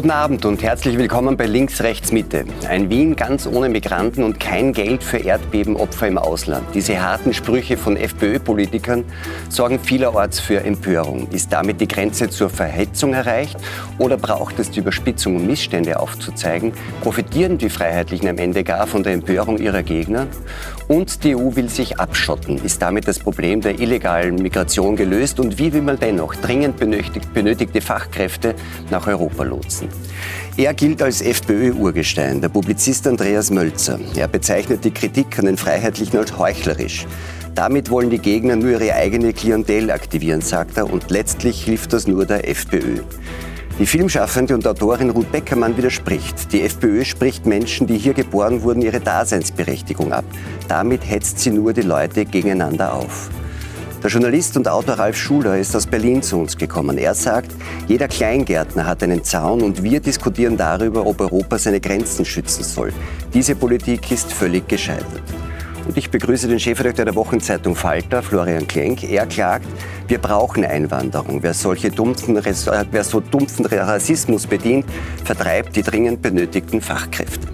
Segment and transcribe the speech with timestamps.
[0.00, 2.46] Guten Abend und herzlich willkommen bei Links, Rechts, Mitte.
[2.66, 6.64] Ein Wien ganz ohne Migranten und kein Geld für Erdbebenopfer im Ausland.
[6.72, 9.04] Diese harten Sprüche von FPÖ-Politikern
[9.50, 11.28] sorgen vielerorts für Empörung.
[11.32, 13.58] Ist damit die Grenze zur Verhetzung erreicht
[13.98, 16.72] oder braucht es die Überspitzung, um Missstände aufzuzeigen?
[17.02, 20.28] Profitieren die Freiheitlichen am Ende gar von der Empörung ihrer Gegner?
[20.90, 22.56] Und die EU will sich abschotten.
[22.64, 25.38] Ist damit das Problem der illegalen Migration gelöst?
[25.38, 26.78] Und wie will man dennoch dringend
[27.32, 28.56] benötigte Fachkräfte
[28.90, 29.86] nach Europa lotsen?
[30.56, 34.00] Er gilt als FPÖ-Urgestein, der Publizist Andreas Mölzer.
[34.16, 37.06] Er bezeichnet die Kritik an den Freiheitlichen als heuchlerisch.
[37.54, 42.08] Damit wollen die Gegner nur ihre eigene Klientel aktivieren, sagt er, und letztlich hilft das
[42.08, 43.02] nur der FPÖ.
[43.80, 46.52] Die Filmschaffende und Autorin Ruth Beckermann widerspricht.
[46.52, 50.26] Die FPÖ spricht Menschen, die hier geboren wurden, ihre Daseinsberechtigung ab.
[50.68, 53.30] Damit hetzt sie nur die Leute gegeneinander auf.
[54.02, 56.98] Der Journalist und Autor Ralf Schuler ist aus Berlin zu uns gekommen.
[56.98, 57.52] Er sagt,
[57.88, 62.92] jeder Kleingärtner hat einen Zaun und wir diskutieren darüber, ob Europa seine Grenzen schützen soll.
[63.32, 65.22] Diese Politik ist völlig gescheitert.
[65.90, 69.02] Und ich begrüße den Chefredakteur der Wochenzeitung Falter, Florian Klenk.
[69.02, 69.66] Er klagt,
[70.06, 71.42] wir brauchen Einwanderung.
[71.42, 74.86] Wer, solche dumpfen, wer so dumpfen Rassismus bedient,
[75.24, 77.48] vertreibt die dringend benötigten Fachkräfte.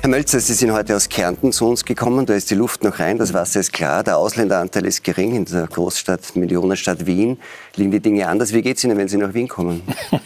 [0.00, 2.24] Herr Mölzer, Sie sind heute aus Kärnten zu uns gekommen.
[2.24, 5.36] Da ist die Luft noch rein, das Wasser ist klar, der Ausländeranteil ist gering.
[5.36, 7.38] In der Großstadt, Millionenstadt Wien
[7.76, 8.52] liegen die Dinge anders.
[8.52, 9.82] Wie geht es Ihnen, wenn Sie nach Wien kommen?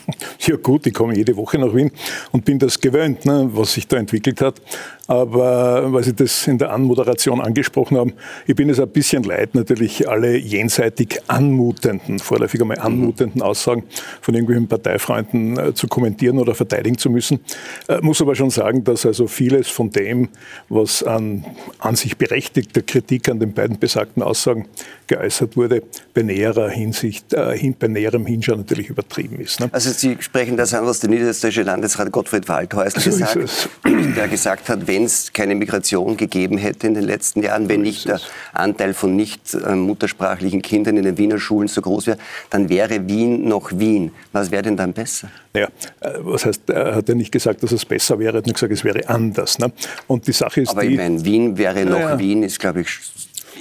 [0.46, 1.90] Ja gut, ich komme jede Woche nach Wien
[2.30, 4.62] und bin das gewöhnt, ne, was sich da entwickelt hat.
[5.08, 8.12] Aber weil Sie das in der Anmoderation angesprochen haben,
[8.46, 13.84] ich bin es ein bisschen leid, natürlich alle jenseitig anmutenden, vorläufig einmal anmutenden Aussagen
[14.20, 17.40] von irgendwelchen Parteifreunden äh, zu kommentieren oder verteidigen zu müssen.
[17.88, 20.28] Äh, muss aber schon sagen, dass also vieles von dem,
[20.68, 21.44] was an,
[21.78, 24.66] an sich berechtigter Kritik an den beiden besagten Aussagen
[25.06, 25.82] geäußert wurde,
[26.14, 29.60] bei näherer Hinsicht, äh, hin, bei näherem Hinschauen natürlich übertrieben ist.
[29.60, 29.68] Ne?
[29.70, 34.28] Also Sie sprechen das an, was der niederösterreichische Landesrat Gottfried Waldhäusl so gesagt hat, der
[34.28, 38.20] gesagt hat, wenn es keine Migration gegeben hätte in den letzten Jahren, wenn nicht der
[38.54, 42.18] Anteil von nicht äh, muttersprachlichen Kindern in den Wiener Schulen so groß wäre,
[42.48, 44.12] dann wäre Wien noch Wien.
[44.32, 45.28] Was wäre denn dann besser?
[45.52, 45.68] Naja,
[46.00, 48.54] äh, was heißt, er hat ja nicht gesagt, dass es besser wäre, er hat nur
[48.54, 49.58] gesagt, es wäre anders.
[49.58, 49.70] Ne?
[50.06, 52.18] Und die Sache ist Aber die, ich meine, Wien wäre noch naja.
[52.18, 52.88] Wien, ist glaube ich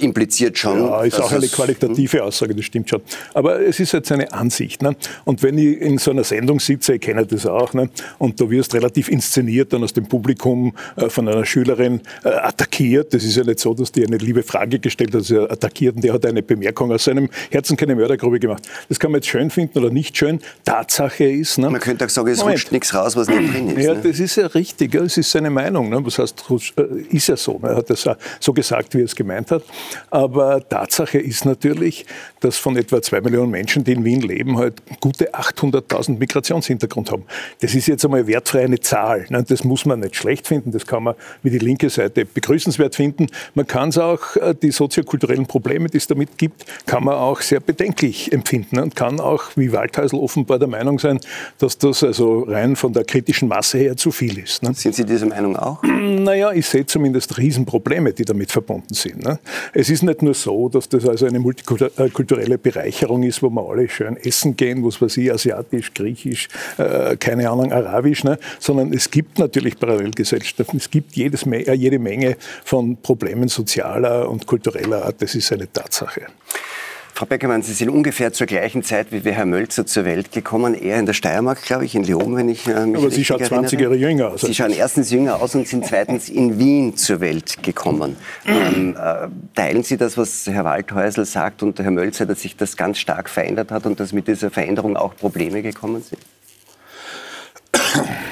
[0.00, 0.80] impliziert schon.
[0.80, 3.02] Ja, ist auch eine qualitative Aussage, das stimmt schon.
[3.34, 4.82] Aber es ist jetzt eine Ansicht.
[4.82, 4.96] Ne?
[5.24, 7.90] Und wenn ich in so einer Sendung sitze, ich kenne das auch, ne?
[8.18, 13.14] und du wirst relativ inszeniert dann aus dem Publikum äh, von einer Schülerin äh, attackiert,
[13.14, 16.04] das ist ja nicht so, dass die eine liebe Frage gestellt hat, sie attackiert und
[16.04, 18.62] der hat eine Bemerkung aus seinem Herzen keine Mördergrube gemacht.
[18.88, 20.40] Das kann man jetzt schön finden oder nicht schön.
[20.64, 21.58] Tatsache ist...
[21.58, 21.70] Ne?
[21.70, 22.58] Man könnte auch sagen, es Moment.
[22.58, 23.84] rutscht nichts raus, was nicht drin ist.
[23.84, 24.00] Ja, ne?
[24.02, 25.88] das ist ja richtig, es ist seine Meinung.
[25.88, 26.04] Ne?
[26.04, 26.44] Was heißt,
[26.76, 27.58] äh, ist ja so.
[27.58, 27.68] Ne?
[27.68, 28.08] Er hat das
[28.40, 29.62] so gesagt, wie er es gemeint hat.
[30.10, 32.06] Aber Tatsache ist natürlich,
[32.40, 37.24] dass von etwa zwei Millionen Menschen, die in Wien leben, halt gute 800.000 Migrationshintergrund haben.
[37.60, 39.26] Das ist jetzt einmal wertfrei eine Zahl.
[39.30, 39.44] Ne?
[39.46, 43.26] Das muss man nicht schlecht finden, das kann man wie die linke Seite begrüßenswert finden.
[43.54, 47.40] Man kann es auch, äh, die soziokulturellen Probleme, die es damit gibt, kann man auch
[47.40, 51.20] sehr bedenklich empfinden und kann auch, wie Waldhäusl offenbar der Meinung sein,
[51.58, 54.62] dass das also rein von der kritischen Masse her zu viel ist.
[54.62, 54.74] Ne?
[54.74, 55.82] Sind Sie dieser Meinung auch?
[55.82, 59.24] Naja, ich sehe zumindest Riesenprobleme, die damit verbunden sind.
[59.24, 59.38] Ne?
[59.78, 63.86] Es ist nicht nur so, dass das also eine multikulturelle Bereicherung ist, wo wir alle
[63.90, 66.48] schön essen gehen, was weiß ich, asiatisch, griechisch,
[66.78, 68.38] äh, keine Ahnung, arabisch, ne?
[68.58, 74.46] sondern es gibt natürlich Parallelgesellschaften, es gibt jedes, äh, jede Menge von Problemen sozialer und
[74.46, 76.22] kultureller Art, das ist eine Tatsache.
[77.16, 80.74] Frau Beckermann, Sie sind ungefähr zur gleichen Zeit wie Herr Mölzer zur Welt gekommen.
[80.74, 83.42] Er in der Steiermark, glaube ich, in Leon, wenn ich äh, mich Aber Sie schauen
[83.42, 84.42] 20 Jahre jünger aus.
[84.42, 88.16] Sie schauen erstens jünger aus und sind zweitens in Wien zur Welt gekommen.
[88.44, 92.76] Ähm, äh, teilen Sie das, was Herr Waldhäusl sagt und Herr Mölzer, dass sich das
[92.76, 96.20] ganz stark verändert hat und dass mit dieser Veränderung auch Probleme gekommen sind?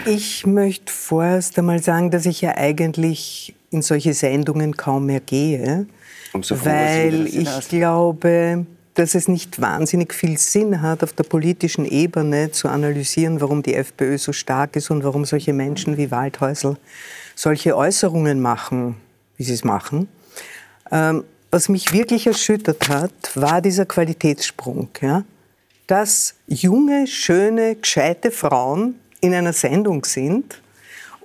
[0.05, 5.87] Ich möchte vorerst einmal sagen, dass ich ja eigentlich in solche Sendungen kaum mehr gehe.
[6.35, 11.85] Umso froh, weil ich glaube, dass es nicht wahnsinnig viel Sinn hat, auf der politischen
[11.85, 16.77] Ebene zu analysieren, warum die FPÖ so stark ist und warum solche Menschen wie Waldhäusl
[17.35, 18.97] solche Äußerungen machen,
[19.37, 20.09] wie sie es machen.
[20.93, 24.89] Ähm, was mich wirklich erschüttert hat, war dieser Qualitätssprung.
[25.01, 25.25] Ja?
[25.87, 30.61] Dass junge, schöne, gescheite Frauen in einer Sendung sind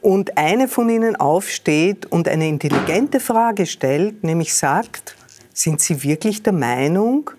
[0.01, 5.15] und eine von ihnen aufsteht und eine intelligente Frage stellt, nämlich sagt,
[5.53, 7.31] sind Sie wirklich der Meinung,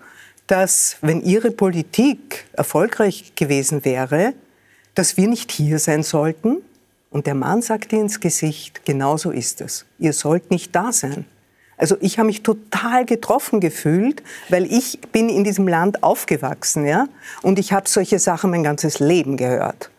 [0.51, 4.33] dass wenn Ihre Politik erfolgreich gewesen wäre,
[4.95, 6.57] dass wir nicht hier sein sollten?
[7.09, 9.85] Und der Mann sagt ihr ins Gesicht, genau so ist es.
[9.97, 11.23] Ihr sollt nicht da sein.
[11.77, 17.07] Also ich habe mich total getroffen gefühlt, weil ich bin in diesem Land aufgewachsen, ja,
[17.41, 19.89] und ich habe solche Sachen mein ganzes Leben gehört.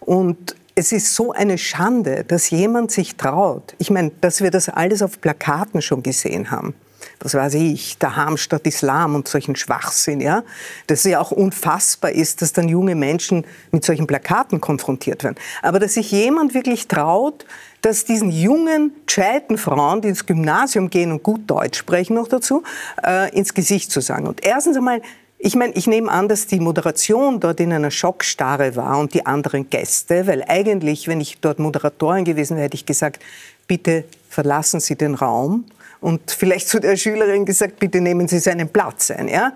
[0.00, 3.74] Und es ist so eine Schande, dass jemand sich traut.
[3.78, 6.74] Ich meine, dass wir das alles auf Plakaten schon gesehen haben.
[7.22, 10.42] Was weiß ich, der Ham statt Islam und solchen Schwachsinn, ja.
[10.88, 15.36] Dass ja auch unfassbar ist, dass dann junge Menschen mit solchen Plakaten konfrontiert werden.
[15.62, 17.46] Aber dass sich jemand wirklich traut,
[17.80, 22.62] dass diesen jungen, gescheiten Frauen, die ins Gymnasium gehen und gut Deutsch sprechen noch dazu,
[23.04, 24.26] äh, ins Gesicht zu sagen.
[24.26, 25.02] Und erstens einmal,
[25.38, 29.26] ich meine, ich nehme an, dass die Moderation dort in einer Schockstarre war und die
[29.26, 33.20] anderen Gäste, weil eigentlich, wenn ich dort Moderatorin gewesen wäre, hätte ich gesagt,
[33.66, 35.64] bitte verlassen Sie den Raum
[36.02, 39.28] und vielleicht zu der Schülerin gesagt, bitte nehmen Sie seinen Platz ein.
[39.28, 39.52] Ja?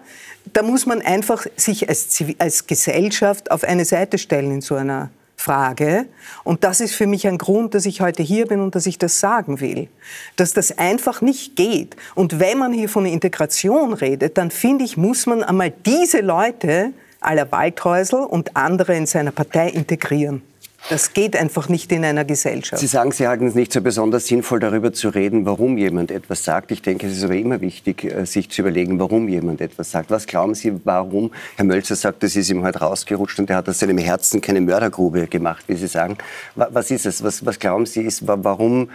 [0.52, 5.10] Da muss man einfach sich als, als Gesellschaft auf eine Seite stellen in so einer
[5.36, 6.06] Frage.
[6.44, 8.96] Und das ist für mich ein Grund, dass ich heute hier bin und dass ich
[8.96, 9.88] das sagen will.
[10.36, 11.96] Dass das einfach nicht geht.
[12.14, 16.92] Und wenn man hier von Integration redet, dann finde ich, muss man einmal diese Leute
[17.20, 20.42] aller Waldhäusl und andere in seiner Partei integrieren.
[20.88, 22.80] Das geht einfach nicht in einer Gesellschaft.
[22.80, 26.44] Sie sagen, Sie halten es nicht so besonders sinnvoll, darüber zu reden, warum jemand etwas
[26.44, 26.70] sagt.
[26.70, 30.10] Ich denke, es ist aber immer wichtig, äh, sich zu überlegen, warum jemand etwas sagt.
[30.10, 31.32] Was glauben Sie, warum?
[31.56, 34.60] Herr Mölzer sagt, das ist ihm heute rausgerutscht und er hat aus seinem Herzen keine
[34.60, 36.18] Mördergrube gemacht, wie Sie sagen.
[36.54, 37.24] Was ist es?
[37.24, 38.88] Was, was glauben Sie, ist, warum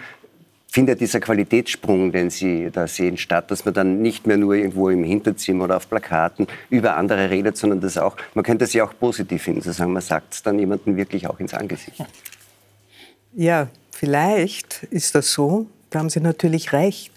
[0.71, 4.89] findet dieser Qualitätssprung, den Sie da sehen, statt, dass man dann nicht mehr nur irgendwo
[4.89, 8.85] im Hinterzimmer oder auf Plakaten über andere redet, sondern das auch, man könnte es ja
[8.85, 12.01] auch positiv finden, zu sagen, man sagt es dann jemandem wirklich auch ins Angesicht.
[13.33, 17.11] Ja, vielleicht ist das so, da haben Sie natürlich recht.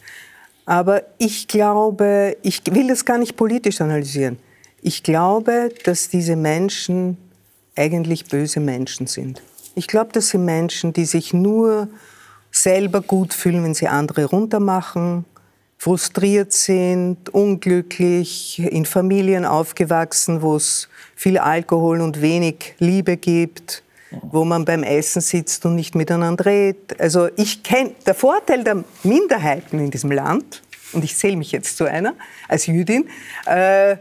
[0.66, 4.38] Aber ich glaube, ich will das gar nicht politisch analysieren.
[4.82, 7.18] Ich glaube, dass diese Menschen
[7.76, 9.42] eigentlich böse Menschen sind.
[9.76, 11.88] Ich glaube, das sind Menschen, die sich nur
[12.54, 15.24] selber gut fühlen, wenn sie andere runtermachen,
[15.76, 23.82] frustriert sind, unglücklich, in Familien aufgewachsen, wo es viel Alkohol und wenig Liebe gibt,
[24.22, 26.98] wo man beim Essen sitzt und nicht miteinander redet.
[27.00, 30.62] Also ich kenne der Vorteil der Minderheiten in diesem Land,
[30.92, 32.14] und ich zähle mich jetzt zu einer
[32.48, 33.08] als Jüdin,
[33.46, 33.96] äh,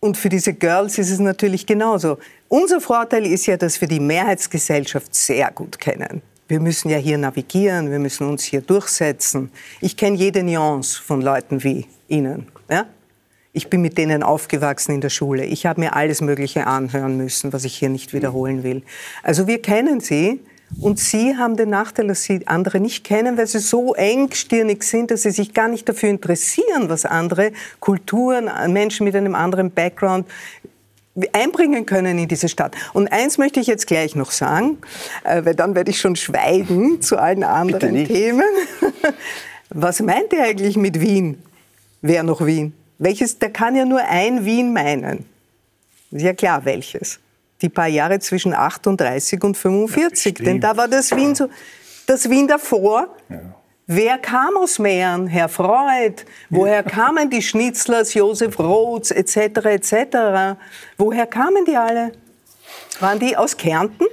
[0.00, 2.18] und für diese Girls ist es natürlich genauso.
[2.46, 6.22] Unser Vorteil ist ja, dass wir die Mehrheitsgesellschaft sehr gut kennen.
[6.48, 9.50] Wir müssen ja hier navigieren, wir müssen uns hier durchsetzen.
[9.82, 12.46] Ich kenne jede Nuance von Leuten wie Ihnen.
[12.70, 12.86] Ja?
[13.52, 15.44] Ich bin mit denen aufgewachsen in der Schule.
[15.44, 18.82] Ich habe mir alles Mögliche anhören müssen, was ich hier nicht wiederholen will.
[19.22, 20.40] Also wir kennen sie
[20.80, 25.10] und sie haben den Nachteil, dass sie andere nicht kennen, weil sie so engstirnig sind,
[25.10, 30.26] dass sie sich gar nicht dafür interessieren, was andere Kulturen, Menschen mit einem anderen Background
[31.32, 32.74] einbringen können in diese Stadt.
[32.92, 34.78] Und eins möchte ich jetzt gleich noch sagen,
[35.24, 38.42] äh, weil dann werde ich schon schweigen zu allen anderen Themen.
[39.70, 41.42] Was meint ihr eigentlich mit Wien?
[42.00, 42.72] Wer noch Wien?
[42.98, 45.26] Welches, der kann ja nur ein Wien meinen.
[46.10, 47.20] Ist ja klar, welches.
[47.60, 50.34] Die paar Jahre zwischen 38 und 45.
[50.34, 51.48] Denn da war das Wien so,
[52.06, 53.08] das Wien davor.
[53.28, 53.57] Ja
[53.90, 55.28] Wer kam aus Mähren?
[55.28, 56.26] Herr Freud.
[56.50, 59.64] Woher kamen die Schnitzlers, Josef Roths etc.
[59.64, 60.58] etc.?
[60.98, 62.12] Woher kamen die alle?
[63.00, 64.06] Waren die aus Kärnten?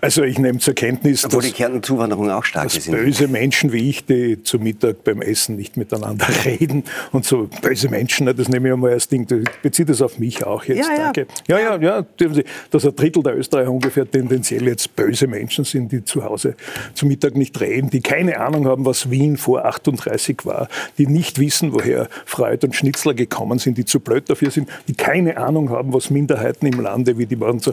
[0.00, 2.90] Also ich nehme zur Kenntnis, Obwohl dass, die Kärnten-Zuwanderung auch stark dass ist.
[2.90, 7.88] böse Menschen wie ich, die zu Mittag beim Essen nicht miteinander reden und so böse
[7.88, 10.88] Menschen, das nehme ich einmal als Ding, das bezieht das auf mich auch jetzt.
[10.88, 11.26] Ja, danke.
[11.46, 15.64] Ja, ja, ja, dürfen Sie, dass ein Drittel der Österreicher ungefähr tendenziell jetzt böse Menschen
[15.64, 16.54] sind, die zu Hause
[16.94, 20.68] zu Mittag nicht reden, die keine Ahnung haben, was Wien vor 38 war,
[20.98, 24.94] die nicht wissen, woher Freud und Schnitzler gekommen sind, die zu blöd dafür sind, die
[24.94, 27.58] keine Ahnung haben, was Minderheiten im Lande, wie die waren.
[27.58, 27.72] So,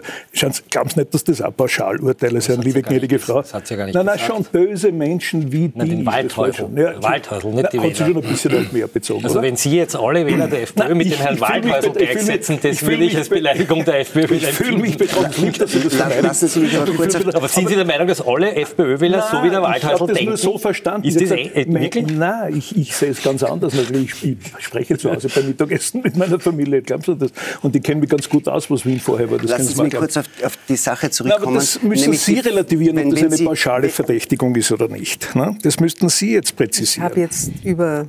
[0.70, 3.42] glauben Sie nicht, dass das auch Pauschalurteile sind, liebe gnädige Frau.
[3.42, 5.96] Das hat sie ja gar nicht Nein, nein, schon böse Menschen wie nein, die.
[5.98, 6.68] Den Waldhäusl.
[6.76, 7.90] Ja, Waldhäusl, nicht die Wähler.
[7.90, 9.48] Hat sich schon ein bisschen mehr bezogen, Also oder?
[9.48, 13.04] wenn Sie jetzt alle Wähler der FPÖ nein, mit dem Herrn Waldhäusl gleichsetzen, das würde
[13.04, 16.24] ich als Beleidigung der FPÖ Ich fühle mich betroffen, nicht, dass Sie das vermeiden.
[16.24, 17.16] Lassen Sie mich aber kurz...
[17.16, 19.94] Aber sind Sie der Meinung, dass alle FPÖ-Wähler so wie der Waldhäusl denken?
[19.94, 21.08] Ich habe das nur so verstanden.
[21.08, 22.08] Ist das wirklich?
[22.08, 23.74] Nein, ich, sehe es ganz anders.
[23.74, 27.32] Natürlich, ich spreche zu Hause beim Mittagessen mit meiner Familie, glaubst du das?
[27.62, 29.42] Und die kennen mich ganz gut aus, was Wien vorher war.
[29.42, 30.26] Lassen Sie mich kurz auf
[30.68, 31.62] die Sache zurückkommen.
[31.74, 35.36] Das müssen Sie relativieren, ob das eine Sie, pauschale Verdächtigung ist oder nicht.
[35.36, 35.58] Ne?
[35.64, 37.08] Das müssten Sie jetzt präzisieren.
[37.08, 38.08] Ich habe jetzt über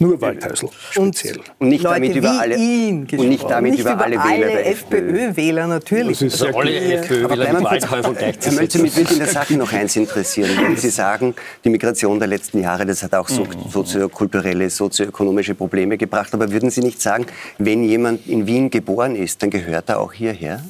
[0.00, 1.40] nur Waldhäusl speziell.
[1.58, 4.66] Und nicht Leute damit über alle, und nicht damit nicht über, über alle, alle Wähler
[4.66, 6.20] FPÖ-Wähler natürlich.
[6.20, 8.50] Also alle FPÖ-Wähler mit Waldhäusl gleichzusetzen.
[8.50, 10.50] Herr Mölzer, mich würde in der Sache noch eins interessieren.
[10.60, 11.34] Wenn Sie sagen,
[11.64, 13.70] die Migration der letzten Jahre, das hat auch so, mhm.
[13.70, 16.34] soziokulturelle, sozioökonomische Probleme gebracht.
[16.34, 17.26] Aber würden Sie nicht sagen,
[17.58, 20.60] wenn jemand in Wien geboren ist, dann gehört er auch hierher?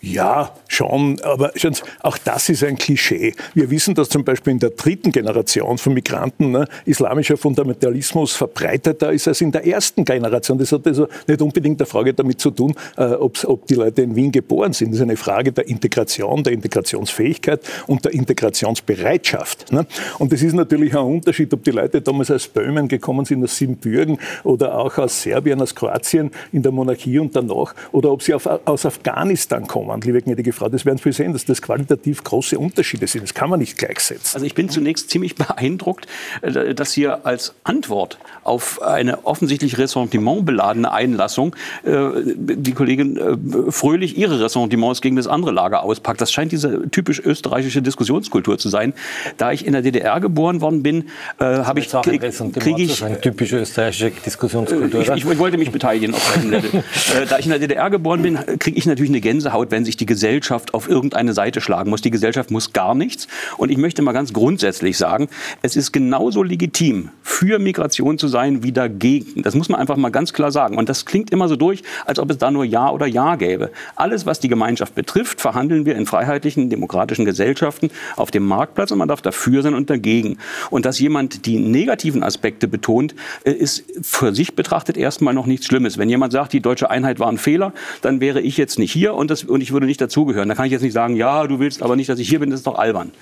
[0.00, 1.52] Ja, schon, aber
[2.00, 3.34] auch das ist ein Klischee.
[3.54, 9.12] Wir wissen, dass zum Beispiel in der dritten Generation von Migranten ne, islamischer Fundamentalismus verbreiteter
[9.12, 10.58] ist als in der ersten Generation.
[10.58, 14.14] Das hat also nicht unbedingt eine Frage damit zu tun, äh, ob die Leute in
[14.14, 14.90] Wien geboren sind.
[14.90, 19.72] Das ist eine Frage der Integration, der Integrationsfähigkeit und der Integrationsbereitschaft.
[19.72, 19.86] Ne?
[20.18, 23.56] Und es ist natürlich ein Unterschied, ob die Leute damals aus Böhmen gekommen sind, aus
[23.56, 28.34] Siebenbürgen oder auch aus Serbien, aus Kroatien in der Monarchie und danach, oder ob sie
[28.34, 30.68] auf, aus Afghanistan kommen, liebe gnädige Frau.
[30.68, 33.22] Das werden Sie sehen, dass das qualitativ große Unterschiede sind.
[33.22, 34.34] Das kann man nicht gleichsetzen.
[34.34, 36.06] Also ich bin zunächst ziemlich beeindruckt,
[36.42, 41.92] äh, dass hier als Antwort auf eine offensichtlich ressentimentbeladene Einlassung äh,
[42.24, 46.20] die Kollegin äh, fröhlich ihre Ressentiments gegen das andere Lager auspackt.
[46.20, 48.94] Das scheint diese typisch österreichische Diskussionskultur zu sein.
[49.36, 51.04] Da ich in der DDR geboren worden bin,
[51.38, 52.20] äh, habe ich krieg,
[52.54, 55.00] krieg ich eine typisch österreichische Diskussionskultur.
[55.00, 56.70] Ich, ich, wollte mich beteiligen auf diesem Level.
[56.74, 59.96] äh, da ich in der DDR geboren bin, kriege ich natürlich eine Gänsehaut, wenn sich
[59.96, 62.00] die Gesellschaft auf irgendeine Seite schlagen muss.
[62.00, 63.28] Die Gesellschaft muss gar nichts.
[63.56, 65.28] Und ich möchte mal ganz grundsätzlich sagen,
[65.62, 69.40] es ist genauso legitim, für Migration zu sein wie dagegen.
[69.42, 70.76] Das muss man einfach mal ganz klar sagen.
[70.76, 73.70] Und das klingt immer so durch, als ob es da nur Ja oder Ja gäbe.
[73.94, 78.98] Alles, was die Gemeinschaft betrifft, verhandeln wir in freiheitlichen, demokratischen Gesellschaften auf dem Marktplatz und
[78.98, 80.36] man darf dafür sein und dagegen.
[80.68, 83.14] Und dass jemand die negativen Aspekte betont,
[83.44, 85.96] äh, ist für sich betrachtet erstmal noch nichts Schlimmes.
[85.96, 89.14] Wenn jemand sagt, die deutsche Einheit war ein Fehler, dann wäre ich jetzt nicht hier
[89.14, 90.50] und, das, und ich würde nicht dazugehören.
[90.50, 92.50] Da kann ich jetzt nicht sagen, ja, du willst aber nicht, dass ich hier bin,
[92.50, 93.12] das ist doch albern.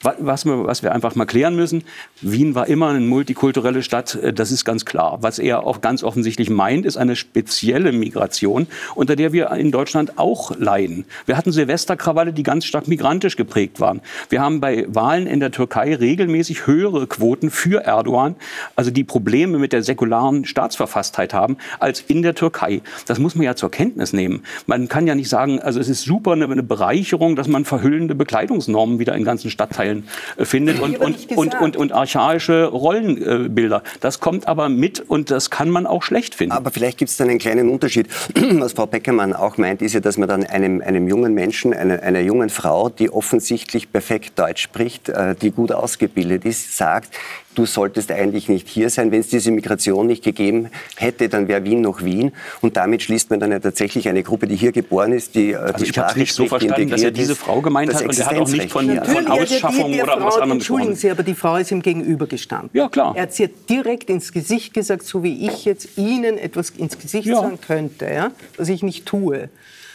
[0.00, 1.84] Was wir, was wir einfach mal klären müssen,
[2.22, 5.18] Wien war immer eine multikulturelle Stadt, äh, das ist ganz klar.
[5.20, 10.18] Was er auch ganz offensichtlich meint, ist eine spezielle Migration, unter der wir in Deutschland
[10.18, 11.04] auch leiden.
[11.26, 14.00] Wir hatten Silvesterkrawalle, die ganz stark migrantisch geprägt waren.
[14.28, 18.36] Wir haben bei Wahlen in der Türkei regelmäßig höhere Quoten für Erdogan,
[18.76, 22.82] also die Probleme mit der säkularen Staatsverfasstheit haben, als in der Türkei.
[23.06, 24.42] Das muss man ja zur Kenntnis nehmen.
[24.66, 28.14] Man kann ja nicht sagen, also es ist super eine, eine Bereicherung, dass man verhüllende
[28.14, 30.04] Bekleidungsnormen wieder in ganzen Stadtteilen
[30.36, 33.82] äh, findet und, und, und, und, und archaische Rollenbilder.
[34.00, 36.52] Das kommt aber mit und das kann man auch schlecht finden.
[36.52, 38.06] Aber vielleicht gibt es dann einen kleinen Unterschied.
[38.34, 42.02] Was Frau Beckermann auch meint, ist ja, dass man dann einem, einem jungen Menschen, einer,
[42.02, 47.16] einer jungen Frau, die offensichtlich perfekt Deutsch spricht, äh, die gut ausgebildet ist, sagt,
[47.54, 49.10] du solltest eigentlich nicht hier sein.
[49.10, 52.32] Wenn es diese Migration nicht gegeben hätte, dann wäre Wien noch Wien.
[52.60, 55.56] Und damit schließt man dann ja tatsächlich eine Gruppe, die hier geboren ist, die, äh,
[55.56, 58.26] also die ich Sprache nicht so verstanden, dass er diese Frau gemeint hat und er
[58.26, 59.04] hat auch nicht von, ja.
[59.04, 62.70] von Ausschaffung oder Frau, was anderem Entschuldigen Sie, aber die Frau ist ihm gegenübergestanden.
[62.72, 63.14] Ja, klar.
[63.16, 67.26] Er hat sie direkt ins Gesicht gesagt, so wie ich jetzt Ihnen etwas ins Gesicht
[67.26, 67.36] ja.
[67.36, 69.48] sagen könnte, ja, was ich nicht tue.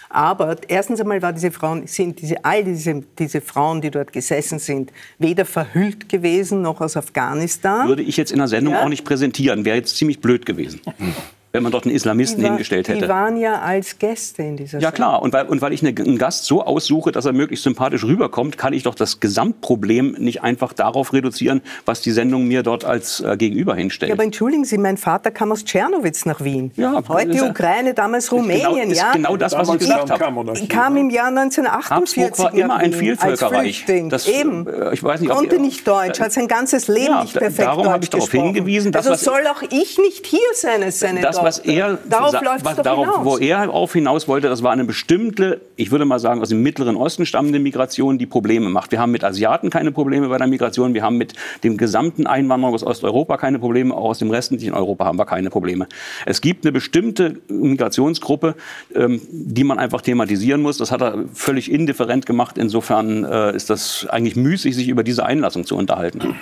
[0.10, 4.60] Aber erstens einmal war diese Frauen, sind diese, all diese, diese Frauen, die dort gesessen
[4.60, 7.88] sind, weder verhüllt gewesen noch aus Afghanistan.
[7.88, 8.84] Würde ich jetzt in der Sendung ja?
[8.84, 10.82] auch nicht präsentieren, wäre jetzt ziemlich blöd gewesen
[11.54, 13.02] wenn man dort einen Islamisten war, hingestellt hätte.
[13.02, 16.18] Die waren ja als Gäste in dieser Ja klar, und weil, und weil ich einen
[16.18, 20.74] Gast so aussuche, dass er möglichst sympathisch rüberkommt, kann ich doch das Gesamtproblem nicht einfach
[20.74, 24.10] darauf reduzieren, was die Sendung mir dort als äh, Gegenüber hinstellt.
[24.10, 26.72] Ja, aber entschuldigen Sie, mein Vater kam aus Tschernowitz nach Wien.
[26.76, 28.92] Ja, Heute die Ukraine, damals Rumänien.
[28.92, 30.54] Ist genau, ist genau das, was ich gesagt habe.
[30.56, 33.86] Ich kam im Jahr 1948 Habsburg war immer ein Vielvölkerreich.
[34.10, 34.68] Das, Eben.
[34.68, 37.90] Äh, ich weiß nicht, Konnte nicht Deutsch, hat sein ganzes Leben ja, nicht perfekt darum
[37.90, 38.92] habe ich darauf hingewiesen.
[38.92, 42.76] Dass also soll auch ich nicht hier sein als seine das, was er darauf was,
[42.78, 43.26] darauf, hinaus.
[43.26, 46.62] Wo er auf hinaus wollte, das war eine bestimmte, ich würde mal sagen, aus dem
[46.62, 48.92] Mittleren Osten stammende Migration, die Probleme macht.
[48.92, 52.74] Wir haben mit Asiaten keine Probleme bei der Migration, wir haben mit dem gesamten Einwanderung
[52.74, 55.88] aus Osteuropa keine Probleme, auch aus dem restlichen Europa haben wir keine Probleme.
[56.26, 58.56] Es gibt eine bestimmte Migrationsgruppe,
[58.96, 60.78] ähm, die man einfach thematisieren muss.
[60.78, 62.58] Das hat er völlig indifferent gemacht.
[62.58, 66.36] Insofern äh, ist das eigentlich müßig, sich über diese Einlassung zu unterhalten.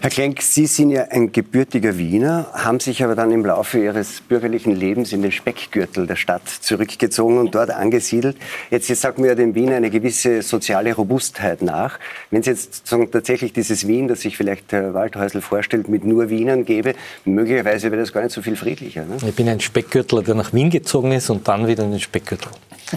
[0.00, 4.20] Herr Klenk, Sie sind ja ein gebürtiger Wiener, haben sich aber dann im Laufe Ihres
[4.20, 8.36] bürgerlichen Lebens in den Speckgürtel der Stadt zurückgezogen und dort angesiedelt.
[8.70, 11.98] Jetzt, jetzt sagt mir ja dem Wien eine gewisse soziale Robustheit nach.
[12.30, 16.30] Wenn es jetzt sagen, tatsächlich dieses Wien, das sich vielleicht Herr Waldhäusl vorstellt, mit nur
[16.30, 19.04] Wienern gäbe, möglicherweise wäre das gar nicht so viel friedlicher.
[19.04, 19.16] Ne?
[19.26, 22.52] Ich bin ein Speckgürtler, der nach Wien gezogen ist und dann wieder in den Speckgürtel.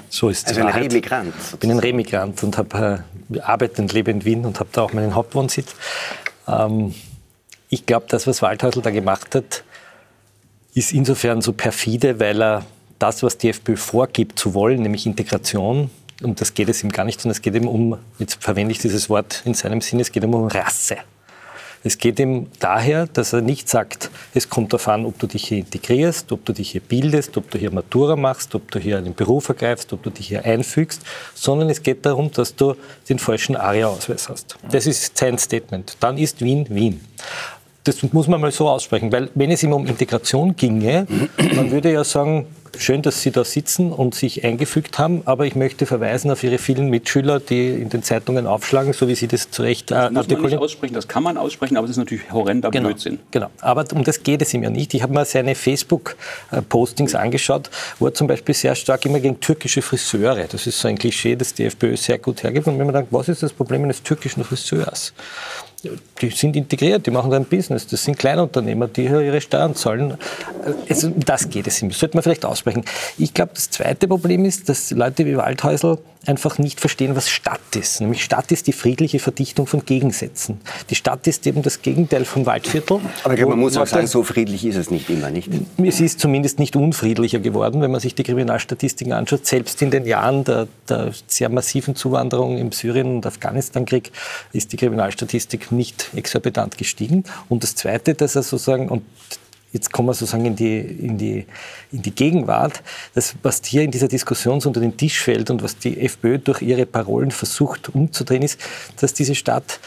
[0.09, 1.33] So ist Also ein Remigrant.
[1.53, 4.83] Ich bin ein Remigrant und habe äh, arbeite und lebe in Wien und habe da
[4.83, 5.73] auch meinen Hauptwohnsitz.
[6.47, 6.93] Ähm,
[7.69, 9.63] ich glaube, das, was Waldhäusl da gemacht hat,
[10.73, 12.65] ist insofern so perfide, weil er
[12.99, 15.89] das, was die FPÖ vorgibt zu wollen, nämlich Integration,
[16.21, 18.79] um das geht es ihm gar nicht, sondern es geht ihm um, jetzt verwende ich
[18.79, 20.97] dieses Wort in seinem Sinne, es geht ihm um Rasse.
[21.83, 25.47] Es geht ihm daher, dass er nicht sagt, es kommt darauf an, ob du dich
[25.47, 28.97] hier integrierst, ob du dich hier bildest, ob du hier Matura machst, ob du hier
[28.97, 31.01] einen Beruf ergreifst, ob du dich hier einfügst,
[31.33, 32.75] sondern es geht darum, dass du
[33.09, 34.57] den falschen ARIA-Ausweis hast.
[34.69, 35.97] Das ist sein Statement.
[35.99, 37.01] Dann ist Wien Wien.
[37.83, 41.07] Das muss man mal so aussprechen, weil wenn es ihm um Integration ginge,
[41.55, 42.45] man würde ja sagen,
[42.77, 46.57] schön, dass Sie da sitzen und sich eingefügt haben, aber ich möchte verweisen auf Ihre
[46.57, 50.27] vielen Mitschüler, die in den Zeitungen aufschlagen, so wie Sie das zu Recht das muss
[50.27, 53.19] man nicht aussprechen, das kann man aussprechen, aber es ist natürlich horrender genau, Blödsinn.
[53.31, 54.93] Genau, aber um das geht es ihm ja nicht.
[54.93, 59.81] Ich habe mir seine Facebook-Postings angeschaut, wo er zum Beispiel sehr stark immer gegen türkische
[59.81, 62.95] Friseure, das ist so ein Klischee, das die FPÖ sehr gut hergibt, und wenn man
[62.95, 65.13] denkt, was ist das Problem eines türkischen Friseurs?
[66.21, 67.87] Die sind integriert, die machen ein Business.
[67.87, 70.17] Das sind Kleinunternehmer, die ihre Steuern zahlen.
[70.89, 71.89] Also, das geht es ihm.
[71.89, 72.83] Das sollte man vielleicht aussprechen.
[73.17, 77.59] Ich glaube, das zweite Problem ist, dass Leute wie Waldhäusl einfach nicht verstehen, was Stadt
[77.75, 77.99] ist.
[77.99, 80.61] Nämlich Stadt ist die friedliche Verdichtung von Gegensätzen.
[80.89, 82.99] Die Stadt ist eben das Gegenteil vom Waldviertel.
[83.23, 85.49] Aber glaube, man muss auch sagen, so friedlich ist es nicht immer, nicht?
[85.83, 89.47] Es ist zumindest nicht unfriedlicher geworden, wenn man sich die Kriminalstatistiken anschaut.
[89.47, 94.11] Selbst in den Jahren der, der sehr massiven Zuwanderung im Syrien- und Afghanistan-Krieg
[94.53, 97.23] ist die Kriminalstatistik nicht exorbitant gestiegen.
[97.49, 99.03] Und das Zweite, dass er sozusagen, und
[99.71, 101.45] jetzt kommen wir sozusagen in die, in die,
[101.91, 102.81] in die Gegenwart,
[103.13, 106.61] das, was hier in dieser Diskussion unter den Tisch fällt und was die FPÖ durch
[106.61, 108.59] ihre Parolen versucht umzudrehen, ist,
[108.99, 109.79] dass diese Stadt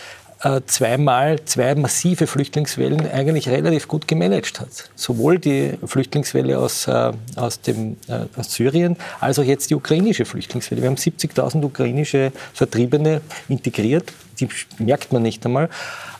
[0.45, 4.91] äh, zweimal zwei massive Flüchtlingswellen eigentlich relativ gut gemanagt hat.
[4.95, 10.27] Sowohl die Flüchtlingswelle aus, äh, aus, dem, äh, aus Syrien als auch jetzt die ukrainische
[10.27, 10.83] Flüchtlingswelle.
[10.83, 14.49] Wir haben 70.000 ukrainische Vertriebene integriert, die
[14.79, 15.69] merkt man nicht einmal.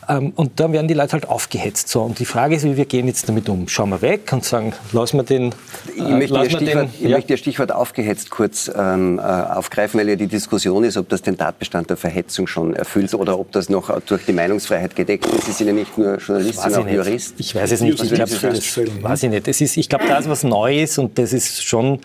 [0.07, 1.89] Ähm, und dann werden die Leute halt aufgehetzt.
[1.89, 2.01] So.
[2.01, 3.67] Und die Frage ist, wie wir gehen jetzt damit um.
[3.67, 5.53] Schauen wir weg und sagen, lassen wir den.
[5.95, 7.09] Ich äh, möchte, Ihr Stichwort, den, ich ja.
[7.09, 11.21] möchte Ihr Stichwort aufgehetzt kurz ähm, äh, aufgreifen, weil ja die Diskussion ist, ob das
[11.21, 15.45] den Tatbestand der Verhetzung schon erfüllt oder ob das noch durch die Meinungsfreiheit gedeckt ist.
[15.45, 17.35] Sie sind ja nicht nur Journalist, sondern auch Jurist.
[17.37, 18.01] Ich weiß es nicht.
[18.01, 19.47] Ich glaube, das weiß ich nicht.
[19.47, 21.99] Das ist, ich glaube, das, was neu ist, und das ist schon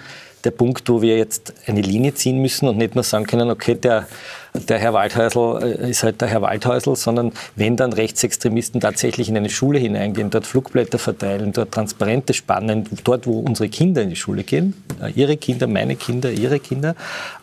[0.44, 3.74] der Punkt, wo wir jetzt eine Linie ziehen müssen und nicht nur sagen können, okay,
[3.74, 4.06] der,
[4.54, 9.36] der Herr Waldhäusl äh, ist halt der Herr Waldhäusl, sondern wenn dann Rechtsextremisten tatsächlich in
[9.36, 14.16] eine Schule hineingehen, dort Flugblätter verteilen, dort Transparente spannen, dort, wo unsere Kinder in die
[14.16, 16.94] Schule gehen, äh, ihre Kinder, meine Kinder, ihre Kinder,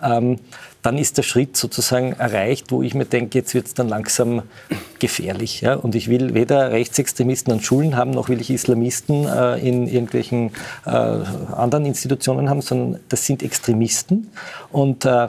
[0.04, 0.40] ähm,
[0.88, 4.44] dann ist der Schritt sozusagen erreicht, wo ich mir denke, jetzt wird es dann langsam
[5.00, 5.60] gefährlich.
[5.60, 5.74] Ja?
[5.74, 10.52] Und ich will weder Rechtsextremisten an Schulen haben, noch will ich Islamisten äh, in irgendwelchen
[10.86, 14.32] äh, anderen Institutionen haben, sondern das sind Extremisten.
[14.72, 15.28] Und äh,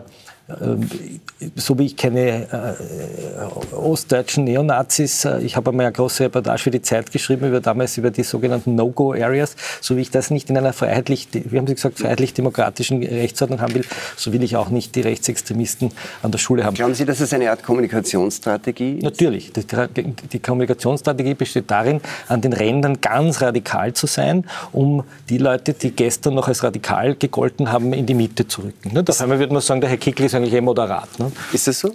[1.56, 6.70] so wie ich keine äh, ostdeutschen Neonazis, äh, ich habe einmal eine große Reportage für
[6.70, 10.56] die Zeit geschrieben, über damals über die sogenannten No-Go-Areas, so wie ich das nicht in
[10.56, 13.84] einer freiheitlich, wie haben Sie gesagt, freiheitlich-demokratischen Rechtsordnung haben will,
[14.16, 16.74] so will ich auch nicht die Rechtsextremisten an der Schule haben.
[16.74, 19.02] Glauben Sie, dass es eine Art Kommunikationsstrategie ist?
[19.02, 19.52] Natürlich.
[19.52, 19.64] Die,
[20.32, 25.90] die Kommunikationsstrategie besteht darin, an den Rändern ganz radikal zu sein, um die Leute, die
[25.90, 28.94] gestern noch als radikal gegolten haben, in die Mitte zu rücken.
[28.94, 29.04] Ne?
[29.06, 31.18] Auf einmal würde man sagen, der Herr Kickl ist eigentlich eh moderat.
[31.18, 31.30] Ne?
[31.52, 31.94] Ist das so?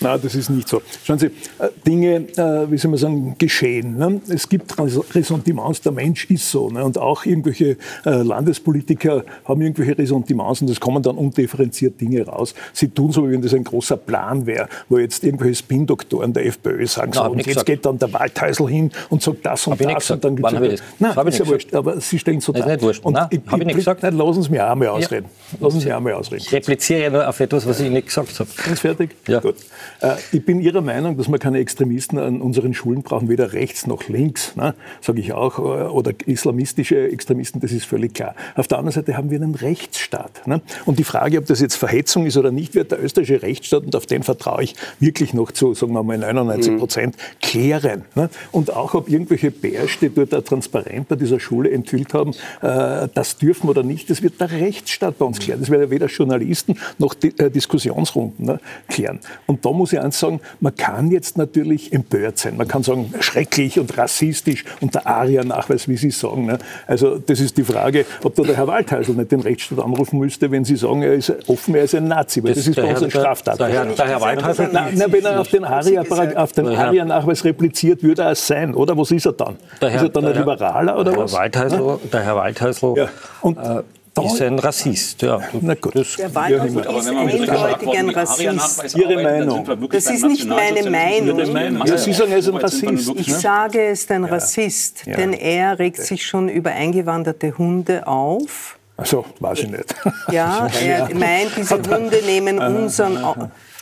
[0.00, 0.82] Nein, das ist nicht so.
[1.04, 3.96] Schauen Sie, äh, Dinge, äh, wie soll man sagen, geschehen.
[3.96, 4.20] Ne?
[4.28, 6.68] Es gibt Ressentiments, der Mensch ist so.
[6.68, 6.84] Ne?
[6.84, 12.54] Und auch irgendwelche äh, Landespolitiker haben irgendwelche Ressentiments und es kommen dann undifferenziert Dinge raus.
[12.72, 16.46] Sie tun so, wie wenn das ein großer Plan wäre, wo jetzt irgendwelche Spin-Doktoren der
[16.46, 17.66] FPÖ sagen, so, und jetzt gesagt.
[17.66, 20.10] geht dann der Waldhäusl hin und sagt das und das.
[20.10, 20.82] Und dann ich das?
[20.98, 22.58] Nein, das ist ja wurscht, aber Sie stehen so da.
[22.58, 23.04] Das ist nicht wurscht.
[23.04, 24.02] Und Nein, habe ich nicht gesagt.
[24.02, 25.26] Nein, lassen Sie mich auch mal ausreden.
[25.52, 25.58] Ja.
[25.60, 26.42] Lassen Sie mich auch mal ausreden.
[26.46, 28.50] Ich repliziere nur auf etwas, was ich nicht gesagt habe.
[28.64, 29.16] Ganz fertig?
[29.28, 29.40] Ja.
[29.44, 29.56] Gut.
[30.00, 33.86] Äh, ich bin Ihrer Meinung, dass wir keine Extremisten an unseren Schulen brauchen, weder rechts
[33.86, 38.34] noch links, ne, sage ich auch, äh, oder islamistische Extremisten, das ist völlig klar.
[38.56, 40.46] Auf der anderen Seite haben wir einen Rechtsstaat.
[40.46, 40.62] Ne?
[40.86, 43.94] Und die Frage, ob das jetzt Verhetzung ist oder nicht, wird der österreichische Rechtsstaat, und
[43.94, 47.46] auf den vertraue ich wirklich noch zu, sagen wir mal, 99 Prozent, mhm.
[47.46, 48.04] klären.
[48.14, 48.30] Ne?
[48.50, 52.30] Und auch, ob irgendwelche Bärste dort ein Transparent bei dieser Schule enthüllt haben,
[52.62, 55.60] äh, das dürfen oder nicht, das wird der Rechtsstaat bei uns klären.
[55.60, 59.20] Das werden weder Journalisten noch die, äh, Diskussionsrunden ne, klären.
[59.46, 62.56] Und da muss ich eins sagen, man kann jetzt natürlich empört sein.
[62.56, 66.46] Man kann sagen, schrecklich und rassistisch und der Aria-Nachweis, wie Sie sagen.
[66.46, 66.58] Ne?
[66.86, 70.50] Also das ist die Frage, ob da der Herr Waldhäusl nicht den Rechtsstaat anrufen müsste,
[70.50, 72.42] wenn Sie sagen, er ist offen, er ist ein Nazi.
[72.42, 73.60] Weil das, das ist bei uns ein Straftat.
[73.60, 74.68] Der, der, der Herr Waldhäusl...
[74.72, 78.96] Na, na, wenn er auf den Aria-Nachweis repliziert, würde er es sein, oder?
[78.96, 79.56] Was ist er dann?
[79.80, 81.32] Herr, ist er dann ein Liberaler oder was?
[81.32, 82.94] Waldhäusl, der Herr Waldhäusl...
[82.96, 83.08] Ja.
[83.40, 83.82] Und, äh,
[84.22, 85.22] ist ein Rassist.
[85.22, 85.40] Ja.
[85.60, 85.96] Na gut.
[85.96, 88.96] Das der ja, ist eindeutig ein Rassist.
[88.96, 89.88] Ihre Meinung.
[89.90, 91.86] Das ist nicht meine Meinung.
[91.86, 93.12] Ja, Sie sagen, er ist ein Rassist.
[93.16, 93.34] Ich ne?
[93.34, 98.78] sage, er ist ein Rassist, denn er regt sich schon über eingewanderte Hunde auf.
[98.96, 99.94] Also, weiß ich nicht.
[100.30, 103.18] Ja, er meint, diese Hunde nehmen unseren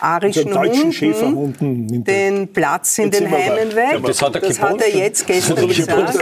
[0.03, 4.01] arischen Hunden den Platz in den Heimen weg.
[4.05, 6.19] Das hat er, das hat er jetzt gestern gesagt.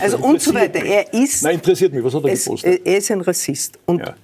[0.00, 0.84] Also und so weiter.
[0.84, 2.02] Er ist, Nein, interessiert mich.
[2.02, 2.86] Was hat er gepostet?
[2.86, 3.78] Er ist ein Rassist.
[3.86, 4.14] Und ja.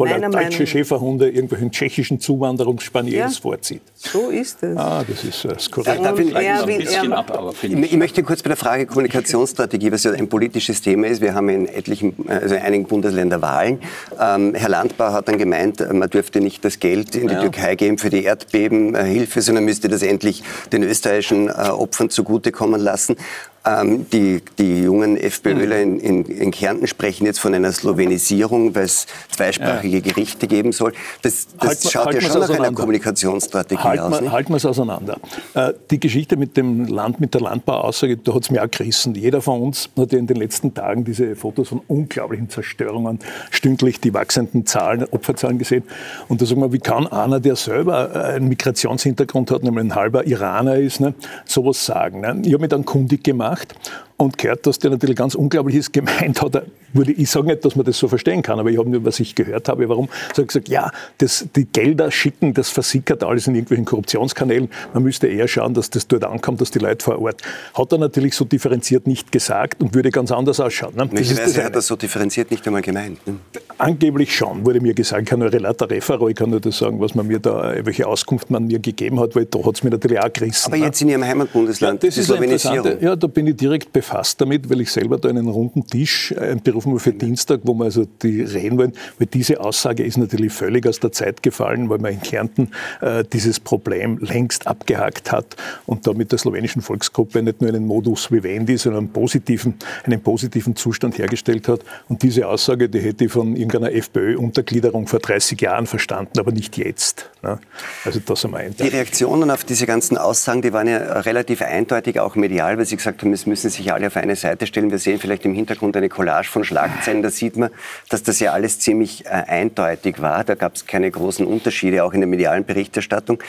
[0.00, 3.82] Weil er deutsche Schäferhunde irgendwelchen tschechischen Zuwanderungsspaniels ja, vorzieht.
[3.94, 4.76] So ist es.
[4.76, 6.00] Ah, das ist äh, skurril.
[6.32, 10.04] Ja, ich, ein bisschen ab, aber ich, ich möchte kurz bei der Frage Kommunikationsstrategie, was
[10.04, 11.20] ja ein politisches Thema ist.
[11.20, 13.80] Wir haben in etlichen, also in einigen Bundesländern Wahlen.
[14.18, 17.40] Ähm, Herr Landbauer hat dann gemeint, man dürfte nicht das Geld in die ja.
[17.40, 23.16] Türkei geben für die Erdbebenhilfe, sondern müsste das endlich den österreichischen äh, Opfern zugutekommen lassen.
[23.62, 28.84] Ähm, die, die jungen FPÖler in, in, in, Kärnten sprechen jetzt von einer Slowenisierung, weil
[28.84, 30.02] es zweisprachige ja.
[30.02, 30.94] Gerichte geben soll.
[31.20, 34.18] Das, das halt, schaut halt ja schon nach einer Kommunikationsstrategie halt aus.
[34.18, 35.18] Man, halten wir es auseinander.
[35.52, 39.14] Äh, die Geschichte mit dem Land, mit der Landbauaussage, da hat es mir auch gerissen.
[39.14, 43.18] Jeder von uns hat ja in den letzten Tagen diese Fotos von unglaublichen Zerstörungen,
[43.50, 45.84] stündlich die wachsenden Zahlen, Opferzahlen gesehen.
[46.28, 49.94] Und da sagen wir, wie kann einer, der selber äh, einen Migrationshintergrund hat, nämlich ein
[49.94, 51.12] halber Iraner ist, ne,
[51.44, 52.22] sowas sagen?
[52.22, 52.40] Ne?
[52.46, 56.42] Ich habe mich dann kundig gemacht gemacht und gehört, dass der natürlich ganz Unglaubliches gemeint
[56.42, 56.62] hat.
[56.92, 59.20] Würde ich sage nicht, dass man das so verstehen kann, aber ich habe nur, was
[59.20, 60.08] ich gehört habe, warum.
[60.34, 64.68] So gesagt, ja, das, die Gelder schicken, das versickert alles in irgendwelchen Korruptionskanälen.
[64.92, 67.42] Man müsste eher schauen, dass das dort ankommt, dass die Leute vor Ort.
[67.74, 70.94] Hat er natürlich so differenziert nicht gesagt und würde ganz anders ausschauen.
[70.96, 71.08] Ne?
[71.12, 73.26] Das ist das hat er so differenziert nicht einmal gemeint.
[73.26, 73.36] Ne?
[73.78, 75.22] Angeblich schon, wurde mir gesagt.
[75.22, 78.06] Ich kann nur Relata Refero, ich kann nur das sagen, was man mir da, welche
[78.06, 80.66] Auskunft man mir gegeben hat, weil da hat es mir natürlich auch gerissen.
[80.66, 82.64] Aber jetzt in Ihrem Heimatbundesland, ja, das ist.
[83.00, 86.34] Ja, da bin ich direkt befasst befasst damit, weil ich selber da einen runden Tisch
[86.36, 90.52] einberufen habe für Dienstag, wo wir also die reden wollen, weil diese Aussage ist natürlich
[90.52, 95.56] völlig aus der Zeit gefallen, weil man in Kärnten äh, dieses Problem längst abgehakt hat
[95.86, 100.20] und da mit der slowenischen Volksgruppe nicht nur einen Modus vivendi, sondern einen positiven, einen
[100.20, 101.80] positiven Zustand hergestellt hat.
[102.08, 106.76] Und diese Aussage, die hätte ich von irgendeiner FPÖ-Untergliederung vor 30 Jahren verstanden, aber nicht
[106.76, 107.30] jetzt.
[107.42, 107.60] Ne?
[108.04, 112.34] Also das einmal Die Reaktionen auf diese ganzen Aussagen, die waren ja relativ eindeutig, auch
[112.34, 114.90] medial, weil Sie gesagt haben, es müssen sich alle alle auf eine Seite stellen.
[114.90, 117.22] Wir sehen vielleicht im Hintergrund eine Collage von Schlagzeilen.
[117.22, 117.70] Da sieht man,
[118.08, 120.42] dass das ja alles ziemlich äh, eindeutig war.
[120.42, 123.42] Da gab es keine großen Unterschiede, auch in der medialen Berichterstattung.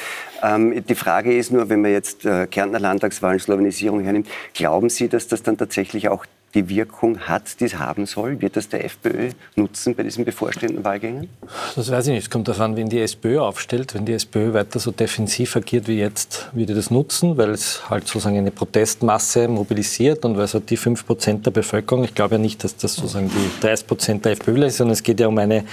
[0.44, 5.08] Ähm, die Frage ist nur, wenn man jetzt äh, Kärntner Landtagswahlen, Slowenisierung hernimmt, glauben Sie,
[5.08, 8.42] dass das dann tatsächlich auch die Wirkung hat, die es haben soll?
[8.42, 11.30] Wird das der FPÖ nutzen bei diesen bevorstehenden Wahlgängen?
[11.76, 12.24] Das weiß ich nicht.
[12.24, 13.94] Es kommt darauf an, wenn die SPÖ aufstellt.
[13.94, 17.90] Wenn die SPÖ weiter so defensiv agiert wie jetzt, wird die das nutzen, weil es
[17.90, 22.14] halt sozusagen eine Protestmasse mobilisiert und weil es halt die 5 Prozent der Bevölkerung, ich
[22.14, 25.20] glaube ja nicht, dass das sozusagen die 30 Prozent der FPÖ ist, sondern es geht
[25.20, 25.64] ja um eine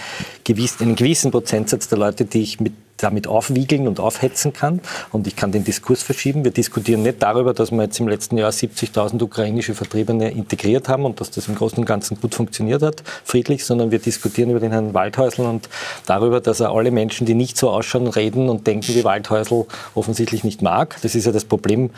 [0.45, 4.81] gewiss, einen gewissen Prozentsatz der Leute, die ich mit damit aufwiegeln und aufhetzen kann.
[5.11, 6.45] Und ich kann den Diskurs verschieben.
[6.45, 11.05] Wir diskutieren nicht darüber, dass wir jetzt im letzten Jahr 70.000 ukrainische Vertriebene integriert haben
[11.05, 14.61] und dass das im Großen und Ganzen gut funktioniert hat, friedlich, sondern wir diskutieren über
[14.61, 15.69] den Herrn Waldhäusl und
[16.07, 20.45] darüber, dass er alle Menschen, die nicht so ausschauen, reden und denken, wie Waldhäusl offensichtlich
[20.45, 20.97] nicht mag.
[21.03, 21.91] Das ist ja das Problem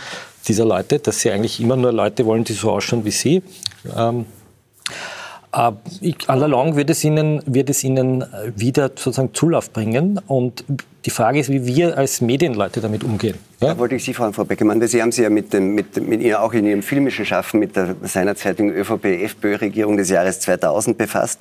[0.49, 3.43] dieser Leute, dass sie eigentlich immer nur Leute wollen, die so ausschauen wie sie.
[3.97, 4.27] Ähm,
[6.01, 10.21] ich, allalong wird es, ihnen, wird es ihnen wieder sozusagen Zulauf bringen.
[10.27, 10.65] Und
[11.07, 13.37] die Frage ist, wie wir als Medienleute damit umgehen.
[13.61, 13.69] Ja?
[13.69, 16.21] Da wollte ich Sie fragen, Frau Beckermann, Sie haben sich ja mit, dem, mit, mit
[16.21, 21.41] Ihnen auch in Ihrem filmischen Schaffen mit der seinerzeitigen ÖVP-FPÖ-Regierung des Jahres 2000 befasst,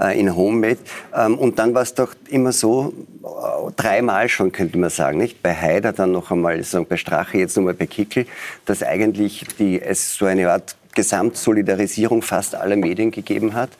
[0.00, 0.78] äh, in Homemade.
[1.14, 5.42] Ähm, und dann war es doch immer so, äh, dreimal schon könnte man sagen, nicht?
[5.42, 8.26] Bei Haider, dann noch einmal bei Strache, jetzt nochmal bei Kickel,
[8.64, 13.70] dass eigentlich die, es so eine Art Gesamtsolidarisierung fast aller Medien gegeben hat.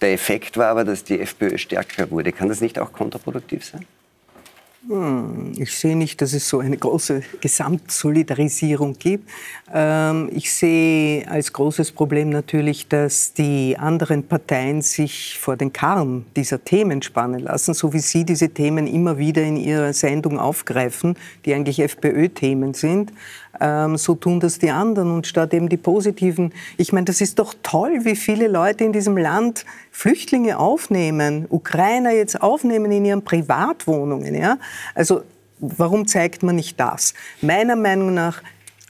[0.00, 2.32] Der Effekt war aber, dass die FPÖ stärker wurde.
[2.32, 3.86] Kann das nicht auch kontraproduktiv sein?
[4.88, 9.28] Hm, ich sehe nicht, dass es so eine große Gesamtsolidarisierung gibt.
[9.74, 16.24] Ähm, ich sehe als großes Problem natürlich, dass die anderen Parteien sich vor den Karren
[16.36, 21.16] dieser Themen spannen lassen, so wie Sie diese Themen immer wieder in Ihrer Sendung aufgreifen,
[21.44, 23.12] die eigentlich FPÖ-Themen sind
[23.60, 26.52] ähm, so tun das die anderen und statt eben die positiven.
[26.76, 32.10] Ich meine, das ist doch toll, wie viele Leute in diesem Land Flüchtlinge aufnehmen, Ukrainer
[32.10, 34.34] jetzt aufnehmen in ihren Privatwohnungen.
[34.34, 34.58] Ja?
[34.94, 35.22] Also
[35.58, 37.14] warum zeigt man nicht das?
[37.40, 38.42] Meiner Meinung nach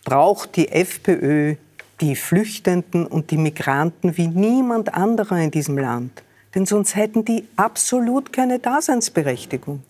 [0.05, 1.57] braucht die FPÖ
[2.01, 6.23] die Flüchtenden und die Migranten wie niemand anderer in diesem Land.
[6.55, 9.83] Denn sonst hätten die absolut keine Daseinsberechtigung.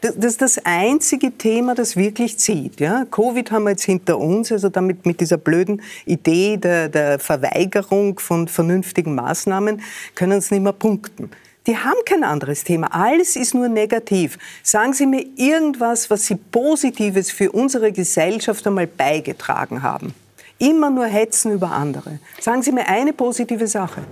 [0.00, 2.80] Das, das ist das einzige Thema, das wirklich zieht.
[2.80, 3.06] Ja?
[3.10, 8.18] Covid haben wir jetzt hinter uns, also damit mit dieser blöden Idee der, der Verweigerung
[8.18, 9.80] von vernünftigen Maßnahmen
[10.14, 11.30] können sie nicht mehr punkten.
[11.66, 12.88] Die haben kein anderes Thema.
[12.88, 14.38] Alles ist nur negativ.
[14.62, 20.14] Sagen Sie mir irgendwas, was Sie Positives für unsere Gesellschaft einmal beigetragen haben.
[20.58, 22.18] Immer nur hetzen über andere.
[22.38, 24.02] Sagen Sie mir eine positive Sache.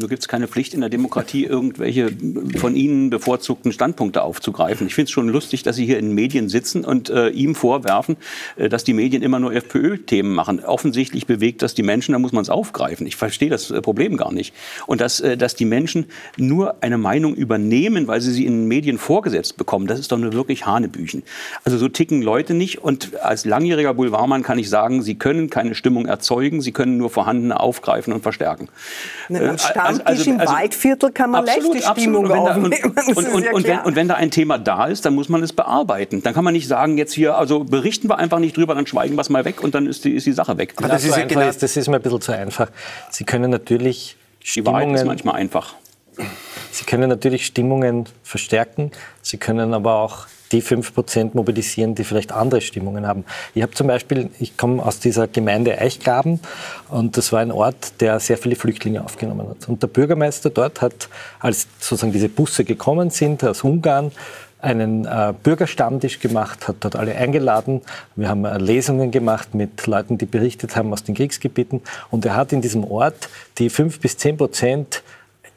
[0.00, 2.10] Nur gibt es keine Pflicht in der Demokratie, irgendwelche
[2.56, 4.86] von Ihnen bevorzugten Standpunkte aufzugreifen.
[4.86, 7.54] Ich finde es schon lustig, dass Sie hier in den Medien sitzen und äh, ihm
[7.54, 8.16] vorwerfen,
[8.56, 10.64] äh, dass die Medien immer nur FPÖ-Themen machen.
[10.64, 13.06] Offensichtlich bewegt das die Menschen, da muss man es aufgreifen.
[13.06, 14.54] Ich verstehe das äh, Problem gar nicht.
[14.86, 16.06] Und dass, äh, dass die Menschen
[16.38, 20.18] nur eine Meinung übernehmen, weil sie sie in den Medien vorgesetzt bekommen, das ist doch
[20.18, 21.22] nur wirklich Hanebüchen.
[21.64, 22.78] Also so ticken Leute nicht.
[22.78, 27.10] Und als langjähriger Boulevardmann kann ich sagen, sie können keine Stimmung erzeugen, sie können nur
[27.10, 28.68] vorhandene aufgreifen und verstärken.
[29.28, 29.56] Ne,
[29.90, 32.50] also, also, im also, Waldviertel kann man absolut, leicht die Stimmung absolut.
[32.50, 32.94] aufnehmen.
[33.14, 35.28] Und, und, und, ja und, wenn, und, wenn, da ein Thema da ist, dann muss
[35.28, 36.22] man es bearbeiten.
[36.22, 39.16] Dann kann man nicht sagen, jetzt hier, also berichten wir einfach nicht drüber, dann schweigen
[39.16, 40.74] wir es mal weg und dann ist die, ist die Sache weg.
[40.76, 42.70] Aber das, das, ist so genau ist, das ist mir ein bisschen zu einfach.
[43.10, 44.16] Sie können natürlich
[44.54, 45.74] Die Wahrheit ist manchmal einfach.
[46.70, 52.60] Sie können natürlich Stimmungen verstärken, Sie können aber auch die 5% mobilisieren, die vielleicht andere
[52.60, 53.24] Stimmungen haben.
[53.54, 56.40] Ich habe zum Beispiel, ich komme aus dieser Gemeinde Eichgraben
[56.88, 59.68] und das war ein Ort, der sehr viele Flüchtlinge aufgenommen hat.
[59.68, 61.08] Und der Bürgermeister dort hat,
[61.38, 64.12] als sozusagen diese Busse gekommen sind aus Ungarn,
[64.62, 67.80] einen äh, Bürgerstammtisch gemacht, hat dort alle eingeladen.
[68.14, 71.80] Wir haben äh, Lesungen gemacht mit Leuten, die berichtet haben aus den Kriegsgebieten.
[72.10, 75.02] Und er hat in diesem Ort die 5 bis 10 Prozent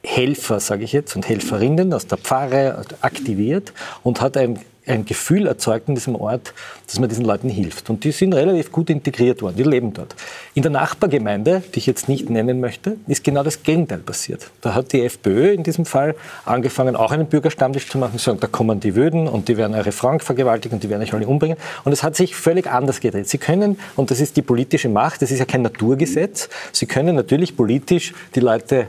[0.05, 5.47] Helfer, sage ich jetzt, und Helferinnen aus der Pfarre aktiviert und hat ein ein Gefühl
[5.47, 6.53] erzeugt in diesem Ort,
[6.87, 7.89] dass man diesen Leuten hilft.
[7.89, 10.15] Und die sind relativ gut integriert worden, die leben dort.
[10.53, 14.51] In der Nachbargemeinde, die ich jetzt nicht nennen möchte, ist genau das Gegenteil passiert.
[14.61, 16.15] Da hat die FPÖ in diesem Fall
[16.45, 19.91] angefangen, auch einen Bürgerstammtisch zu machen, sagen, da kommen die Wöden und die werden eure
[19.91, 21.57] Frauen vergewaltigen und die werden euch alle umbringen.
[21.83, 23.29] Und es hat sich völlig anders gedreht.
[23.29, 27.15] Sie können, und das ist die politische Macht, das ist ja kein Naturgesetz, sie können
[27.15, 28.87] natürlich politisch die Leute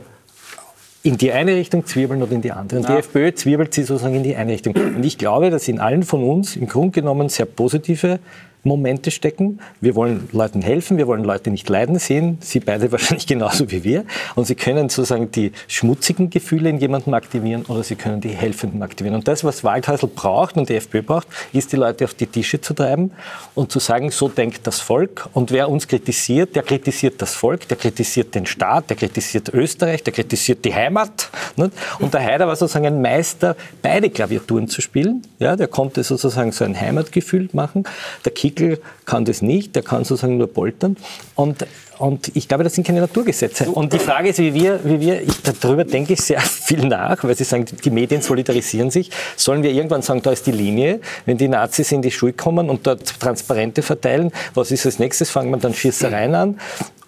[1.05, 2.79] in die eine Richtung zwirbeln oder in die andere.
[2.79, 2.93] Und ja.
[2.93, 4.73] die FPÖ zwirbelt sie sozusagen in die eine Richtung.
[4.73, 8.19] Und ich glaube, dass in allen von uns im Grunde genommen sehr positive
[8.65, 9.59] Momente stecken.
[9.79, 13.83] Wir wollen Leuten helfen, wir wollen Leute nicht leiden sehen, Sie beide wahrscheinlich genauso wie
[13.83, 14.05] wir.
[14.35, 18.81] Und Sie können sozusagen die schmutzigen Gefühle in jemandem aktivieren oder Sie können die helfenden
[18.81, 19.15] aktivieren.
[19.15, 22.59] Und das, was Waldhäusl braucht und die FPÖ braucht, ist, die Leute auf die Tische
[22.59, 23.11] zu treiben
[23.53, 25.29] und zu sagen, so denkt das Volk.
[25.33, 30.03] Und wer uns kritisiert, der kritisiert das Volk, der kritisiert den Staat, der kritisiert Österreich,
[30.03, 31.29] der kritisiert die Heimat.
[31.55, 35.21] Und der Haider war sozusagen ein Meister, beide Klaviaturen zu spielen.
[35.37, 37.83] Ja, der konnte sozusagen so ein Heimatgefühl machen.
[38.25, 40.97] Der Kick Pickel kann das nicht, der kann sozusagen nur poltern.
[41.35, 41.65] Und,
[41.99, 43.69] und ich glaube, das sind keine Naturgesetze.
[43.69, 47.23] Und die Frage ist, wie wir, wie wir ich, darüber denke ich sehr viel nach,
[47.23, 49.11] weil Sie sagen, die Medien solidarisieren sich.
[49.35, 52.69] Sollen wir irgendwann sagen, da ist die Linie, wenn die Nazis in die Schule kommen
[52.69, 55.29] und dort Transparente verteilen, was ist als nächstes?
[55.29, 56.59] Fangen wir dann Schießereien an?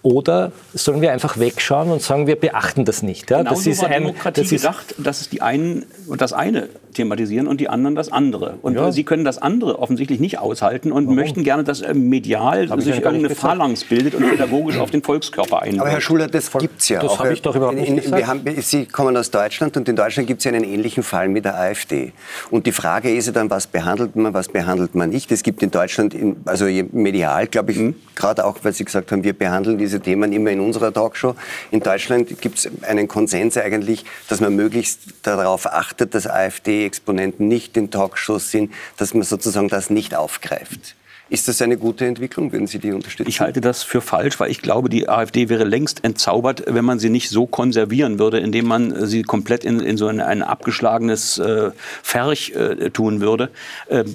[0.07, 3.29] Oder sollen wir einfach wegschauen und sagen, wir beachten das nicht?
[3.29, 5.85] Ja, genau das so ist war ein, Demokratie das ist gedacht, dass es die einen
[6.17, 8.55] das eine thematisieren und die anderen das andere.
[8.61, 8.91] Und ja.
[8.91, 11.15] Sie können das andere offensichtlich nicht aushalten und Warum?
[11.15, 15.81] möchten gerne, dass äh, medial sich irgendeine Phalanx bildet und pädagogisch auf den Volkskörper einwirkt.
[15.81, 18.17] Aber Herr Schuler, das gibt es ja das habe ich doch überhaupt nicht in, gesagt.
[18.17, 21.29] Wir haben, Sie kommen aus Deutschland und in Deutschland gibt es ja einen ähnlichen Fall
[21.29, 22.13] mit der AfD.
[22.49, 25.31] Und die Frage ist ja dann, was behandelt man, was behandelt man nicht.
[25.31, 27.95] Es gibt in Deutschland, in, also medial, glaube ich, mhm.
[28.15, 31.36] gerade auch, weil Sie gesagt haben, wir behandeln diese diese Themen immer in unserer Talkshow.
[31.71, 37.77] In Deutschland gibt es einen Konsens eigentlich, dass man möglichst darauf achtet, dass AfD-Exponenten nicht
[37.77, 40.95] in Talkshows sind, dass man sozusagen das nicht aufgreift.
[41.29, 42.53] Ist das eine gute Entwicklung?
[42.53, 43.27] Würden Sie die unterstützen?
[43.27, 46.99] Ich halte das für falsch, weil ich glaube, die AfD wäre längst entzaubert, wenn man
[46.99, 51.38] sie nicht so konservieren würde, indem man sie komplett in, in so ein, ein abgeschlagenes
[51.38, 53.49] äh, Ferch äh, tun würde.
[53.89, 54.05] Äh,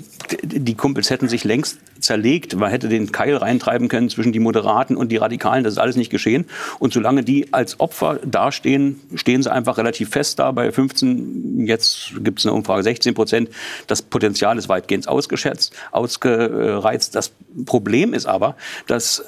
[0.43, 2.55] die Kumpels hätten sich längst zerlegt.
[2.57, 5.65] Man hätte den Keil reintreiben können zwischen die Moderaten und die Radikalen.
[5.65, 6.47] Das ist alles nicht geschehen.
[6.79, 12.13] Und solange die als Opfer dastehen, stehen sie einfach relativ fest da bei 15, jetzt
[12.21, 13.51] gibt es eine Umfrage 16 Prozent.
[13.87, 17.15] Das Potenzial ist weitgehend ausgeschätzt, ausgereizt.
[17.15, 17.33] Das
[17.67, 19.25] Problem ist aber, dass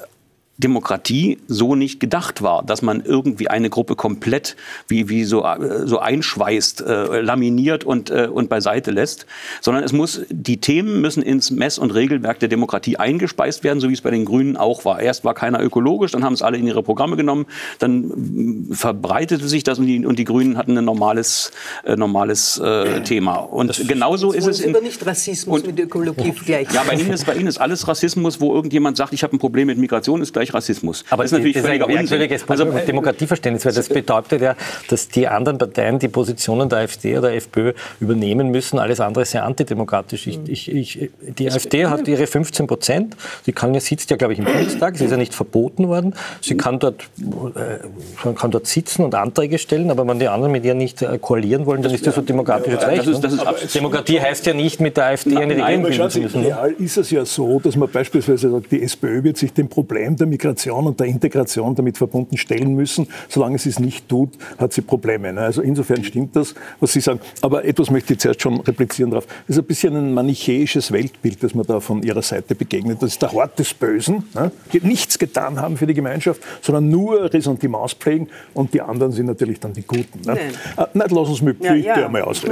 [0.57, 4.55] Demokratie so nicht gedacht war, dass man irgendwie eine Gruppe komplett
[4.87, 9.25] wie, wie so, äh, so einschweißt, äh, laminiert und, äh, und beiseite lässt,
[9.59, 13.89] sondern es muss, die Themen müssen ins Mess- und Regelwerk der Demokratie eingespeist werden, so
[13.89, 15.01] wie es bei den Grünen auch war.
[15.01, 17.47] Erst war keiner ökologisch, dann haben es alle in ihre Programme genommen,
[17.79, 21.51] dann verbreitete sich das und die, und die Grünen hatten ein normales,
[21.83, 23.35] äh, normales äh, Thema.
[23.35, 24.61] Und das genauso ist es.
[24.61, 26.73] In, aber nicht Rassismus und, mit Ökologie vergleichen.
[26.73, 29.39] Ja, bei Ihnen, ist, bei Ihnen ist alles Rassismus, wo irgendjemand sagt, ich habe ein
[29.39, 31.03] Problem mit Migration, ist gleich gleich Rassismus.
[31.09, 32.39] Aber das ist natürlich das völliger Unsinn.
[32.47, 34.55] Also, Demokratieverständnis, weil das bedeutet ja,
[34.89, 38.79] dass die anderen Parteien die Positionen der AfD oder der FPÖ übernehmen müssen.
[38.79, 40.27] Alles andere ist ja antidemokratisch.
[40.27, 43.15] Ich, ich, ich, die AfD hat ihre 15 Prozent.
[43.45, 44.97] Sie kann, sitzt ja, glaube ich, im Bundestag.
[44.97, 46.13] Sie ist ja nicht verboten worden.
[46.41, 50.65] Sie kann dort, äh, kann dort sitzen und Anträge stellen, aber wenn die anderen mit
[50.65, 52.99] ihr nicht äh, koalieren wollen, dann ist das so demokratisches ja, Recht.
[52.99, 56.19] Das ist, das ist Demokratie heißt ja nicht, mit der AfD eine Regierung bilden zu
[56.19, 56.43] müssen.
[56.43, 60.15] Real ist es ja so, dass man beispielsweise sagt, die SPÖ wird sich dem Problem
[60.15, 63.07] der Migration und der Integration damit verbunden stellen müssen.
[63.29, 65.31] Solange sie es nicht tut, hat sie Probleme.
[65.31, 65.41] Ne?
[65.41, 67.19] Also insofern stimmt das, was Sie sagen.
[67.41, 69.25] Aber etwas möchte ich zuerst schon replizieren darauf.
[69.47, 73.01] Das ist ein bisschen ein manichäisches Weltbild, das man da von Ihrer Seite begegnet.
[73.01, 74.51] Das ist der Hort des Bösen, ne?
[74.73, 79.27] die nichts getan haben für die Gemeinschaft, sondern nur Ressentiments pflegen und die anderen sind
[79.27, 80.19] natürlich dann die Guten.
[80.25, 80.35] Ne?
[80.35, 80.37] Nein.
[80.77, 82.05] Äh, nein, lass uns mit ja, ja.
[82.05, 82.43] einmal aus.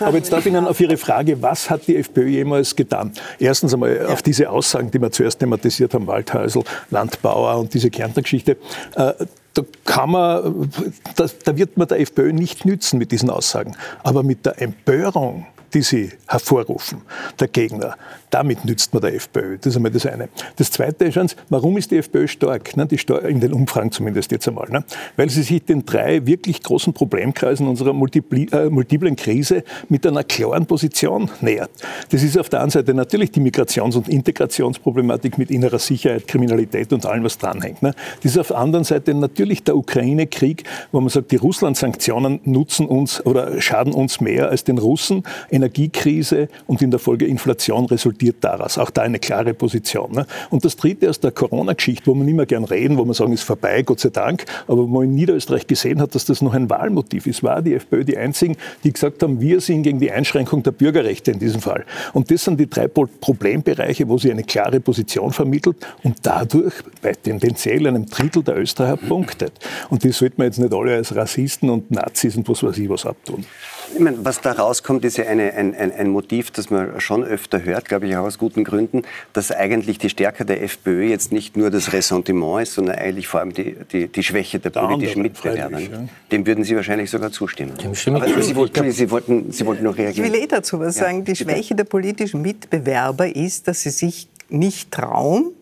[0.00, 3.12] Aber jetzt darf ich Ihnen auf Ihre Frage, was hat die FPÖ jemals getan?
[3.38, 4.06] Erstens einmal ja.
[4.06, 6.62] auf diese Aussagen, die wir zuerst thematisiert haben, Waldhäusl,
[6.98, 8.56] Landbauer und diese Kärntner-Geschichte.
[8.96, 9.12] Äh,
[9.54, 10.70] da kann man,
[11.16, 13.76] da, da wird man der FPÖ nicht nützen mit diesen Aussagen.
[14.02, 17.02] Aber mit der Empörung, die sie hervorrufen,
[17.38, 17.96] der Gegner,
[18.30, 19.56] damit nützt man der FPÖ.
[19.58, 20.28] Das ist einmal das eine.
[20.56, 22.76] Das zweite ist, warum ist die FPÖ stark?
[22.76, 22.86] Ne?
[22.86, 24.68] Die stark in den Umfragen zumindest jetzt einmal.
[24.70, 24.84] Ne?
[25.16, 30.24] Weil sie sich den drei wirklich großen Problemkreisen unserer multipli äh, multiplen Krise mit einer
[30.24, 31.70] klaren Position nähert.
[32.10, 36.92] Das ist auf der einen Seite natürlich die Migrations- und Integrationsproblematik mit innerer Sicherheit, Kriminalität
[36.92, 37.82] und allem, was dranhängt.
[37.82, 37.94] Ne?
[38.22, 42.86] Das ist auf der anderen Seite natürlich der Ukraine-Krieg, wo man sagt, die Russland-Sanktionen nutzen
[42.86, 45.22] uns oder schaden uns mehr als den Russen.
[45.50, 48.78] Energiekrise und in der Folge Inflation resultiert resultiert daraus.
[48.78, 50.12] Auch da eine klare Position.
[50.12, 50.26] Ne?
[50.50, 53.42] Und das Dritte aus der Corona-Geschichte, wo man mehr gern reden, wo man sagen, ist
[53.42, 56.68] vorbei, Gott sei Dank, aber wo man in Niederösterreich gesehen hat, dass das noch ein
[56.68, 60.62] Wahlmotiv ist, war die FPÖ die einzigen, die gesagt haben, wir sind gegen die Einschränkung
[60.62, 61.84] der Bürgerrechte in diesem Fall.
[62.12, 67.12] Und das sind die drei Problembereiche, wo sie eine klare Position vermittelt und dadurch bei
[67.12, 69.52] tendenziell einem Drittel der Österreicher punktet.
[69.90, 72.88] Und die sollte man jetzt nicht alle als Rassisten und Nazis und was weiß ich
[72.88, 73.44] was abtun.
[73.94, 77.24] Ich meine, was da rauskommt, ist ja eine, ein, ein, ein Motiv, das man schon
[77.24, 81.32] öfter hört, glaube ich auch aus guten Gründen, dass eigentlich die Stärke der FPÖ jetzt
[81.32, 84.80] nicht nur das Ressentiment ist, sondern eigentlich vor allem die, die, die Schwäche der, der
[84.80, 85.78] politischen Mitbewerber.
[85.80, 86.04] Ja.
[86.30, 87.76] Dem würden Sie wahrscheinlich sogar zustimmen.
[87.76, 90.26] Dem stimme Aber Sie wollten, Sie, wollten, Sie wollten noch reagieren.
[90.26, 91.24] Ich will eh dazu was ja, sagen.
[91.24, 91.44] Die bitte.
[91.44, 95.52] Schwäche der politischen Mitbewerber ist, dass sie sich nicht trauen,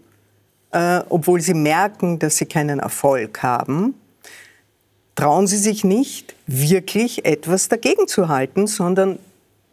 [0.73, 3.95] äh, obwohl sie merken, dass sie keinen Erfolg haben,
[5.17, 9.19] trauen sie sich nicht, wirklich etwas dagegen zu halten, sondern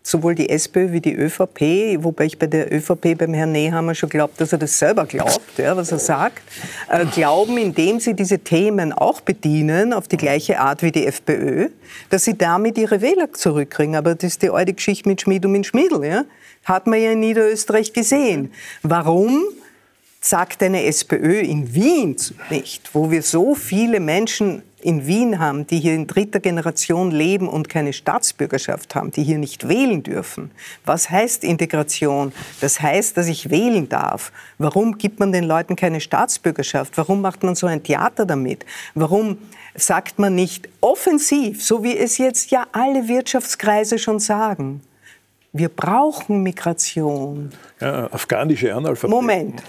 [0.03, 4.09] sowohl die SPÖ wie die ÖVP, wobei ich bei der ÖVP beim Herrn Nehammer schon
[4.09, 6.41] glaube, dass er das selber glaubt, ja, was er sagt,
[6.89, 11.69] äh, glauben, indem sie diese Themen auch bedienen, auf die gleiche Art wie die FPÖ,
[12.09, 13.95] dass sie damit ihre Wähler zurückkriegen.
[13.95, 16.03] Aber das ist die alte Geschichte mit Schmied und mit Schmiedl.
[16.03, 16.25] Ja?
[16.65, 18.51] Hat man ja in Niederösterreich gesehen.
[18.81, 19.41] Warum?
[20.23, 22.15] Sagt eine SPÖ in Wien
[22.49, 27.47] nicht, wo wir so viele Menschen in Wien haben, die hier in dritter Generation leben
[27.47, 30.51] und keine Staatsbürgerschaft haben, die hier nicht wählen dürfen.
[30.85, 32.31] Was heißt Integration?
[32.61, 34.31] Das heißt, dass ich wählen darf.
[34.57, 36.97] Warum gibt man den Leuten keine Staatsbürgerschaft?
[36.97, 38.65] Warum macht man so ein Theater damit?
[38.95, 39.37] Warum
[39.75, 44.81] sagt man nicht offensiv, so wie es jetzt ja alle Wirtschaftskreise schon sagen?
[45.55, 47.51] Wir brauchen Migration.
[47.79, 49.11] Ja, afghanische Analphabeten.
[49.11, 49.63] Moment.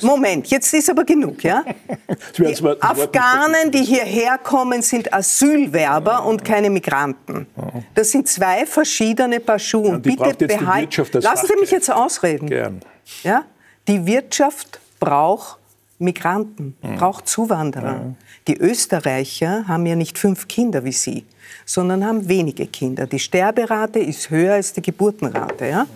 [0.00, 1.64] Moment, jetzt ist aber genug, ja?
[2.38, 2.46] Die
[2.80, 7.48] Afghanen, die hierher kommen, sind Asylwerber und keine Migranten.
[7.92, 9.94] Das sind zwei verschiedene Paar Schuhe.
[9.94, 11.04] Ja, Bitte behalten.
[11.20, 12.48] Lassen Sie mich jetzt ausreden.
[12.48, 12.80] Gern.
[13.24, 13.44] Ja?
[13.88, 15.58] Die Wirtschaft braucht
[15.98, 18.14] Migranten, braucht Zuwanderer.
[18.46, 21.24] Die Österreicher haben ja nicht fünf Kinder wie Sie
[21.66, 23.06] sondern haben wenige Kinder.
[23.06, 25.66] Die Sterberate ist höher als die Geburtenrate.
[25.66, 25.86] Ja?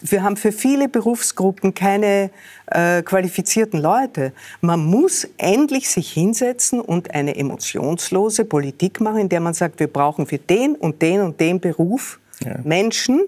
[0.00, 2.30] Wir haben für viele Berufsgruppen keine
[2.66, 4.32] äh, qualifizierten Leute.
[4.60, 9.88] Man muss endlich sich hinsetzen und eine emotionslose Politik machen, in der man sagt, wir
[9.88, 12.56] brauchen für den und den und den Beruf ja.
[12.62, 13.22] Menschen.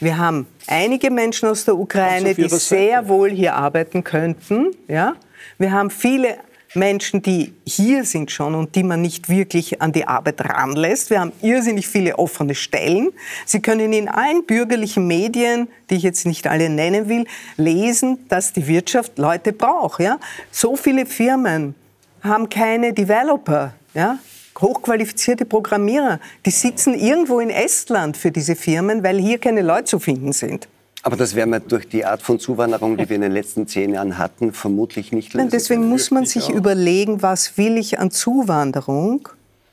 [0.00, 4.72] Wir haben einige Menschen aus der Ukraine, die sehr wohl hier arbeiten könnten.
[4.88, 5.14] Ja?
[5.58, 6.38] Wir haben viele
[6.74, 11.10] Menschen, die hier sind schon und die man nicht wirklich an die Arbeit ranlässt.
[11.10, 13.10] Wir haben irrsinnig viele offene Stellen.
[13.44, 17.26] Sie können in allen bürgerlichen Medien, die ich jetzt nicht alle nennen will,
[17.56, 20.00] lesen, dass die Wirtschaft Leute braucht.
[20.00, 20.18] Ja?
[20.50, 21.74] So viele Firmen
[22.22, 23.74] haben keine Developer.
[23.94, 24.18] Ja?
[24.60, 29.98] hochqualifizierte Programmierer, die sitzen irgendwo in Estland für diese Firmen, weil hier keine Leute zu
[29.98, 30.68] finden sind.
[31.06, 33.94] Aber das werden wir durch die Art von Zuwanderung, die wir in den letzten zehn
[33.94, 35.44] Jahren hatten, vermutlich nicht lösen.
[35.44, 39.28] Nein, deswegen muss man sich überlegen, was will ich an Zuwanderung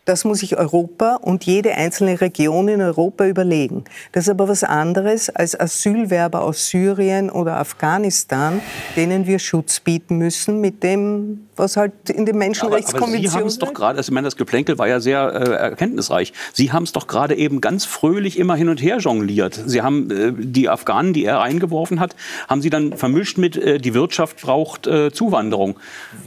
[0.05, 3.85] das muss sich Europa und jede einzelne Region in Europa überlegen.
[4.11, 8.59] Das ist aber was anderes als Asylwerber aus Syrien oder Afghanistan,
[8.95, 13.39] denen wir Schutz bieten müssen mit dem, was halt in den Menschenrechtskonventionen aber, aber Sie
[13.39, 16.33] haben es doch gerade, also ich meine, das Geplänkel war ja sehr äh, erkenntnisreich.
[16.51, 19.61] Sie haben es doch gerade eben ganz fröhlich immer hin und her jongliert.
[19.65, 22.15] Sie haben äh, die Afghanen, die er reingeworfen hat,
[22.49, 25.77] haben Sie dann vermischt mit, äh, die Wirtschaft braucht äh, Zuwanderung.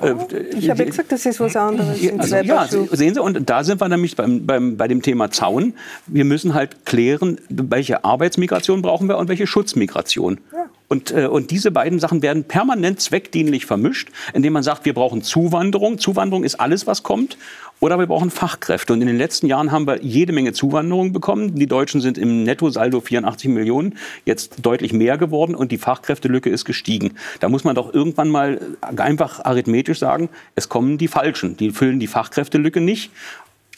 [0.01, 0.15] Äh,
[0.57, 1.99] ich habe ja gesagt, das ist was anderes.
[2.19, 5.75] Also, ja, sehen Sie, und da sind wir nämlich beim, beim, bei dem Thema Zaun.
[6.07, 10.41] Wir müssen halt klären, welche Arbeitsmigration brauchen wir und welche Schutzmigration.
[10.53, 10.67] Ja.
[10.89, 15.23] Und, äh, und diese beiden Sachen werden permanent zweckdienlich vermischt, indem man sagt, wir brauchen
[15.23, 15.99] Zuwanderung.
[15.99, 17.37] Zuwanderung ist alles, was kommt.
[17.79, 18.95] Oder wir brauchen Fachkräfte.
[18.95, 21.57] Und in den letzten Jahren haben wir jede Menge Zuwanderung bekommen.
[21.57, 26.65] Die Deutschen sind im Nettosaldo 84 Millionen, jetzt deutlich mehr geworden und die Fachkräftelücke ist
[26.65, 27.13] gestiegen.
[27.41, 28.61] Da muss man doch irgendwann mal
[28.97, 31.59] einfach arithmetisch sagen, es kommen die Falschen.
[31.59, 33.11] Die füllen die Fachkräftelücke nicht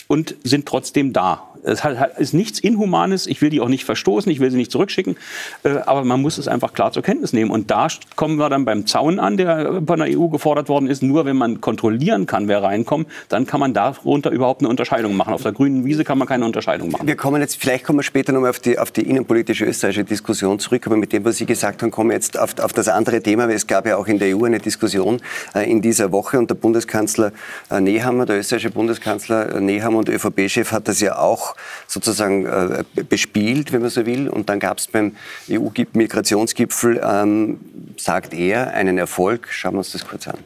[0.08, 1.47] und sind trotzdem da.
[1.62, 1.82] Es
[2.18, 3.26] ist nichts Inhumanes.
[3.26, 5.16] Ich will die auch nicht verstoßen, ich will sie nicht zurückschicken.
[5.62, 7.50] Äh, aber man muss es einfach klar zur Kenntnis nehmen.
[7.50, 11.02] Und da kommen wir dann beim Zaun an, der von der EU gefordert worden ist.
[11.02, 15.32] Nur wenn man kontrollieren kann, wer reinkommt, dann kann man darunter überhaupt eine Unterscheidung machen.
[15.32, 17.06] Auf der grünen Wiese kann man keine Unterscheidung machen.
[17.06, 20.58] Wir kommen jetzt, vielleicht kommen wir später nochmal auf die, auf die innenpolitische österreichische Diskussion
[20.58, 20.86] zurück.
[20.86, 23.48] Aber mit dem, was Sie gesagt haben, kommen wir jetzt auf, auf das andere Thema.
[23.48, 25.20] Weil es gab ja auch in der EU eine Diskussion
[25.54, 27.32] äh, in dieser Woche und der Bundeskanzler
[27.70, 31.47] äh, Nehammer, der österreichische Bundeskanzler Nehammer und ÖVP-Chef hat das ja auch
[31.86, 34.28] sozusagen äh, bespielt, wenn man so will.
[34.28, 35.16] Und dann gab es beim
[35.50, 37.60] EU-Migrationsgipfel, ähm,
[37.96, 39.48] sagt er, einen Erfolg.
[39.50, 40.38] Schauen wir uns das kurz an.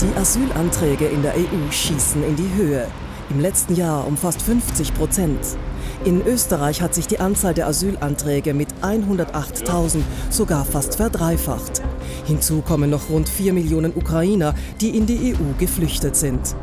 [0.00, 2.86] Die Asylanträge in der EU schießen in die Höhe.
[3.30, 5.38] Im letzten Jahr um fast 50 Prozent.
[6.04, 11.80] In Österreich hat sich die Anzahl der Asylanträge mit 108.000 sogar fast verdreifacht.
[12.26, 16.54] Hinzu kommen noch rund 4 Millionen Ukrainer, die in die EU geflüchtet sind.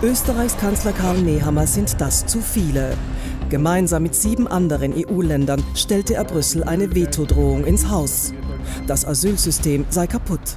[0.00, 2.96] Österreichs Kanzler Karl Nehammer sind das zu viele.
[3.48, 8.32] Gemeinsam mit sieben anderen EU-Ländern stellte er Brüssel eine Vetodrohung ins Haus.
[8.86, 10.56] Das Asylsystem sei kaputt.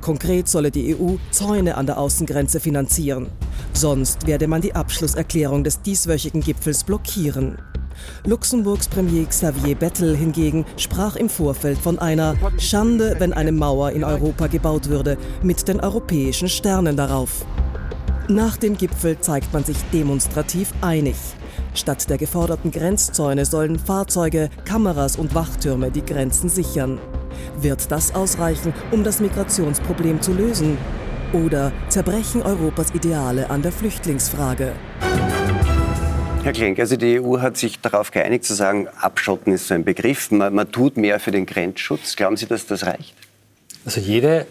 [0.00, 3.26] Konkret solle die EU Zäune an der Außengrenze finanzieren.
[3.74, 7.58] Sonst werde man die Abschlusserklärung des dieswöchigen Gipfels blockieren.
[8.24, 14.04] Luxemburgs Premier Xavier Bettel hingegen sprach im Vorfeld von einer Schande, wenn eine Mauer in
[14.04, 17.44] Europa gebaut würde, mit den europäischen Sternen darauf.
[18.30, 21.16] Nach dem Gipfel zeigt man sich demonstrativ einig.
[21.74, 27.00] Statt der geforderten Grenzzäune sollen Fahrzeuge, Kameras und Wachtürme die Grenzen sichern.
[27.60, 30.78] Wird das ausreichen, um das Migrationsproblem zu lösen?
[31.32, 34.74] Oder zerbrechen Europas Ideale an der Flüchtlingsfrage?
[36.44, 39.82] Herr Klenk, also die EU hat sich darauf geeinigt zu sagen, Abschotten ist so ein
[39.82, 42.14] Begriff, man, man tut mehr für den Grenzschutz.
[42.14, 43.16] Glauben Sie, dass das reicht?
[43.84, 44.46] Also jede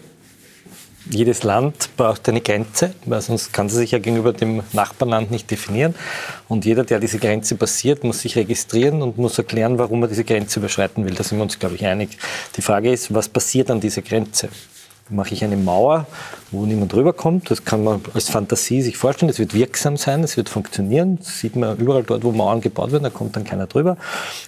[1.10, 5.50] jedes Land braucht eine Grenze, weil sonst kann sie sich ja gegenüber dem Nachbarland nicht
[5.50, 5.94] definieren.
[6.48, 10.24] Und jeder, der diese Grenze passiert, muss sich registrieren und muss erklären, warum er diese
[10.24, 11.14] Grenze überschreiten will.
[11.14, 12.18] Da sind wir uns, glaube ich, einig.
[12.56, 14.48] Die Frage ist, was passiert an dieser Grenze?
[15.12, 16.06] Mache ich eine Mauer,
[16.52, 17.50] wo niemand rüberkommt?
[17.50, 19.28] Das kann man als Fantasie sich vorstellen.
[19.28, 21.18] Es wird wirksam sein, es wird funktionieren.
[21.18, 23.96] Das sieht man überall dort, wo Mauern gebaut werden, da kommt dann keiner drüber.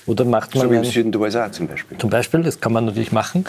[0.07, 1.99] Oder macht man so wie im Süden der USA zum Beispiel.
[1.99, 3.45] Zum Beispiel, das kann man natürlich machen.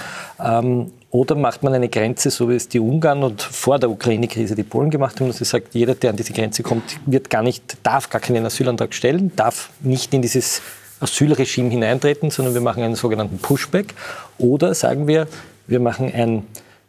[1.13, 4.63] Oder macht man eine Grenze, so wie es die Ungarn und vor der Ukraine-Krise die
[4.63, 7.77] Polen gemacht haben, dass sie sagt, jeder, der an diese Grenze kommt, wird gar nicht,
[7.83, 10.63] darf gar keinen Asylantrag stellen, darf nicht in dieses
[10.99, 13.93] Asylregime hineintreten, sondern wir machen einen sogenannten Pushback.
[14.39, 15.27] Oder sagen wir,
[15.67, 16.47] wir machen ein,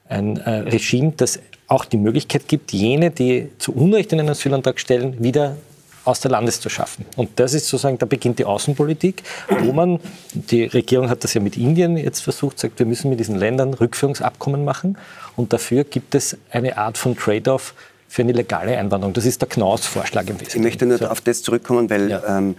[0.08, 5.22] ein äh, Regime, das auch die Möglichkeit gibt, jene, die zu Unrecht einen Asylantrag stellen,
[5.22, 5.58] wieder
[6.04, 7.04] aus der Landes zu schaffen.
[7.16, 9.22] Und das ist sozusagen, da beginnt die Außenpolitik,
[9.60, 10.00] wo man,
[10.34, 13.74] die Regierung hat das ja mit Indien jetzt versucht, sagt, wir müssen mit diesen Ländern
[13.74, 14.98] Rückführungsabkommen machen
[15.36, 17.74] und dafür gibt es eine Art von Trade-off
[18.14, 19.12] für eine legale Einwanderung.
[19.12, 20.58] Das ist der Knaus-Vorschlag im Wesentlichen.
[20.58, 22.38] Ich möchte nur auf das zurückkommen, weil ja.
[22.38, 22.54] ähm,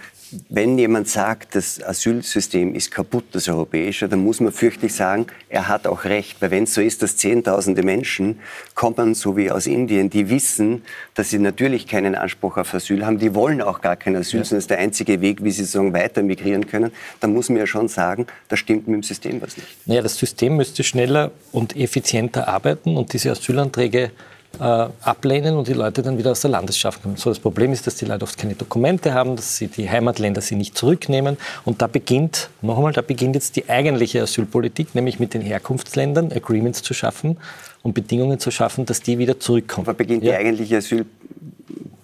[0.49, 5.67] wenn jemand sagt, das Asylsystem ist kaputt, das europäische, dann muss man fürchtlich sagen, er
[5.67, 6.41] hat auch recht.
[6.41, 8.39] Weil wenn es so ist, dass Zehntausende Menschen
[8.73, 13.19] kommen, so wie aus Indien, die wissen, dass sie natürlich keinen Anspruch auf Asyl haben,
[13.19, 14.45] die wollen auch gar kein Asyl, ja.
[14.45, 17.59] sondern das ist der einzige Weg, wie sie sozusagen weiter migrieren können, dann muss man
[17.59, 19.88] ja schon sagen, da stimmt mit dem System was nicht.
[19.88, 24.11] Naja, das System müsste schneller und effizienter arbeiten und diese Asylanträge
[24.59, 27.17] ablehnen und die Leute dann wieder aus der Landesschaft kommen.
[27.17, 30.41] So, das Problem ist, dass die Leute oft keine Dokumente haben, dass sie die Heimatländer
[30.41, 31.37] sie nicht zurücknehmen.
[31.65, 36.31] Und da beginnt, noch einmal, da beginnt jetzt die eigentliche Asylpolitik, nämlich mit den Herkunftsländern
[36.31, 37.37] Agreements zu schaffen
[37.83, 39.87] und Bedingungen zu schaffen, dass die wieder zurückkommen.
[39.87, 40.31] Aber beginnt ja.
[40.31, 41.25] die eigentliche Asylpolitik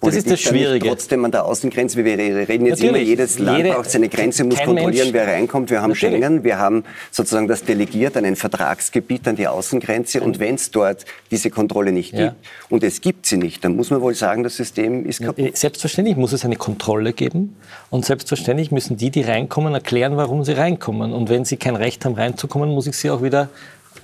[0.02, 0.88] das ist das Schwierige.
[0.88, 2.88] Trotzdem an der Außengrenze, wir reden jetzt Natürlich.
[2.88, 5.12] immer, jedes Land Jede, braucht seine Grenze, muss kontrollieren, Mensch.
[5.12, 5.70] wer reinkommt.
[5.70, 6.22] Wir haben Natürlich.
[6.22, 10.20] Schengen, wir haben sozusagen das delegiert an ein Vertragsgebiet, an die Außengrenze.
[10.20, 12.28] Und wenn es dort diese Kontrolle nicht ja.
[12.28, 12.36] gibt,
[12.68, 15.56] und es gibt sie nicht, dann muss man wohl sagen, das System ist kaputt.
[15.56, 17.56] Selbstverständlich muss es eine Kontrolle geben.
[17.90, 21.12] Und selbstverständlich müssen die, die reinkommen, erklären, warum sie reinkommen.
[21.12, 23.48] Und wenn sie kein Recht haben, reinzukommen, muss ich sie auch wieder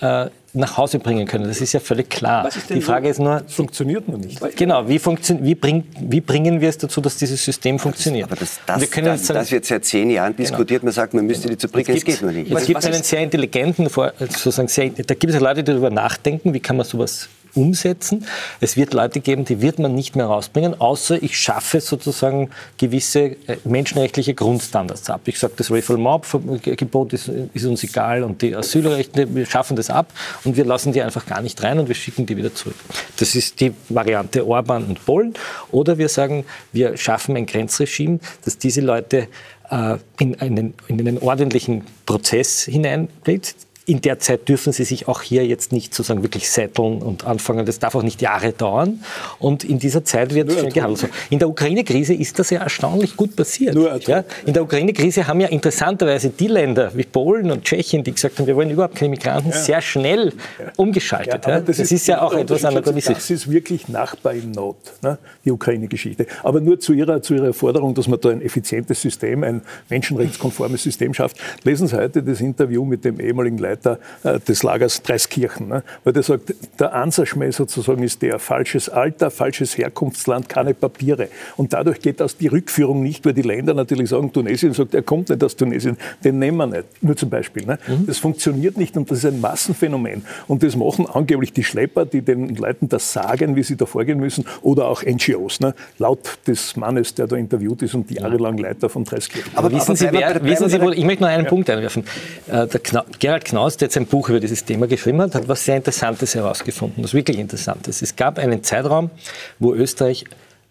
[0.01, 1.47] äh, nach Hause bringen können.
[1.47, 2.49] Das ist ja völlig klar.
[2.71, 4.41] Die Frage ist nur, funktioniert nur nicht.
[4.57, 8.27] Genau, wie, wie, bring, wie, bringen wir es dazu, dass dieses System funktioniert?
[8.27, 10.49] Aber das, das, wir können das, sagen, das wird seit zehn Jahren genau.
[10.49, 10.83] diskutiert.
[10.83, 11.97] Man sagt, man müsste die zu bringen.
[11.97, 12.51] Es geht nur nicht.
[12.51, 16.61] Es gibt einen sehr intelligenten, sozusagen sehr, da gibt es Leute, die darüber nachdenken, wie
[16.61, 18.25] kann man sowas umsetzen.
[18.61, 23.21] Es wird Leute geben, die wird man nicht mehr rausbringen, außer ich schaffe sozusagen gewisse
[23.21, 25.23] äh, menschenrechtliche Grundstandards ab.
[25.27, 30.13] Ich sage, das Refoulement-Gebot ist, ist, uns egal und die Asylrechte, wir schaffen das ab
[30.45, 32.77] und wir lassen die einfach gar nicht rein und wir schicken die wieder zurück.
[33.19, 35.35] Das ist die Variante Orban und Polen.
[35.71, 39.29] Oder wir sagen, wir schaffen ein Grenzregime, dass diese Leute
[39.71, 43.55] äh, in einen, in einen ordentlichen Prozess hineinbringt
[43.89, 47.65] in der Zeit dürfen sie sich auch hier jetzt nicht sozusagen wirklich setteln und anfangen.
[47.65, 49.03] Das darf auch nicht Jahre dauern.
[49.39, 51.09] Und in dieser Zeit wird schnell gehandelt.
[51.31, 53.75] In der Ukraine-Krise ist das ja erstaunlich gut passiert.
[54.07, 58.39] Ja, in der Ukraine-Krise haben ja interessanterweise die Länder wie Polen und Tschechien, die gesagt
[58.39, 59.57] haben, wir wollen überhaupt keine Migranten, ja.
[59.57, 60.35] sehr schnell
[60.77, 61.47] umgeschaltet.
[61.47, 63.15] Ja, das, das, ist, ja auch etwas anachronistisch.
[63.15, 65.17] Das ist wirklich Nachbar in Not, ne?
[65.47, 66.27] die Ukraine-Geschichte.
[66.43, 70.83] Aber nur zu ihrer, zu ihrer Forderung, dass man da ein effizientes System, ein menschenrechtskonformes
[70.83, 71.39] System schafft.
[71.65, 75.69] Lesen Sie heute das Interview mit dem ehemaligen Leiter Leiter äh, des Lagers Dreiskirchen.
[75.69, 75.83] Ne?
[76.05, 81.29] Weil der sagt, der Ansatzschmäh sozusagen ist der falsches Alter, falsches Herkunftsland, keine Papiere.
[81.57, 85.03] Und dadurch geht aus die Rückführung nicht, weil die Länder natürlich sagen, Tunesien sagt, er
[85.03, 87.03] kommt nicht aus Tunesien, den nehmen wir nicht.
[87.03, 87.65] Nur zum Beispiel.
[87.65, 87.79] Ne?
[87.87, 88.07] Mhm.
[88.07, 90.25] Das funktioniert nicht und das ist ein Massenphänomen.
[90.47, 94.19] Und das machen angeblich die Schlepper, die den Leuten das sagen, wie sie da vorgehen
[94.19, 95.61] müssen, oder auch NGOs.
[95.61, 95.75] Ne?
[95.99, 99.53] Laut des Mannes, der da interviewt ist und jahrelang Leiter von Dreiskirchen.
[99.55, 101.49] Aber, aber wissen Sie, wer, wissen Sie, wo, ich möchte noch einen ja.
[101.49, 102.05] Punkt einwerfen.
[102.49, 105.35] Äh, der Kna Gerald Knaus Strauß, der jetzt ein Buch über dieses Thema geschrieben hat,
[105.35, 108.01] hat was sehr Interessantes herausgefunden, was wirklich Interessantes.
[108.01, 109.11] Es gab einen Zeitraum,
[109.59, 110.25] wo Österreich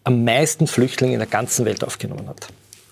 [0.04, 2.48] am meisten Flüchtlinge in der ganzen Welt aufgenommen hat.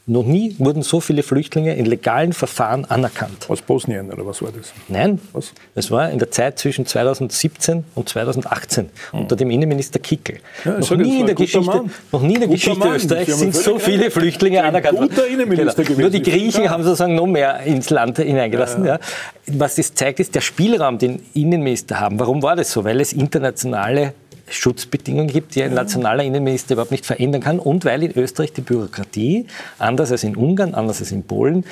[0.07, 3.49] Noch nie wurden so viele Flüchtlinge in legalen Verfahren anerkannt.
[3.49, 4.71] Aus Bosnien oder was war das?
[4.87, 5.51] Nein, was?
[5.73, 9.19] es war in der Zeit zwischen 2017 und 2018 hm.
[9.19, 10.41] unter dem Innenminister Kickel.
[10.63, 12.95] Ja, noch, nie in der Geschichte, noch nie in der Geschichte Mann.
[12.95, 15.11] Österreichs sind so viele Flüchtlinge anerkannt worden.
[15.27, 16.01] Innenminister genau.
[16.01, 16.69] Nur die Griechen ja.
[16.69, 18.85] haben sozusagen noch mehr ins Land hineingelassen.
[18.85, 18.99] Ja.
[19.47, 22.19] Was das zeigt, ist der Spielraum, den Innenminister haben.
[22.19, 22.83] Warum war das so?
[22.83, 24.13] Weil es internationale
[24.47, 27.59] Schutzbedingungen gibt, die ein nationaler Innenminister überhaupt nicht verändern kann.
[27.59, 29.47] Und weil in Österreich die Bürokratie,
[29.79, 31.65] anders als in Ungarn, anders als in Polen,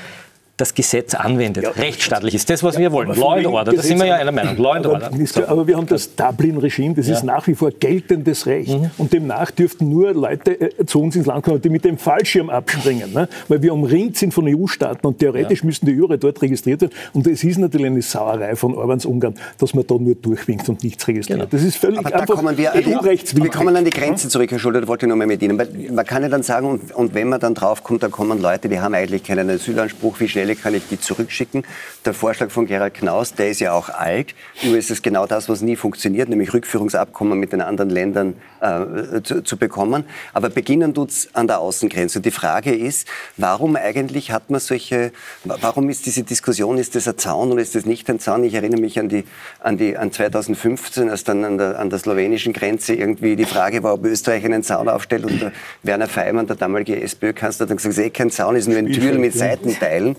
[0.58, 1.64] das Gesetz anwendet.
[1.64, 1.72] Ja.
[1.72, 3.10] Rechtsstaatlich ist das, was ja, wir wollen.
[3.16, 4.56] Law and Order, da sind wir ja einer Meinung.
[4.58, 5.10] Law and Order.
[5.26, 5.48] So.
[5.48, 7.16] Aber wir haben das Dublin-Regime, das ja.
[7.16, 8.70] ist nach wie vor geltendes Recht.
[8.70, 8.92] Mhm.
[9.00, 12.52] Und demnach dürften nur Leute äh, zu uns ins Land kommen, die mit dem Fallschirm
[12.52, 13.14] abspringen.
[13.14, 13.28] Ne?
[13.48, 16.94] Weil wir umringt sind von EU-Staaten und theoretisch müssten die Jure dort registriert werden.
[17.14, 20.84] Und es ist natürlich eine Sauerei von Orbans Ungarn, dass man da nur durchwinkt und
[20.84, 21.40] nichts registriert.
[21.40, 21.50] Genau.
[21.50, 24.52] Das ist völlig Aber da kommen wir, an die, wir kommen an die Grenze zurück,
[24.52, 25.58] Herr Schulter, da wollte ich noch mal mit Ihnen.
[25.58, 28.70] Weil man kann ja dann sagen, und, und wenn man dann draufkommt, da kommen Leute,
[28.70, 31.64] die haben eigentlich keinen Asylanspruch, wie schnell kann ich die zurück zurückschicken.
[32.06, 35.50] Der Vorschlag von Gerhard Knaus, der ist ja auch alt, nur ist es genau das,
[35.50, 40.04] was nie funktioniert, nämlich Rückführungsabkommen mit den anderen Ländern äh, zu, zu, bekommen.
[40.34, 42.20] Aber beginnen tut es an der Außengrenze.
[42.22, 45.12] Die Frage ist, warum eigentlich hat man solche,
[45.44, 48.44] warum ist diese Diskussion, ist das ein Zaun oder ist das nicht ein Zaun?
[48.44, 49.24] Ich erinnere mich an, die,
[49.60, 53.84] an, die, an 2015, als dann an der, an der slowenischen Grenze irgendwie die Frage
[53.84, 55.52] war, ob Österreich einen Zaun aufstellt und der
[55.84, 58.68] Werner Feimann, der damalige SPÖ-Kanzler, hat dann gesagt, es ist eh kein Zaun, es ist
[58.68, 60.16] nur ein Türl mit Seitenteilen.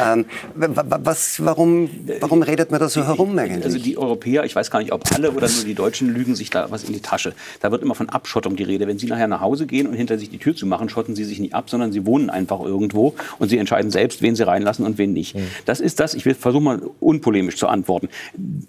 [0.00, 1.90] Ähm, was, warum,
[2.20, 3.64] warum redet man da so herum eigentlich?
[3.64, 6.50] Also die Europäer, ich weiß gar nicht, ob alle oder nur die Deutschen lügen sich
[6.50, 7.34] da was in die Tasche.
[7.60, 8.86] Da wird immer von Abschottung die Rede.
[8.86, 11.24] Wenn Sie nachher nach Hause gehen und hinter sich die Tür zu machen, schotten Sie
[11.24, 14.84] sich nicht ab, sondern Sie wohnen einfach irgendwo und Sie entscheiden selbst, wen Sie reinlassen
[14.84, 15.34] und wen nicht.
[15.34, 15.48] Mhm.
[15.64, 18.08] Das ist das, ich will versuchen mal unpolemisch zu antworten.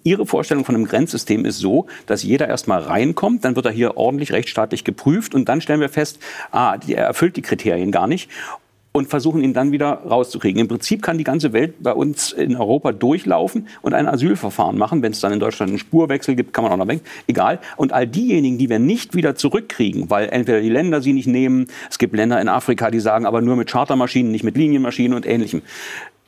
[0.04, 3.96] Ihre Vorstellung von einem Grenzsystem ist so, dass jeder erstmal reinkommt, dann wird er hier
[3.96, 6.18] ordentlich rechtsstaatlich geprüft und dann stellen wir fest,
[6.52, 8.28] ah, er erfüllt die Kriterien gar nicht
[8.92, 10.60] und versuchen ihn dann wieder rauszukriegen.
[10.60, 15.02] Im Prinzip kann die ganze Welt bei uns in Europa durchlaufen und ein Asylverfahren machen.
[15.02, 17.00] Wenn es dann in Deutschland einen Spurwechsel gibt, kann man auch noch weg.
[17.28, 17.60] Egal.
[17.76, 21.66] Und all diejenigen, die wir nicht wieder zurückkriegen, weil entweder die Länder sie nicht nehmen,
[21.88, 25.26] es gibt Länder in Afrika, die sagen, aber nur mit Chartermaschinen, nicht mit Linienmaschinen und
[25.26, 25.62] Ähnlichem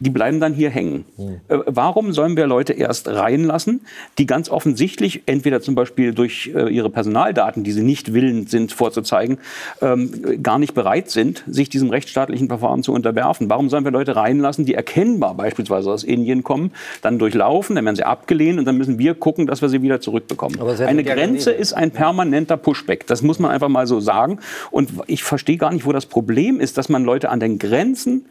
[0.02, 1.04] die bleiben dann hier hängen.
[1.16, 1.40] Mhm.
[1.48, 3.82] warum sollen wir Leute erst reinlassen,
[4.18, 8.72] die ganz offensichtlich entweder zum Beispiel durch äh, ihre Personaldaten, die sie nicht willens sind
[8.72, 9.38] vorzuzeigen,
[9.80, 13.48] ähm, gar nicht bereit sind, sich diesem rechtsstaatlichen Verfahren zu unterwerfen?
[13.48, 16.72] Warum sollen wir Leute reinlassen, die erkennbar beispielsweise aus Indien kommen,
[17.02, 20.00] dann durchlaufen, dann werden sie abgelehnt und dann müssen wir gucken, dass wir sie wieder
[20.00, 20.58] zurückbekommen?
[20.60, 23.06] Eine Grenze ist ein permanenter Pushback.
[23.06, 24.40] Das muss man einfach mal so sagen.
[24.72, 28.26] Und ich verstehe gar nicht, wo das Problem ist, dass man Leute an den Grenzen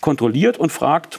[0.00, 1.15] kontrolliert und fragt,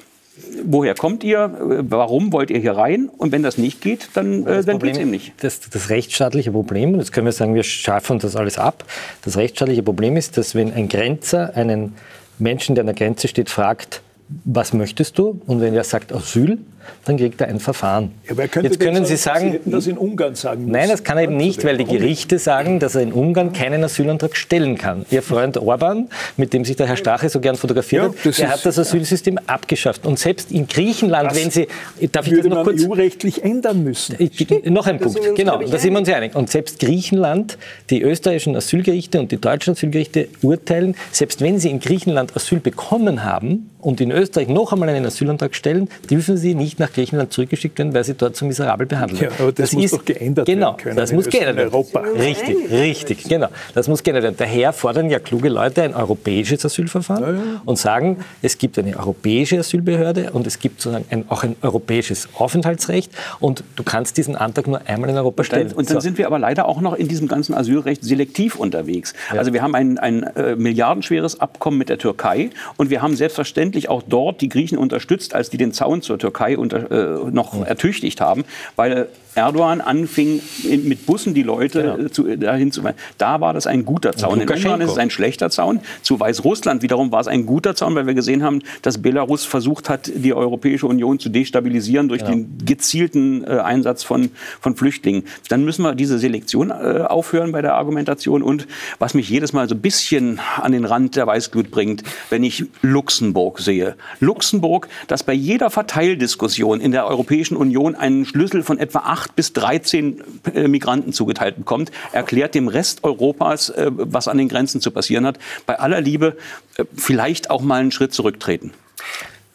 [0.64, 1.52] woher kommt ihr,
[1.90, 3.10] warum wollt ihr hier rein?
[3.18, 5.34] Und wenn das nicht geht, dann, äh, dann geht es eben nicht.
[5.42, 8.84] Das, das rechtsstaatliche Problem, und jetzt können wir sagen, wir schaffen das alles ab.
[9.24, 11.96] Das rechtsstaatliche Problem ist, dass wenn ein Grenzer einen
[12.40, 14.02] Menschen, der an der Grenze steht, fragt,
[14.44, 15.42] was möchtest du?
[15.48, 16.60] Und wenn er sagt Asyl,
[17.06, 18.12] dann kriegt er ein Verfahren.
[18.28, 20.72] Ja, Jetzt können Sie sagen, Sie hätten das in Ungarn sagen müssen.
[20.72, 23.84] Nein, das kann er eben nicht, weil die Gerichte sagen, dass er in Ungarn keinen
[23.84, 25.06] Asylantrag stellen kann.
[25.12, 28.50] Ihr Freund Orban, mit dem sich der Herr Strache so gern fotografiert ja, hat, der
[28.50, 30.06] hat das Asylsystem abgeschafft.
[30.06, 31.68] Und selbst in Griechenland, wenn Sie,
[32.12, 34.16] darf ich das noch kurz EU-rechtlich ändern müssen.
[34.20, 36.36] Ich, noch ein Punkt, genau, da sind wir uns einig.
[36.36, 37.58] Und selbst Griechenland,
[37.90, 43.24] die österreichischen Asylgerichte und die deutschen Asylgerichte urteilen, selbst wenn sie in Griechenland Asyl bekommen
[43.24, 47.78] haben, und in Österreich noch einmal einen Asylantrag stellen, dürfen sie nicht nach Griechenland zurückgeschickt
[47.78, 49.36] werden, weil sie dort so miserabel behandelt werden.
[49.38, 50.98] Ja, aber das, das muss ist, doch geändert genau, werden können.
[50.98, 51.74] Das muss geändert werden.
[51.74, 52.00] Europa.
[52.00, 53.48] Richtig, richtig, genau.
[53.74, 54.36] Das muss geändert werden.
[54.38, 57.62] Daher fordern ja kluge Leute ein europäisches Asylverfahren ja, ja.
[57.66, 62.30] und sagen, es gibt eine europäische Asylbehörde und es gibt sozusagen ein, auch ein europäisches
[62.34, 65.64] Aufenthaltsrecht und du kannst diesen Antrag nur einmal in Europa stellen.
[65.64, 66.02] Und dann, und dann so.
[66.02, 69.14] sind wir aber leider auch noch in diesem ganzen Asylrecht selektiv unterwegs.
[69.32, 73.90] Also wir haben ein, ein äh, milliardenschweres Abkommen mit der Türkei und wir haben selbstverständlich
[73.90, 78.22] auch dort die Griechen unterstützt, als die den Zaun zur Türkei unter, äh, noch ertüchtigt
[78.22, 78.46] haben,
[78.76, 80.42] weil Erdogan anfing,
[80.84, 81.98] mit Bussen die Leute genau.
[81.98, 82.82] Äh, zu, dahin zu
[83.18, 84.42] Da war das ein guter Zaun.
[84.42, 85.80] In Ungarn ist es ein schlechter Zaun.
[86.02, 89.90] Zu Weißrussland wiederum war es ein guter Zaun, weil wir gesehen haben, dass Belarus versucht
[89.90, 92.30] hat, die Europäische Union zu destabilisieren durch ja.
[92.30, 95.24] den gezielten äh, Einsatz von, von Flüchtlingen.
[95.50, 98.42] Dann müssen wir diese Selektion äh, aufhören bei der Argumentation.
[98.42, 98.68] Und
[98.98, 102.66] was mich jedes Mal so ein bisschen an den Rand der Weißglut bringt, wenn ich
[102.82, 103.96] Luxemburg sehe.
[104.20, 109.36] Luxemburg, das bei jeder Verteildiskussion in der Europäischen Union einen Schlüssel von etwa acht 8
[109.36, 110.24] bis 13
[110.54, 115.26] äh, Migranten zugeteilt bekommt, erklärt dem Rest Europas, äh, was an den Grenzen zu passieren
[115.26, 115.40] hat.
[115.66, 116.38] Bei aller Liebe
[116.78, 118.72] äh, vielleicht auch mal einen Schritt zurücktreten.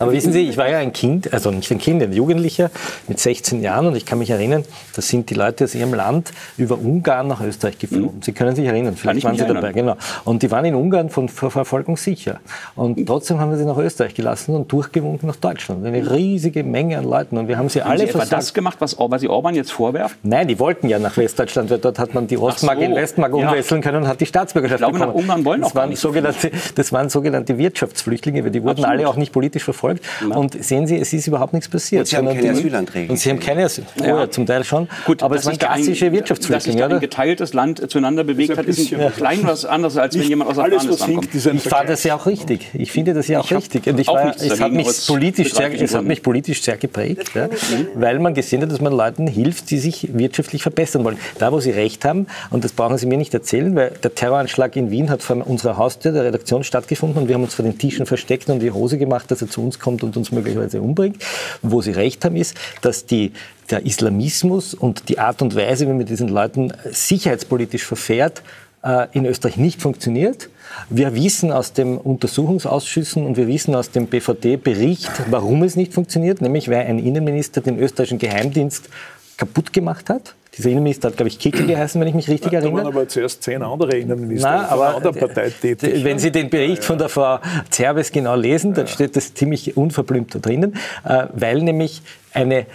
[0.02, 2.70] Aber wissen Sie, ich war ja ein Kind, also nicht ein Kind, ein Jugendlicher
[3.08, 6.32] mit 16 Jahren und ich kann mich erinnern, da sind die Leute aus ihrem Land
[6.56, 8.16] über Ungarn nach Österreich geflogen.
[8.16, 8.22] Mhm.
[8.22, 9.62] Sie können sich erinnern, vielleicht waren Sie erinnern.
[9.62, 9.96] dabei, genau.
[10.24, 12.40] Und die waren in Ungarn von Verfolgung sicher.
[12.74, 15.84] Und trotzdem haben wir sie nach Österreich gelassen und durchgewunken nach Deutschland.
[15.84, 18.76] Eine riesige Menge an Leuten und wir haben sie haben alle sie etwa das gemacht,
[18.80, 20.18] was, was Sie Orban jetzt vorwerfen?
[20.22, 22.84] Nein, die wollten ja nach Westdeutschland, weil dort hat man die Ostmark so.
[22.84, 23.48] in Westmark ja.
[23.48, 25.14] umwechseln können und hat die Staatsbürgerschaft ich glaube, bekommen.
[25.14, 28.90] Nach Ungarn wollen das auch waren sogenannte, Das waren sogenannte Wirtschaftsflüchtlinge, weil die wurden Absolut.
[28.90, 29.91] alle auch nicht politisch verfolgt.
[30.26, 30.36] Na.
[30.36, 32.00] Und sehen Sie, es ist überhaupt nichts passiert.
[32.00, 33.10] Und Sie haben keine Asylanträge.
[33.10, 34.30] Und Sie haben keine Asyl oh, ja.
[34.30, 34.88] zum Teil schon.
[35.06, 36.78] Gut, aber es waren klassische ein, Wirtschaftsflüchtlinge.
[36.80, 39.10] Dass sich ein geteiltes Land zueinander bewegt hat, ist ein ja.
[39.10, 41.34] klein was anderes, als wenn jemand aus Afghanistan kommt.
[41.34, 42.68] Ich fand das ja auch richtig.
[42.74, 43.86] Ich finde das ja auch ich richtig.
[43.86, 47.48] Und ich war, es, hat mich politisch sehr, es hat mich politisch sehr geprägt, ja,
[47.94, 51.18] weil man gesehen hat, dass man Leuten hilft, die sich wirtschaftlich verbessern wollen.
[51.38, 54.76] Da, wo Sie recht haben, und das brauchen Sie mir nicht erzählen, weil der Terroranschlag
[54.76, 57.78] in Wien hat vor unserer Haustür der Redaktion stattgefunden und wir haben uns vor den
[57.78, 61.22] Tischen versteckt und die Hose gemacht, dass er zu uns kommt und uns möglicherweise umbringt.
[61.62, 63.32] Wo Sie recht haben, ist, dass die,
[63.70, 68.42] der Islamismus und die Art und Weise, wie man diesen Leuten sicherheitspolitisch verfährt,
[68.82, 70.48] äh, in Österreich nicht funktioniert.
[70.90, 76.40] Wir wissen aus den Untersuchungsausschüssen und wir wissen aus dem BVD-Bericht, warum es nicht funktioniert,
[76.40, 78.88] nämlich weil ein Innenminister den österreichischen Geheimdienst
[79.36, 80.34] kaputt gemacht hat.
[80.56, 82.72] Dieser Innenminister hat, glaube ich, Kickel geheißen, wenn ich mich richtig erinnere.
[82.72, 86.04] Da waren aber zuerst zehn andere Innenminister Nein, aber einer anderen Partei tätig.
[86.04, 87.38] Wenn Sie den Bericht von der Frau
[87.70, 92.02] Zerbes genau lesen, dann steht das ziemlich unverblümt da drinnen, äh, weil nämlich
[92.34, 92.66] eine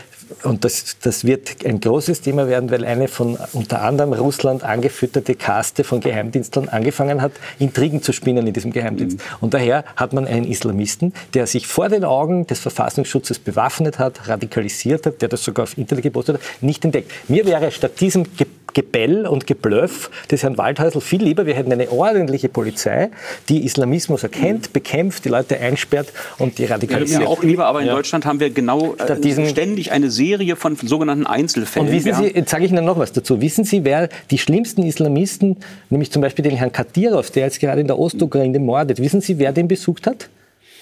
[0.44, 5.36] und das, das wird ein großes Thema werden, weil eine von unter anderem Russland angefütterte
[5.36, 9.18] Kaste von Geheimdienstlern angefangen hat, Intrigen zu spinnen in diesem Geheimdienst.
[9.18, 9.24] Mhm.
[9.42, 14.28] Und daher hat man einen Islamisten, der sich vor den Augen des Verfassungsschutzes bewaffnet hat,
[14.28, 17.12] radikalisiert hat, der das sogar auf Internet gepostet hat, nicht entdeckt.
[17.28, 18.48] Mir wäre statt diesem Ge
[18.78, 21.48] Gebell und Geblöff des Herrn Waldhäusl viel lieber.
[21.48, 23.10] Wir hätten eine ordentliche Polizei,
[23.50, 27.24] die Islamismus erkennt, bekämpft, die Leute einsperrt und die radikalisiert.
[27.24, 27.96] Ja, auch lieber, aber in ja.
[27.96, 31.88] Deutschland haben wir genau äh, ständig eine Serie von sogenannten Einzelfällen.
[31.88, 33.40] Und wissen Sie, jetzt sage ich Ihnen noch was dazu.
[33.40, 35.58] Wissen Sie, wer die schlimmsten Islamisten,
[35.90, 39.40] nämlich zum Beispiel den Herrn Kadirov, der jetzt gerade in der Ostukraine mordet, wissen Sie,
[39.40, 40.30] wer den besucht hat?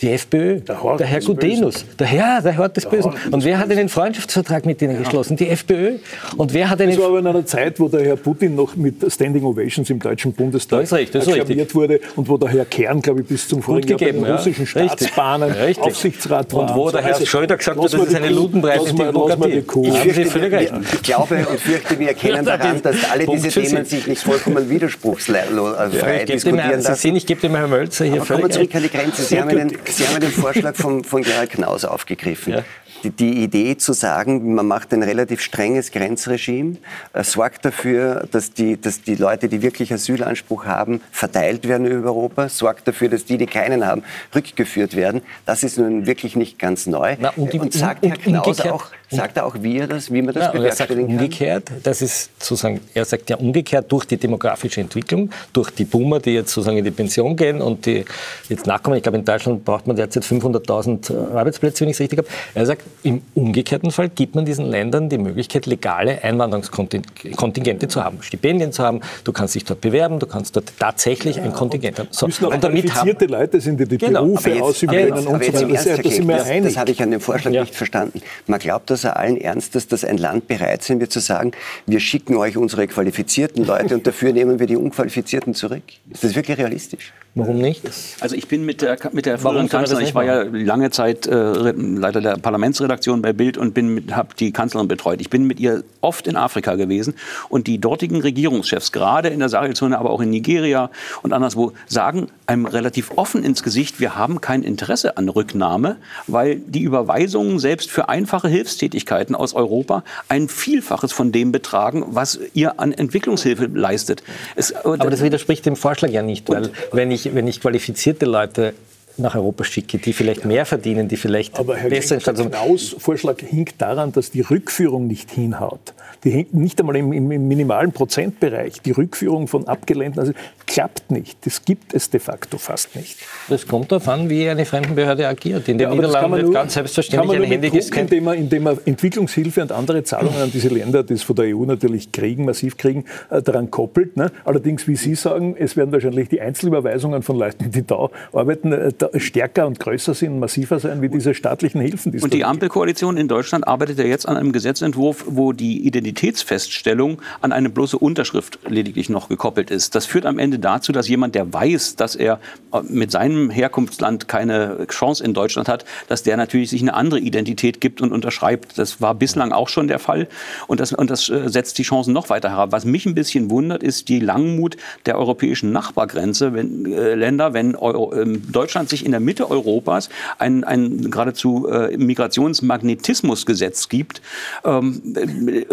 [0.01, 3.13] Die FPÖ, der, der Herr Gudenus, der Herr, der Hort des der Bösen.
[3.31, 4.99] Und wer hat einen Freundschaftsvertrag mit denen ja.
[4.99, 5.37] geschlossen?
[5.37, 5.95] Die FPÖ.
[6.35, 8.75] Und wer hat einen das war aber in einer Zeit, wo der Herr Putin noch
[8.75, 11.25] mit Standing Ovations im Deutschen Bundestag das recht, das
[11.73, 14.35] wurde und wo der Herr Kern, glaube ich, bis zum vorigen Jahr bei den ja.
[14.35, 15.83] russischen Staatsbahnen richtig.
[15.83, 16.61] Aufsichtsrat war.
[16.61, 19.87] Und wo der Herr Schröder gesagt hat, das ist eine ludenbreite Demokratie.
[19.87, 24.21] Ich, fürchte, ich glaube und fürchte, wir erkennen daran, dass alle diese Themen sich nicht
[24.21, 26.95] vollkommen widerspruchsfrei diskutieren lassen.
[26.95, 28.27] Sie sehen, ich gebe dem Herrn Mölzer hier völlig...
[28.27, 29.21] Kommen wir zurück an die Grenze.
[29.23, 32.53] Sie haben einen Vorschlag Vorschlag von, von Gerhard Knaus aufgegriffen.
[32.53, 32.63] Ja.
[33.03, 36.77] Die, die, Idee zu sagen, man macht ein relativ strenges Grenzregime,
[37.13, 42.09] äh, sorgt dafür, dass die, dass die Leute, die wirklich Asylanspruch haben, verteilt werden über
[42.09, 45.21] Europa, sorgt dafür, dass die, die keinen haben, rückgeführt werden.
[45.45, 47.15] Das ist nun wirklich nicht ganz neu.
[47.19, 50.21] Na, und, und sagt und, Herr Knaus auch, Sagt er auch, wie, er das, wie
[50.21, 51.15] man das ja, bewerkstelligen kann?
[51.15, 56.19] Umgekehrt, das ist sozusagen, er sagt ja umgekehrt durch die demografische Entwicklung, durch die Boomer,
[56.19, 58.05] die jetzt sozusagen in die Pension gehen und die
[58.49, 58.97] jetzt nachkommen.
[58.97, 62.27] Ich glaube, in Deutschland braucht man derzeit 500.000 äh, Arbeitsplätze, wenn ich es richtig habe.
[62.53, 68.21] Er sagt, im umgekehrten Fall gibt man diesen Ländern die Möglichkeit, legale Einwanderungskontingente zu haben,
[68.21, 69.01] Stipendien zu haben.
[69.23, 72.07] Du kannst dich dort bewerben, du kannst dort tatsächlich ein Kontingent haben.
[72.11, 72.27] So.
[72.27, 74.23] Müssen auch und damit qualifizierte Leute sind, die die genau.
[74.23, 75.67] Berufe jetzt, ausüben können und so weiter.
[75.67, 77.61] Das, das, das habe ich an dem Vorschlag ja.
[77.61, 78.21] nicht verstanden.
[78.47, 81.51] Man glaubt, dass allen Ernstes, dass ein Land bereit sein wird zu sagen,
[81.85, 85.83] wir schicken euch unsere qualifizierten Leute und dafür nehmen wir die unqualifizierten zurück.
[86.09, 87.13] Ist das wirklich realistisch?
[87.37, 87.81] Warum nicht?
[88.21, 91.71] Also ich bin mit der, mit der früheren Kanzlerin, ich war ja lange Zeit äh,
[91.71, 93.77] Leiter der Parlamentsredaktion bei Bild und
[94.15, 95.19] habe die Kanzlerin betreut.
[95.19, 97.13] Ich bin mit ihr oft in Afrika gewesen
[97.49, 100.89] und die dortigen Regierungschefs, gerade in der Sahelzone, aber auch in Nigeria
[101.23, 106.55] und anderswo, sagen einem relativ offen ins Gesicht, wir haben kein Interesse an Rücknahme, weil
[106.55, 112.79] die Überweisungen selbst für einfache Hilfstätigkeiten aus Europa ein Vielfaches von dem betragen, was ihr
[112.79, 114.23] an Entwicklungshilfe leistet.
[114.55, 118.73] Es, aber das widerspricht dem Vorschlag ja nicht, weil wenn ich wenn ich qualifizierte Leute
[119.17, 123.39] nach Europa schicke, die vielleicht mehr verdienen, die vielleicht Aber Herr besser Genk, der Knaus-Vorschlag
[123.39, 125.93] hinkt daran, dass die Rückführung nicht hinhaut.
[126.23, 128.81] Die hängt nicht einmal im, im, im, minimalen Prozentbereich.
[128.81, 130.33] Die Rückführung von abgelehnten, also
[130.65, 131.45] klappt nicht.
[131.45, 133.17] Das gibt es de facto fast nicht.
[133.47, 135.67] Das kommt darauf an, wie eine Fremdenbehörde agiert.
[135.67, 138.11] In den ja, Niederlanden wird ganz selbstverständlich ein Handy gescannt.
[138.11, 141.55] Indem man, indem man Entwicklungshilfe und andere Zahlungen an diese Länder, die es von der
[141.55, 144.17] EU natürlich kriegen, massiv kriegen, äh, daran koppelt.
[144.17, 144.31] Ne?
[144.43, 148.91] Allerdings, wie Sie sagen, es werden wahrscheinlich die Einzelüberweisungen von Leuten, die da arbeiten, äh,
[149.17, 152.11] stärker und größer sind, massiver sein wie diese staatlichen Hilfen.
[152.11, 156.05] Die und die Ampelkoalition in Deutschland arbeitet ja jetzt an einem Gesetzentwurf, wo die Identität
[156.15, 159.95] Identitätsfeststellung an eine bloße Unterschrift lediglich noch gekoppelt ist.
[159.95, 162.39] Das führt am Ende dazu, dass jemand, der weiß, dass er
[162.73, 167.19] äh, mit seinem Herkunftsland keine Chance in Deutschland hat, dass der natürlich sich eine andere
[167.19, 168.77] Identität gibt und unterschreibt.
[168.77, 170.27] Das war bislang auch schon der Fall
[170.67, 172.71] und das, und das äh, setzt die Chancen noch weiter herab.
[172.71, 177.75] Was mich ein bisschen wundert, ist die Langmut der europäischen Nachbargrenze, wenn äh, Länder, wenn
[177.75, 184.21] Euro, äh, Deutschland sich in der Mitte Europas ein, ein geradezu äh, Migrationsmagnetismusgesetz gibt
[184.63, 185.01] ähm,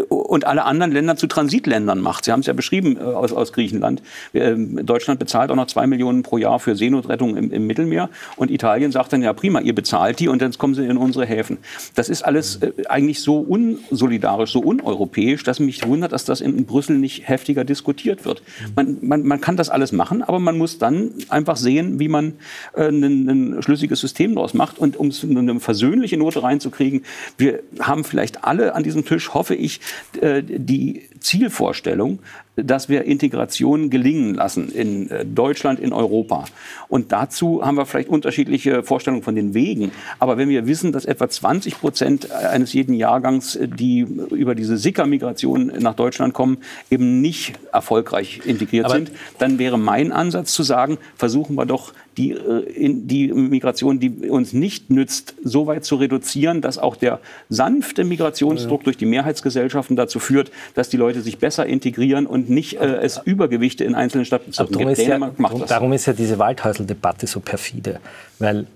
[0.08, 2.24] und alle anderen Länder zu Transitländern macht.
[2.24, 4.02] Sie haben es ja beschrieben äh, aus, aus Griechenland.
[4.32, 8.50] Äh, Deutschland bezahlt auch noch zwei Millionen pro Jahr für Seenotrettung im, im, Mittelmeer und
[8.50, 11.58] Italien sagt dann, ja prima, ihr bezahlt die und dann kommen sie in unsere Häfen.
[11.94, 16.64] Das ist alles äh, eigentlich so unsolidarisch, so uneuropäisch, dass mich wundert, dass das in
[16.64, 18.42] Brüssel nicht heftiger diskutiert wird.
[18.74, 22.34] Man, man, man kann das alles machen, aber man muss dann einfach sehen, wie man
[22.74, 24.78] äh, ein, ein schlüssiges System daraus macht.
[24.78, 27.04] Und um eine versöhnliche Note reinzukriegen,
[27.38, 29.80] wir haben vielleicht alle an diesem Tisch, hoffe ich,
[30.20, 32.20] äh, die Zielvorstellung,
[32.56, 36.44] dass wir Integration gelingen lassen in äh, Deutschland, in Europa.
[36.88, 39.90] Und dazu haben wir vielleicht unterschiedliche Vorstellungen von den Wegen.
[40.18, 44.76] Aber wenn wir wissen, dass etwa 20 Prozent eines jeden Jahrgangs, äh, die über diese
[44.76, 46.58] Sicker-Migration nach Deutschland kommen,
[46.90, 51.94] eben nicht erfolgreich integriert Aber sind, dann wäre mein Ansatz zu sagen, versuchen wir doch
[52.16, 57.20] die, äh, die Migration, die uns nicht nützt, so weit zu reduzieren, dass auch der
[57.48, 58.84] sanfte Migrationsdruck ja.
[58.84, 63.20] durch die Mehrheitsgesellschaften dazu führt, dass die Leute sich besser integrieren und nicht äh, es
[63.24, 64.98] Übergewichte in einzelnen Stadtbezirken gibt.
[64.98, 65.68] Dänemark ja, macht das.
[65.68, 68.00] Darum ist ja diese Waldhäusl-Debatte so perfide,
[68.38, 68.66] weil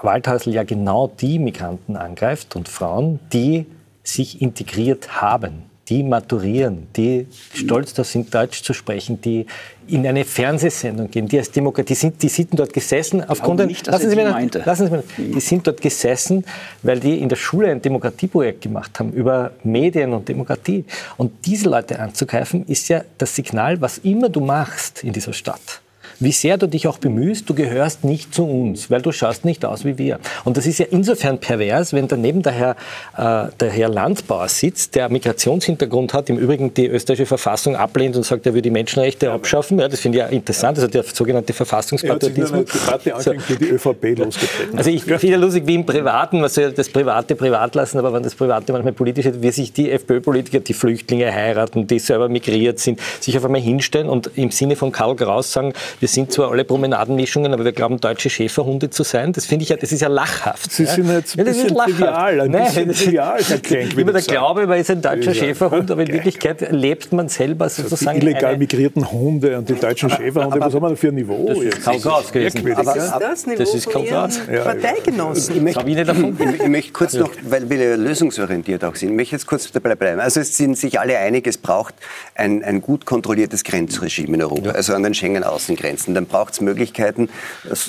[0.00, 3.66] Waldhäusl ja genau die Migranten angreift und Frauen, die
[4.02, 9.46] sich integriert haben die maturieren, die stolz da sind, Deutsch zu sprechen, die
[9.86, 14.10] in eine Fernsehsendung gehen, die als Demokratie sind, die sind dort gesessen aufgrund nicht, lassen,
[14.10, 14.62] Sie mir, meinte.
[14.64, 16.44] lassen Sie mir, die sind dort gesessen,
[16.82, 20.84] weil die in der Schule ein Demokratieprojekt gemacht haben über Medien und Demokratie.
[21.16, 25.80] Und diese Leute anzugreifen, ist ja das Signal, was immer du machst in dieser Stadt
[26.20, 29.64] wie sehr du dich auch bemühst, du gehörst nicht zu uns, weil du schaust nicht
[29.64, 30.18] aus wie wir.
[30.44, 32.76] Und das ist ja insofern pervers, wenn daneben der Herr,
[33.16, 38.24] äh, der Herr Landbauer sitzt, der Migrationshintergrund hat, im Übrigen die österreichische Verfassung ablehnt und
[38.24, 39.78] sagt, er würde die Menschenrechte abschaffen.
[39.78, 42.64] Ja, das finde ich ja interessant, also der sogenannte Verfassungspatriotismus.
[43.04, 43.32] Er so.
[43.32, 44.76] die ÖVP losgetreten.
[44.76, 48.12] Also ich finde ja lustig, wie im Privaten, man soll das Private privat lassen, aber
[48.12, 52.28] wenn das Private manchmal politisch ist, wie sich die FPÖ-Politiker, die Flüchtlinge heiraten, die selber
[52.28, 56.12] migriert sind, sich auf einmal hinstellen und im Sinne von Karl Kraus sagen, wir wir
[56.14, 59.34] sind zwar alle Promenadenmischungen, aber wir glauben, deutsche Schäferhunde zu sein.
[59.34, 60.72] Das finde ich ja, das ist ja lachhaft.
[60.72, 64.22] Sie sind jetzt ein ja, bisschen trivial, ein Nein, bisschen trivial, Herr Klenk, Immer der
[64.22, 68.20] Glaube, man ist ein deutscher ja, Schäferhund, aber in Wirklichkeit lebt man selber sozusagen.
[68.20, 71.46] Die illegal migrierten Hunde und die deutschen Schäferhunde, was haben wir da für ein Niveau?
[71.46, 72.72] Das ist Kaukaus gewesen.
[72.74, 74.64] Aber ist das Niveau das ist.
[74.64, 75.56] Parteigenossen?
[75.56, 79.46] Ich, möchte, ich, ich möchte kurz noch, weil wir lösungsorientiert auch sind, ich möchte jetzt
[79.46, 80.20] kurz dabei bleiben.
[80.20, 81.94] Also es sind sich alle einig, es braucht
[82.34, 85.97] ein, ein gut kontrolliertes Grenzregime in Europa, also an den Schengen-Außengrenzen.
[85.98, 86.14] Grenzen.
[86.14, 87.28] Dann braucht es Möglichkeiten,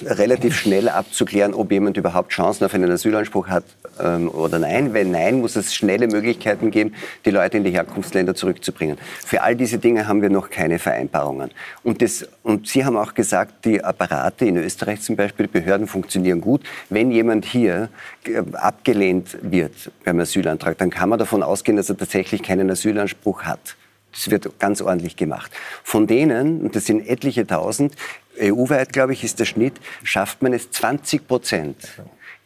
[0.05, 3.63] relativ schnell abzuklären, ob jemand überhaupt Chancen auf einen Asylanspruch hat
[3.99, 4.93] ähm, oder nein.
[4.93, 6.93] Wenn nein, muss es schnelle Möglichkeiten geben,
[7.25, 8.97] die Leute in die Herkunftsländer zurückzubringen.
[9.25, 11.51] Für all diese Dinge haben wir noch keine Vereinbarungen.
[11.83, 15.87] Und, das, und Sie haben auch gesagt, die Apparate in Österreich zum Beispiel, die Behörden
[15.87, 16.61] funktionieren gut.
[16.89, 17.89] Wenn jemand hier
[18.25, 23.43] äh, abgelehnt wird beim Asylantrag, dann kann man davon ausgehen, dass er tatsächlich keinen Asylanspruch
[23.43, 23.75] hat.
[24.11, 25.51] Das wird ganz ordentlich gemacht.
[25.83, 27.95] Von denen, und das sind etliche tausend,
[28.39, 31.77] EU-weit, glaube ich, ist der Schnitt, schafft man es 20 Prozent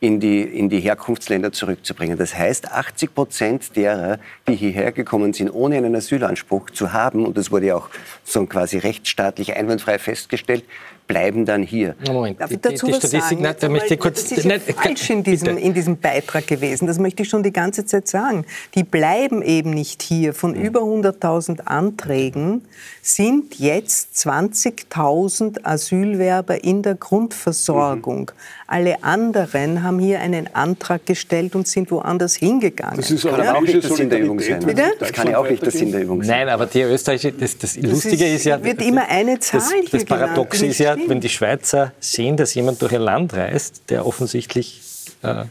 [0.04, 2.18] in die, in die Herkunftsländer zurückzubringen.
[2.18, 7.38] Das heißt, 80 Prozent derer, die hierher gekommen sind, ohne einen Asylanspruch zu haben, und
[7.38, 7.90] das wurde ja auch
[8.26, 10.66] so quasi rechtsstaatlich einwandfrei festgestellt,
[11.08, 11.96] bleiben dann hier.
[12.08, 13.56] Moment, Darf ich dazu die, die was Statistik, sagen?
[13.62, 16.88] Nein, möchte kurz, das ist ja falsch in diesem, in diesem Beitrag gewesen.
[16.88, 18.46] Das möchte ich schon die ganze Zeit sagen.
[18.76, 20.34] Die bleiben eben nicht hier.
[20.34, 22.64] Von über 100.000 Anträgen
[23.02, 28.32] sind jetzt 20.000 Asylwerber in der Grundversorgung.
[28.34, 28.63] Mhm.
[28.74, 32.96] Alle anderen haben hier einen Antrag gestellt und sind woanders hingegangen.
[32.96, 34.66] Das ist kann auch nicht der Sinn der Übung sein.
[34.66, 34.86] Bitte?
[34.98, 36.40] Das kann ja auch nicht der Sinn der Übung sein.
[36.40, 38.64] Nein, aber die österreichische, das, das, das Lustige ist, ist, ja...
[38.64, 42.82] wird immer eine Zahl Das, das Paradoxe ist ja, wenn die Schweizer sehen, dass jemand
[42.82, 44.82] durch ein Land reist, der offensichtlich...
[45.22, 45.44] Äh,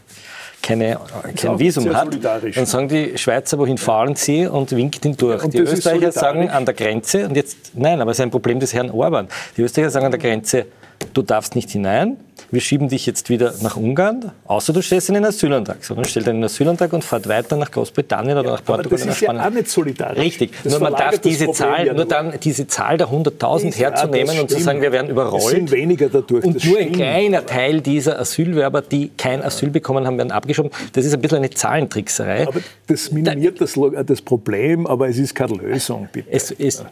[0.61, 0.97] keine,
[1.35, 5.43] kein Visum hat, dann sagen die Schweizer, wohin fahren sie und winkt ihn durch.
[5.43, 8.61] Und die Österreicher sagen an der Grenze, und jetzt, nein, aber es ist ein Problem
[8.61, 9.27] des Herrn Orban.
[9.57, 10.65] Die Österreicher sagen an der Grenze,
[11.13, 12.17] du darfst nicht hinein,
[12.51, 15.83] wir schieben dich jetzt wieder nach Ungarn, außer du stellst einen Asylantrag.
[15.83, 19.15] Sondern stellt einen Asylantrag und fahrt weiter nach Großbritannien oder ja, nach Portugal oder nach
[19.15, 19.37] Spanien.
[19.37, 20.19] Das ist ja auch nicht solidarisch.
[20.19, 20.51] Richtig.
[20.63, 24.51] Das nur man darf diese Zahl, ja nur dann diese Zahl der 100.000 herzunehmen und
[24.51, 25.43] zu sagen, wir werden überrollt.
[25.43, 26.45] Es sind weniger dadurch.
[26.45, 30.71] Und nur ein kleiner Teil dieser Asylwerber, die kein Asyl bekommen haben, werden abgeschoben.
[30.93, 32.47] Das ist ein bisschen eine Zahlentrickserei.
[32.47, 36.29] Aber das minimiert das, das Problem, aber es ist keine Lösung, bitte.
[36.31, 36.83] Es, es,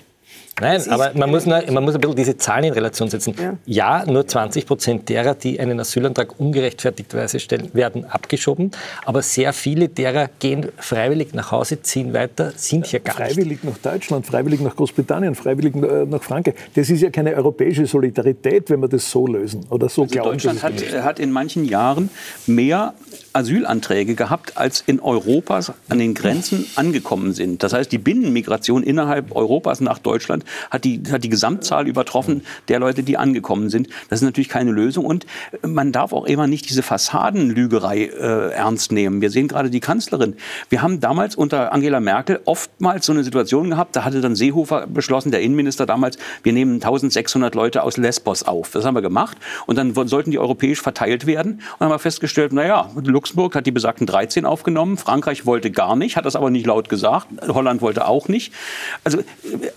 [0.59, 3.33] Nein, aber man muss, nur, man muss ein bisschen diese Zahlen in Relation setzen.
[3.39, 8.71] Ja, ja nur 20 Prozent derer, die einen Asylantrag ungerechtfertigterweise stellen, werden abgeschoben.
[9.05, 13.61] Aber sehr viele derer gehen freiwillig nach Hause, ziehen weiter, sind hier gar freiwillig nicht.
[13.61, 16.55] Freiwillig nach Deutschland, freiwillig nach Großbritannien, freiwillig äh, nach Frankreich.
[16.75, 20.31] Das ist ja keine europäische Solidarität, wenn wir das so lösen oder so also glauben.
[20.31, 20.73] Deutschland hat,
[21.03, 22.09] hat in manchen Jahren
[22.45, 22.93] mehr
[23.33, 27.63] Asylanträge gehabt, als in Europas an den Grenzen angekommen sind.
[27.63, 32.79] Das heißt, die Binnenmigration innerhalb Europas nach Deutschland hat die, hat die Gesamtzahl übertroffen der
[32.79, 33.87] Leute, die angekommen sind.
[34.09, 35.05] Das ist natürlich keine Lösung.
[35.05, 35.25] Und
[35.65, 39.21] man darf auch immer nicht diese Fassadenlügerei äh, ernst nehmen.
[39.21, 40.35] Wir sehen gerade die Kanzlerin.
[40.69, 44.87] Wir haben damals unter Angela Merkel oftmals so eine Situation gehabt, da hatte dann Seehofer
[44.87, 48.71] beschlossen, der Innenminister damals, wir nehmen 1600 Leute aus Lesbos auf.
[48.71, 49.37] Das haben wir gemacht.
[49.65, 51.53] Und dann sollten die europäisch verteilt werden.
[51.53, 55.95] Und dann haben wir festgestellt, naja, Luxemburg hat die besagten 13 aufgenommen, Frankreich wollte gar
[55.95, 58.53] nicht, hat das aber nicht laut gesagt, Holland wollte auch nicht.
[59.03, 59.19] Also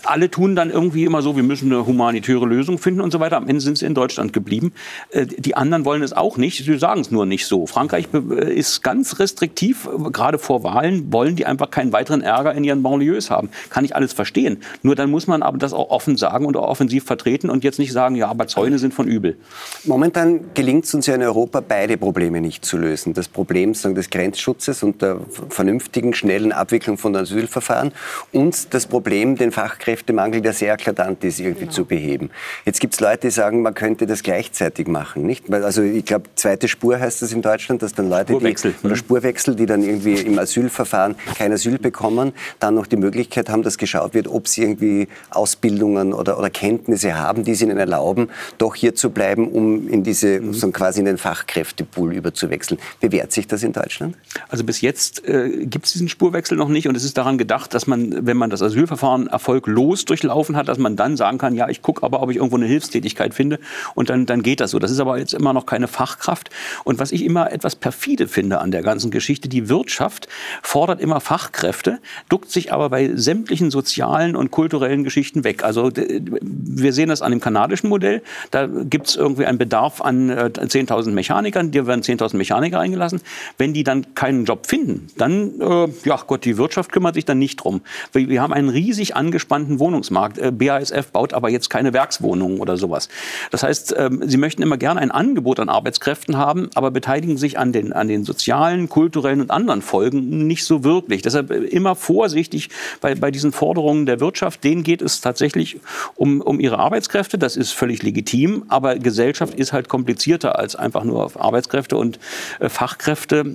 [0.03, 3.37] alle tun dann irgendwie immer so, wir müssen eine humanitäre Lösung finden und so weiter.
[3.37, 4.73] Am Ende sind sie in Deutschland geblieben.
[5.11, 7.65] Äh, die anderen wollen es auch nicht, sie sagen es nur nicht so.
[7.67, 12.63] Frankreich äh, ist ganz restriktiv, gerade vor Wahlen wollen die einfach keinen weiteren Ärger in
[12.63, 13.49] ihren Banlieues haben.
[13.69, 14.57] Kann ich alles verstehen.
[14.81, 17.79] Nur dann muss man aber das auch offen sagen und auch offensiv vertreten und jetzt
[17.79, 19.37] nicht sagen, ja, aber Zäune sind von übel.
[19.83, 23.13] Momentan gelingt es uns ja in Europa, beide Probleme nicht zu lösen.
[23.13, 27.91] Das Problem sagen, des Grenzschutzes und der vernünftigen, schnellen Abwicklung von Asylverfahren
[28.31, 31.71] und das Problem, den Fachkräftemangel, der sehr eklatant ist, irgendwie genau.
[31.71, 32.29] zu beheben.
[32.65, 35.25] Jetzt gibt es Leute, die sagen, man könnte das gleichzeitig machen.
[35.25, 35.51] Nicht?
[35.51, 38.73] Also ich glaube, zweite Spur heißt das in Deutschland, dass dann Leute, Spurwechsel.
[38.81, 43.49] die, oder Spurwechsel, die dann irgendwie im Asylverfahren kein Asyl bekommen, dann noch die Möglichkeit
[43.49, 47.77] haben, dass geschaut wird, ob sie irgendwie Ausbildungen oder, oder Kenntnisse haben, die sie ihnen
[47.77, 50.53] erlauben, doch hier zu bleiben, um in diese, mhm.
[50.53, 52.79] so quasi in den Fachkräftepool überzuwechseln.
[52.99, 54.15] Bewährt sich das in Deutschland?
[54.49, 57.73] Also bis jetzt äh, gibt es diesen Spurwechsel noch nicht und es ist daran gedacht,
[57.73, 61.69] dass man, wenn man das Asylverfahren erfolglos durchlaufen hat, dass man dann sagen kann, ja,
[61.69, 63.59] ich gucke aber, ob ich irgendwo eine Hilfstätigkeit finde
[63.93, 64.79] und dann, dann geht das so.
[64.79, 66.49] Das ist aber jetzt immer noch keine Fachkraft.
[66.83, 70.27] Und was ich immer etwas perfide finde an der ganzen Geschichte, die Wirtschaft
[70.61, 75.63] fordert immer Fachkräfte, duckt sich aber bei sämtlichen sozialen und kulturellen Geschichten weg.
[75.63, 78.21] Also wir sehen das an dem kanadischen Modell.
[78.51, 81.71] Da gibt es irgendwie einen Bedarf an äh, 10.000 Mechanikern.
[81.71, 83.21] Dir werden 10.000 Mechaniker eingelassen.
[83.57, 87.39] Wenn die dann keinen Job finden, dann, äh, ja Gott, die Wirtschaft kümmert sich dann
[87.39, 87.81] nicht drum.
[88.11, 90.24] Wir, wir haben einen riesig angespannten Wohnungsmarkt.
[90.37, 93.09] Äh, BASF baut aber jetzt keine Werkswohnungen oder sowas.
[93.51, 97.57] Das heißt, äh, sie möchten immer gerne ein Angebot an Arbeitskräften haben, aber beteiligen sich
[97.57, 101.21] an den, an den sozialen, kulturellen und anderen Folgen nicht so wirklich.
[101.21, 102.69] Deshalb äh, immer vorsichtig
[103.01, 104.63] bei, bei diesen Forderungen der Wirtschaft.
[104.63, 105.79] Denen geht es tatsächlich
[106.15, 107.37] um, um ihre Arbeitskräfte.
[107.37, 108.63] Das ist völlig legitim.
[108.67, 112.19] Aber Gesellschaft ist halt komplizierter als einfach nur auf Arbeitskräfte und
[112.59, 113.45] äh, Fachkräfte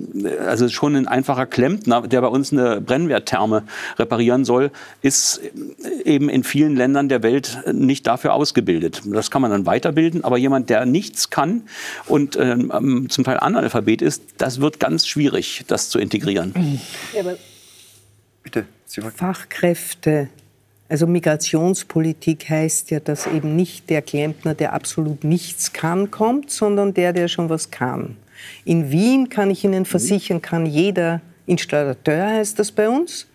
[0.45, 3.63] also schon ein einfacher Klempner, der bei uns eine Brennwerttherme
[3.97, 5.41] reparieren soll, ist
[6.05, 9.01] eben in vielen vielen Ländern der Welt nicht dafür ausgebildet.
[9.05, 11.63] Das kann man dann weiterbilden, aber jemand, der nichts kann
[12.05, 16.53] und ähm, zum Teil Analphabet ist, das wird ganz schwierig, das zu integrieren.
[17.15, 17.23] Ja,
[18.43, 18.65] Bitte,
[19.15, 20.29] Fachkräfte
[20.87, 26.93] also Migrationspolitik heißt ja, dass eben nicht der Klempner, der absolut nichts kann, kommt, sondern
[26.93, 28.17] der, der schon was kann.
[28.65, 33.25] In Wien kann ich Ihnen versichern, kann jeder Installateur, heißt das bei uns,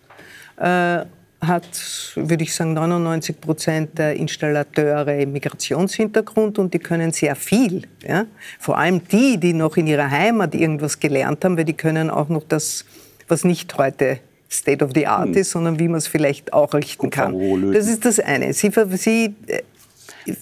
[0.57, 1.03] äh,
[1.47, 7.83] hat, würde ich sagen, 99 Prozent der Installateure Migrationshintergrund und die können sehr viel.
[8.05, 8.25] Ja?
[8.59, 12.29] Vor allem die, die noch in ihrer Heimat irgendwas gelernt haben, weil die können auch
[12.29, 12.85] noch das,
[13.27, 14.19] was nicht heute
[14.49, 15.37] State of the Art hm.
[15.37, 17.73] ist, sondern wie man es vielleicht auch richten kann.
[17.73, 18.53] Das ist das eine.
[18.53, 19.61] Sie, Sie, äh,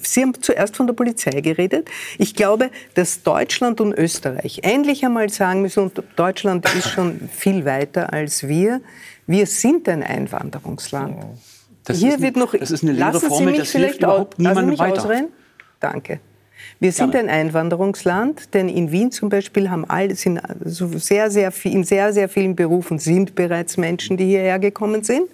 [0.01, 1.89] Sie haben zuerst von der Polizei geredet.
[2.17, 7.65] Ich glaube, dass Deutschland und Österreich endlich einmal sagen müssen, und Deutschland ist schon viel
[7.65, 8.81] weiter als wir,
[9.27, 11.17] wir sind ein Einwanderungsland.
[11.83, 15.03] Das Hier wird noch, das ist eine leere Formel, das hilft überhaupt niemandem weiter.
[15.03, 15.27] Ausreden?
[15.79, 16.19] Danke.
[16.79, 17.29] Wir sind Gerne.
[17.29, 21.83] ein Einwanderungsland, denn in Wien zum Beispiel haben alle, sind also sehr, sehr viel, in
[21.83, 25.29] sehr, sehr vielen Berufen sind bereits Menschen, die hierher gekommen sind.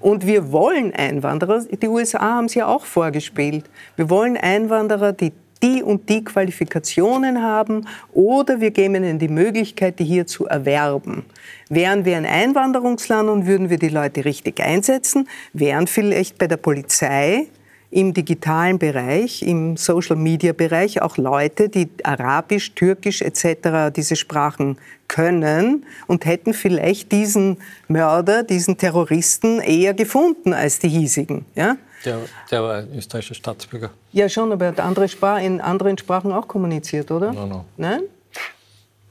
[0.00, 3.64] Und wir wollen Einwanderer, die USA haben es ja auch vorgespielt,
[3.96, 9.98] wir wollen Einwanderer, die die und die Qualifikationen haben oder wir geben ihnen die Möglichkeit,
[9.98, 11.24] die hier zu erwerben.
[11.68, 16.56] Wären wir ein Einwanderungsland und würden wir die Leute richtig einsetzen, wären vielleicht bei der
[16.56, 17.46] Polizei
[17.92, 23.94] im digitalen Bereich, im Social-Media-Bereich auch Leute, die Arabisch, Türkisch etc.
[23.94, 27.58] diese Sprachen können und hätten vielleicht diesen
[27.88, 31.44] Mörder, diesen Terroristen eher gefunden als die hiesigen.
[31.54, 31.76] Ja?
[32.04, 33.90] Der, der war österreichischer Staatsbürger.
[34.12, 37.32] Ja, schon, aber er hat andere Spar in anderen Sprachen auch kommuniziert, oder?
[37.32, 37.64] No, no.
[37.76, 38.02] Nein?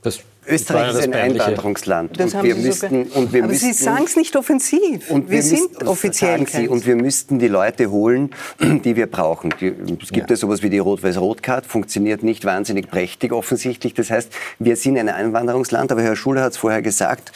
[0.02, 2.20] Das Österreich ist ein Einwanderungsland.
[2.20, 5.10] Das und wir müssten, und wir Aber müssten, Sie sagen es nicht offensiv.
[5.12, 9.06] Und wir, wir sind müssten, offiziell Sie, Und wir müssten die Leute holen, die wir
[9.06, 9.54] brauchen.
[9.62, 9.68] Die,
[10.02, 10.34] es gibt ja.
[10.34, 13.94] ja sowas wie die Rot-Weiß-Rot-Card, funktioniert nicht wahnsinnig prächtig offensichtlich.
[13.94, 17.32] Das heißt, wir sind ein Einwanderungsland, aber Herr Schuler hat es vorher gesagt,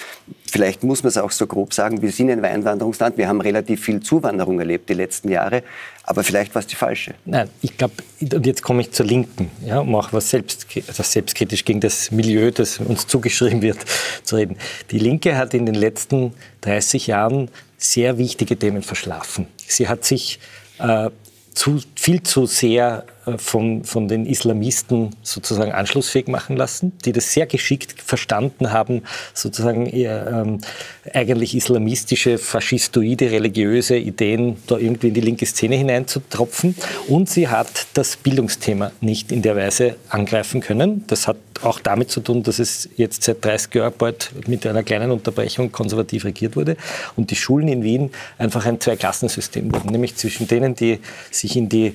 [0.51, 3.83] vielleicht muss man es auch so grob sagen, wir sind ein Einwanderungsland, wir haben relativ
[3.83, 5.61] viel Zuwanderung erlebt die letzten Jahre,
[6.07, 7.15] aber vielleicht war es die falsche.
[7.25, 11.11] Nein, ich glaube, und jetzt komme ich zur Linken, ja, um auch was, selbst, was
[11.11, 13.79] selbstkritisch gegen das Milieu, das uns zugeschrieben wird,
[14.23, 14.57] zu reden.
[14.91, 19.47] Die Linke hat in den letzten 30 Jahren sehr wichtige Themen verschlafen.
[19.67, 20.39] Sie hat sich
[20.79, 21.09] äh,
[21.53, 23.05] zu, viel zu sehr
[23.37, 29.01] von, von den Islamisten sozusagen anschlussfähig machen lassen, die das sehr geschickt verstanden haben,
[29.33, 30.61] sozusagen eher, ähm,
[31.13, 36.75] eigentlich islamistische, faschistoide, religiöse Ideen da irgendwie in die linke Szene hineinzutropfen.
[37.07, 41.05] Und sie hat das Bildungsthema nicht in der Weise angreifen können.
[41.07, 44.83] Das hat auch damit zu tun, dass es jetzt seit 30 Jahren bald mit einer
[44.83, 46.77] kleinen Unterbrechung konservativ regiert wurde
[47.15, 50.99] und die Schulen in Wien einfach ein Zweiklassensystem wurden, nämlich zwischen denen, die
[51.31, 51.93] sich in die äh,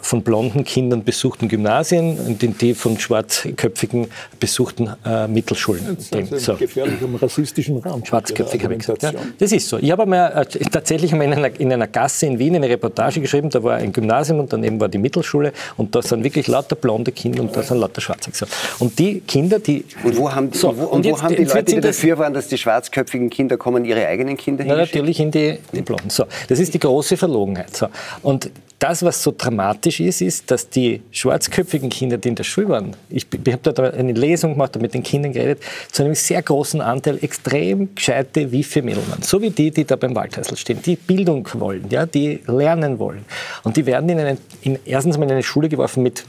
[0.00, 4.06] von blonden Kindern besuchten Gymnasien und in die von schwarzköpfigen
[4.38, 5.96] besuchten äh, Mittelschulen.
[5.96, 6.56] Das ist also so.
[6.56, 8.04] gefährlichem rassistischen Raum.
[8.04, 9.02] Schwarzköpfig habe ich gesagt.
[9.02, 9.78] Ja, das ist so.
[9.78, 13.20] Ich habe einmal äh, tatsächlich einmal in einer, in einer Gasse in Wien eine Reportage
[13.20, 16.76] geschrieben, da war ein Gymnasium und daneben war die Mittelschule und da sind wirklich lauter
[16.76, 18.30] blonde Kinder und da sind lauter Schwarze.
[18.32, 18.46] So.
[18.78, 19.84] Und die Kinder, die...
[20.04, 22.32] Und wo haben die, so, und wo, und wo haben die Leute, die dafür waren,
[22.32, 26.08] dass die schwarzköpfigen Kinder kommen, ihre eigenen Kinder Na, natürlich in die, die Blonden.
[26.08, 27.76] So, das ist die große Verlogenheit.
[27.76, 27.88] So.
[28.22, 32.70] Und das, was so dramatisch ist, ist, dass die schwarzköpfigen Kinder, die in der Schule
[32.70, 35.62] waren, ich, ich habe da eine Lesung gemacht und mit den Kindern geredet,
[35.92, 39.22] zu einem sehr großen Anteil extrem gescheite Wiffe Mädel waren.
[39.22, 43.26] So wie die, die da beim Waldhäusl stehen, die Bildung wollen, ja, die lernen wollen.
[43.64, 46.24] Und die werden in, einen, in erstens mal in eine Schule geworfen mit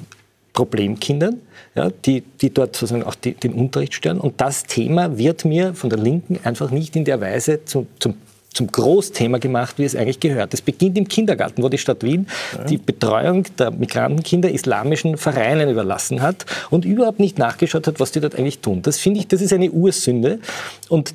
[0.52, 1.40] Problemkindern,
[1.74, 4.20] ja, die, die dort sozusagen auch die, den Unterricht stören.
[4.20, 8.16] Und das Thema wird mir von der Linken einfach nicht in der Weise zum, zum
[8.54, 10.54] zum Großthema gemacht, wie es eigentlich gehört.
[10.54, 12.28] Es beginnt im Kindergarten, wo die Stadt Wien
[12.58, 12.64] ja.
[12.66, 18.20] die Betreuung der Migrantenkinder islamischen Vereinen überlassen hat und überhaupt nicht nachgeschaut hat, was die
[18.20, 18.82] dort eigentlich tun.
[18.82, 20.40] Das finde ich, das ist eine Ursünde
[20.90, 21.14] und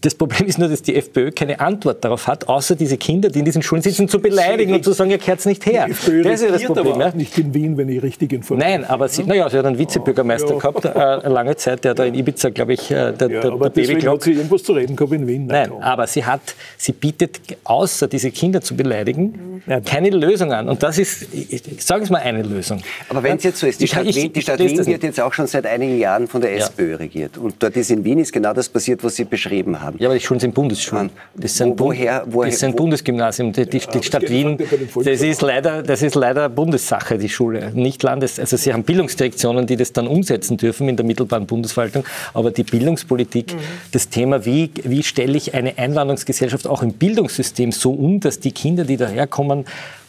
[0.00, 3.38] das Problem ist nur, dass die FPÖ keine Antwort darauf hat, außer diese Kinder, die
[3.38, 5.84] in diesen Schulen sitzen, zu beleidigen und zu sagen, ihr kehrt nicht her.
[5.86, 6.94] Die FPÖ das ist ja das Problem.
[6.94, 7.12] Aber ja?
[7.14, 10.54] nicht in Wien, wenn ich richtig informiert Nein, aber sie, naja, sie hat einen Vizebürgermeister
[10.54, 10.58] ja.
[10.58, 13.70] gehabt, äh, lange Zeit, der da in Ibiza, glaube ich, äh, der, ja, der, aber
[13.70, 15.46] der deswegen hat sie irgendwas zu reden gehabt in Wien.
[15.46, 16.40] Nein, Nein aber sie hat,
[16.76, 19.84] sie bietet, außer diese Kinder zu beleidigen, mhm.
[19.84, 20.68] keine Lösung an.
[20.68, 22.80] Und das ist, ich, sage es mal, eine Lösung.
[23.08, 25.20] Aber wenn es jetzt so ist, die Stadt, ich, Wien, die Stadt Wien wird jetzt
[25.20, 27.38] auch schon seit einigen Jahren von der SPÖ regiert.
[27.38, 29.98] Und dort ist in Wien ist genau das passiert, was Sie beschrieben haben Schulen haben.
[29.98, 31.10] Ja, aber die Schulen sind Bundesschulen.
[31.34, 33.52] Das sind, Wo, woher, woher, das sind wo, Bundesgymnasien.
[33.52, 34.58] Die, die, die Stadt Wien,
[35.04, 38.38] das ist, leider, das ist leider Bundessache, die Schule, nicht Landes...
[38.38, 42.04] Also sie haben Bildungsdirektionen, die das dann umsetzen dürfen in der mittelbaren Bundesverwaltung,
[42.34, 43.58] aber die Bildungspolitik, mhm.
[43.92, 48.52] das Thema, wie, wie stelle ich eine Einwanderungsgesellschaft auch im Bildungssystem so um, dass die
[48.52, 49.64] Kinder, die daherkommen,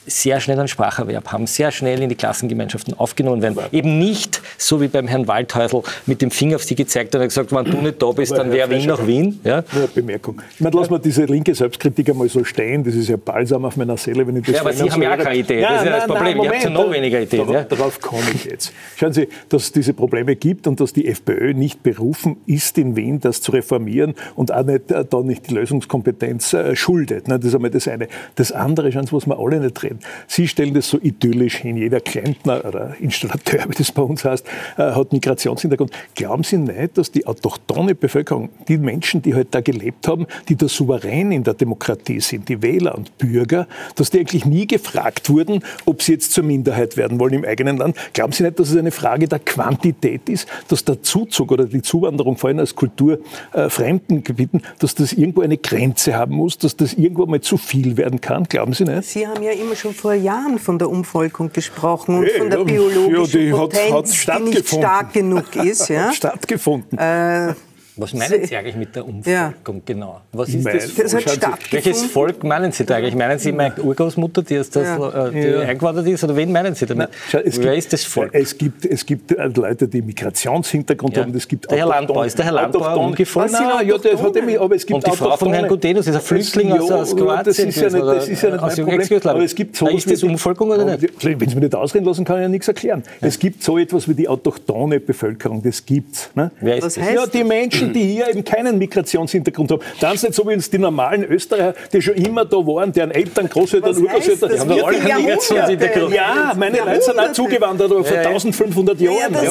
[0.08, 3.58] sehr schnell einen Spracherwerb haben, sehr schnell in die Klassengemeinschaften aufgenommen werden.
[3.72, 7.51] Eben nicht so wie beim Herrn Waldhäusl mit dem Finger auf sie gezeigt und gesagt,
[7.51, 9.39] wenn du nicht da bist, dann wäre Wien nach Wien.
[9.43, 9.64] Ja?
[9.74, 10.41] Eine Bemerkung.
[10.55, 13.76] Ich meine, lass mal diese linke Selbstkritik einmal so stehen, das ist ja balsam auf
[13.76, 15.86] meiner Seele, wenn ich das Ja, aber Sie haben ja auch keine Idee, das ist
[15.86, 16.38] ja das Problem.
[16.38, 17.47] Moment, Ihr habt ja noch weniger Ideen.
[17.47, 18.74] Darauf, darauf komme ich jetzt.
[18.95, 22.95] Schauen Sie, dass es diese Probleme gibt und dass die FPÖ nicht berufen ist, in
[22.95, 27.28] Wien das zu reformieren und auch nicht, äh, da nicht die Lösungskompetenz äh, schuldet.
[27.28, 27.39] Ne?
[27.39, 28.08] Das ist einmal das eine.
[28.36, 29.97] Das andere, schauen Sie, was wir alle nicht reden.
[30.28, 31.78] Sie stellen das so idyllisch hin.
[31.78, 34.45] Jeder Klempner oder Installateur, wie das bei uns heißt,
[34.78, 35.91] äh, hat Migrationshintergrund.
[36.16, 40.56] Glauben Sie nicht, dass die autochtone Bevölkerung, die Menschen, die halt da gelebt haben, die
[40.56, 45.30] da souverän in der Demokratie sind, die Wähler und Bürger, dass die eigentlich nie gefragt
[45.30, 47.98] wurden, ob sie jetzt zur Minderheit werden wollen im eigenen Land?
[48.14, 51.82] Glauben Sie nicht, dass es eine Frage der Quantität ist, dass der Zuzug oder die
[51.82, 56.76] Zuwanderung, vor allem aus kulturfremden äh, Gebieten, dass das irgendwo eine Grenze haben muss, dass
[56.76, 58.43] das irgendwo mal zu viel werden kann?
[58.45, 59.04] Glauben Sie nicht?
[59.04, 63.13] Sie haben ja immer schon vor Jahren von der Umvolkung gesprochen und von der biologischen
[63.13, 65.89] ja, die Potenz, hat, die nicht stark genug ist.
[65.97, 66.11] Ja?
[66.11, 66.97] Stattgefunden.
[66.97, 67.53] Äh,
[67.98, 69.82] was meinen Sie eigentlich mit der Umvolkung ja.
[69.86, 70.22] genau?
[70.32, 70.95] Was ist das?
[70.95, 71.60] das hat.
[71.72, 73.16] Welches Volk meinen Sie da eigentlich?
[73.16, 75.28] Meinen Sie meine Urgroßmutter, die, ist das, ja.
[75.28, 75.60] Äh, die ja.
[75.62, 76.24] eingewandert ist?
[76.24, 77.10] Oder wen meinen Sie damit?
[77.32, 78.34] Wer ist das Volk?
[78.34, 81.36] Es gibt, es gibt äh, Leute, die Migrationshintergrund haben.
[81.36, 83.52] Es gibt der Herr Landbau, ist der Herr Landbau umgefallen?
[83.52, 86.16] Nein, ja, der hat nämlich, aber es gibt Und die Frau von Herrn Gudenus ist
[86.16, 87.45] ein Flüchtling aus, aus Kroatien.
[87.45, 89.22] Das ist ja nicht, das ist ja nicht mein Problem.
[89.24, 91.24] Aber es gibt so ist das Umvolkung oder nicht?
[91.24, 93.04] Wenn Sie mich nicht ausreden lassen, kann ich ja nichts erklären.
[93.22, 96.30] Es gibt so etwas wie die autochtone Bevölkerung, das gibt's.
[96.36, 96.52] Ne?
[96.60, 96.98] Wer ist das?
[96.98, 99.81] Ja, die Menschen, die hier eben keine keinen Migrationshintergrund haben.
[99.99, 103.49] Dann nicht so wie uns die normalen Österreicher, die schon immer da waren, deren Eltern,
[103.49, 104.49] Großeltern, Urgroßeltern.
[104.49, 106.13] Die haben alle keinen Migrationshintergrund.
[106.13, 109.31] Ja, meine Leute sind auch zugewandert, aber vor 1500 Jahren.
[109.31, 109.49] Meine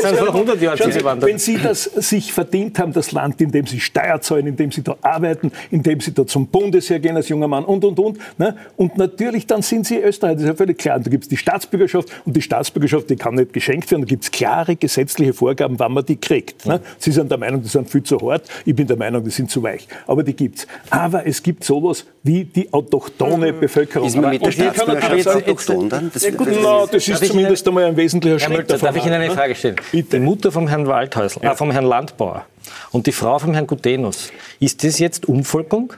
[0.00, 1.28] sind vor 100 Jahren zugewandert.
[1.28, 4.70] Wenn Sie das sich verdient haben, das Land, in dem Sie Steuer zahlen, in dem
[4.70, 7.98] Sie da arbeiten, in dem Sie da zum Bundesheer gehen als junger Mann und, und,
[7.98, 8.18] und.
[8.38, 8.56] Ne?
[8.76, 10.96] Und natürlich, dann sind Sie Österreicher, das ist ja völlig klar.
[10.96, 14.02] Und da gibt es die Staatsbürgerschaft und die Staatsbürgerschaft, die kann nicht geschenkt werden.
[14.02, 16.66] Da gibt es klare gesetzliche Vorgaben, wann man die kriegt.
[16.66, 16.80] Ne?
[16.98, 18.48] Sie sind der Meinung, die sind viel zu hart.
[18.64, 19.86] Ich bin der Meinung, die sind zu weich.
[20.06, 20.66] Aber die gibt es.
[20.90, 23.60] Aber es gibt sowas wie die autochtone mhm.
[23.60, 24.08] Bevölkerung.
[24.08, 26.10] Ist man mit der Staatsbürgerschaft autochton dann?
[26.12, 29.04] Das, ja, gut, das, no, das ist zumindest einmal ein wesentlicher Schritt Mölzer, Darf ich
[29.04, 29.76] Ihnen eine Frage stellen?
[29.92, 30.18] Bitte.
[30.18, 31.52] Die Mutter vom Herrn Waldhäusl, ja.
[31.52, 32.46] äh, vom Herrn Landbauer
[32.92, 35.92] und die Frau vom Herrn Gutenus, ist das jetzt Umvolkung?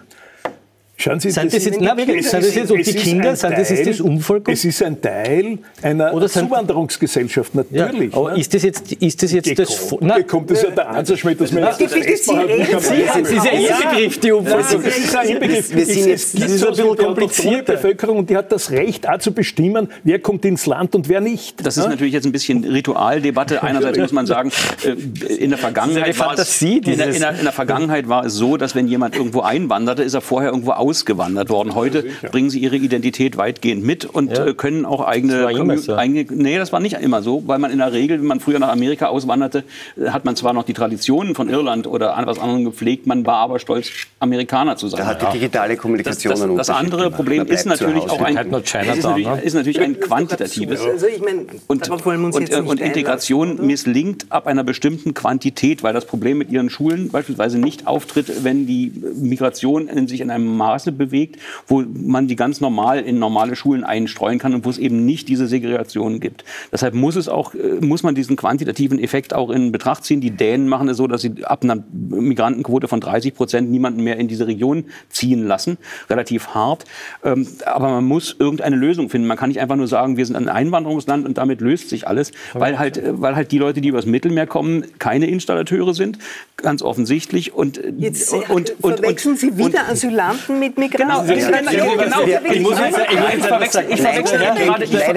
[0.98, 3.68] Schauen Sie, sind das, jetzt, na, wirklich, sind das jetzt und die Kinder, sind das
[3.68, 4.48] jetzt das Umvolk?
[4.48, 8.12] Es ist ein Teil einer Oder Zuwanderungsgesellschaft, natürlich.
[8.12, 8.40] Ja, aber ne?
[8.40, 9.94] ist das jetzt, ist das, jetzt das...
[10.00, 14.32] Nein, kommt das ja der Ansatzschmidt, dass man das Das ist ja Ihr Begriff, die
[14.32, 14.82] Umvolkung.
[14.82, 15.76] Das ist ein Begriff.
[15.76, 17.66] Es ist ein bisschen kompliziert.
[17.66, 21.20] Bevölkerung und die hat das Recht, auch zu bestimmen, wer kommt ins Land und wer
[21.20, 21.64] nicht.
[21.66, 23.62] Das ist natürlich jetzt ein bisschen Ritualdebatte.
[23.62, 24.50] Einerseits muss man sagen,
[24.82, 26.62] äh, in der Vergangenheit war es...
[26.62, 30.70] In der Vergangenheit war es so, dass wenn jemand irgendwo einwanderte, ist er vorher irgendwo
[30.86, 31.74] ausgewandert worden.
[31.74, 34.46] Heute ja, bringen sie ihre Identität weitgehend mit und ja.
[34.46, 36.26] Äh, können auch eigene, eigene.
[36.30, 38.68] Nee, das war nicht immer so, weil man in der Regel, wenn man früher nach
[38.68, 39.64] Amerika auswanderte,
[39.96, 43.38] äh, hat man zwar noch die Traditionen von Irland oder was anderem gepflegt, man war
[43.38, 43.88] aber stolz,
[44.20, 45.00] Amerikaner zu sein.
[45.00, 47.16] Da hat die digitale Kommunikation Das, das, das andere gemacht.
[47.16, 50.80] Problem ist natürlich auch ein, ist natürlich, ist natürlich ein quantitatives.
[50.80, 56.38] Also ich mein, und, und, und Integration misslingt ab einer bestimmten Quantität, weil das Problem
[56.38, 60.92] mit ihren Schulen beispielsweise nicht auftritt, wenn die Migration in sich in einem Maß Maße
[60.92, 65.06] bewegt, wo man die ganz normal in normale Schulen einstreuen kann und wo es eben
[65.06, 66.44] nicht diese Segregation gibt.
[66.70, 70.20] Deshalb muss es auch, äh, muss man diesen quantitativen Effekt auch in Betracht ziehen.
[70.20, 74.18] Die Dänen machen es so, dass sie ab einer Migrantenquote von 30 Prozent niemanden mehr
[74.18, 75.78] in diese Region ziehen lassen.
[76.10, 76.84] Relativ hart.
[77.24, 79.26] Ähm, aber man muss irgendeine Lösung finden.
[79.26, 82.32] Man kann nicht einfach nur sagen, wir sind ein Einwanderungsland und damit löst sich alles,
[82.52, 86.18] weil halt, äh, weil halt die Leute, die übers Mittelmeer kommen, keine Installateure sind,
[86.56, 87.54] ganz offensichtlich.
[87.54, 91.26] Und, Jetzt und, und, verwechseln und, Sie wieder Asylanten mit mit Migranten.
[91.26, 92.22] Genau, genau.
[92.52, 92.74] Ich muss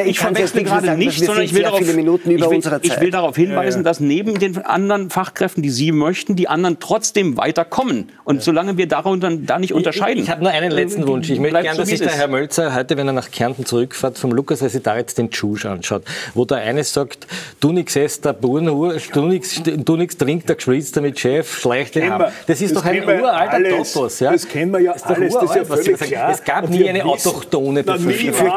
[0.07, 4.57] ich verwechsel gerade nicht, sondern ich will darauf, ich will darauf hinweisen, dass neben den
[4.65, 8.09] anderen Fachkräften, die Sie möchten, die anderen trotzdem weiterkommen.
[8.23, 10.23] Und solange wir darunter da nicht unterscheiden.
[10.23, 11.29] Ich, habe nur einen letzten Wunsch.
[11.29, 14.31] Ich möchte gerne, dass sich der Herr Mölzer heute, wenn er nach Kärnten zurückfährt, vom
[14.31, 17.27] Lukas dass da jetzt den Tschusch anschaut, wo der eine sagt,
[17.59, 22.07] du nix esst, der Buren, du nix, du nix trinkt, der geschwitzt, damit Chef, schlechte
[22.09, 22.31] haben.
[22.47, 23.93] Das ist das doch ein uralter alles.
[23.93, 24.19] Topos.
[24.19, 24.31] Ja?
[24.31, 25.03] Das kennen wir ja das
[25.39, 26.31] alles, das ja völlig klar.
[26.31, 28.47] Es gab nie eine autochtone Bevölkerung.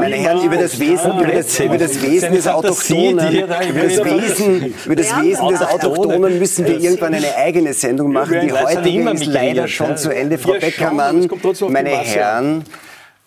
[0.00, 4.74] Meine Herren, über das Wesen, über das, über das Wesen des Autochtonen, über das Wesen,
[4.84, 8.40] über das Wesen des Autochtonen müssen wir irgendwann eine eigene Sendung machen.
[8.42, 10.38] Die heutige ist leider schon zu Ende.
[10.38, 11.28] Frau Beckermann,
[11.68, 12.64] meine Herren,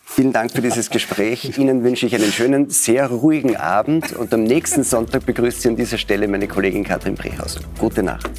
[0.07, 1.57] Vielen Dank für dieses Gespräch.
[1.57, 5.75] Ihnen wünsche ich einen schönen, sehr ruhigen Abend und am nächsten Sonntag begrüßt Sie an
[5.75, 7.59] dieser Stelle meine Kollegin Katrin Brehauser.
[7.79, 8.29] Gute Nacht.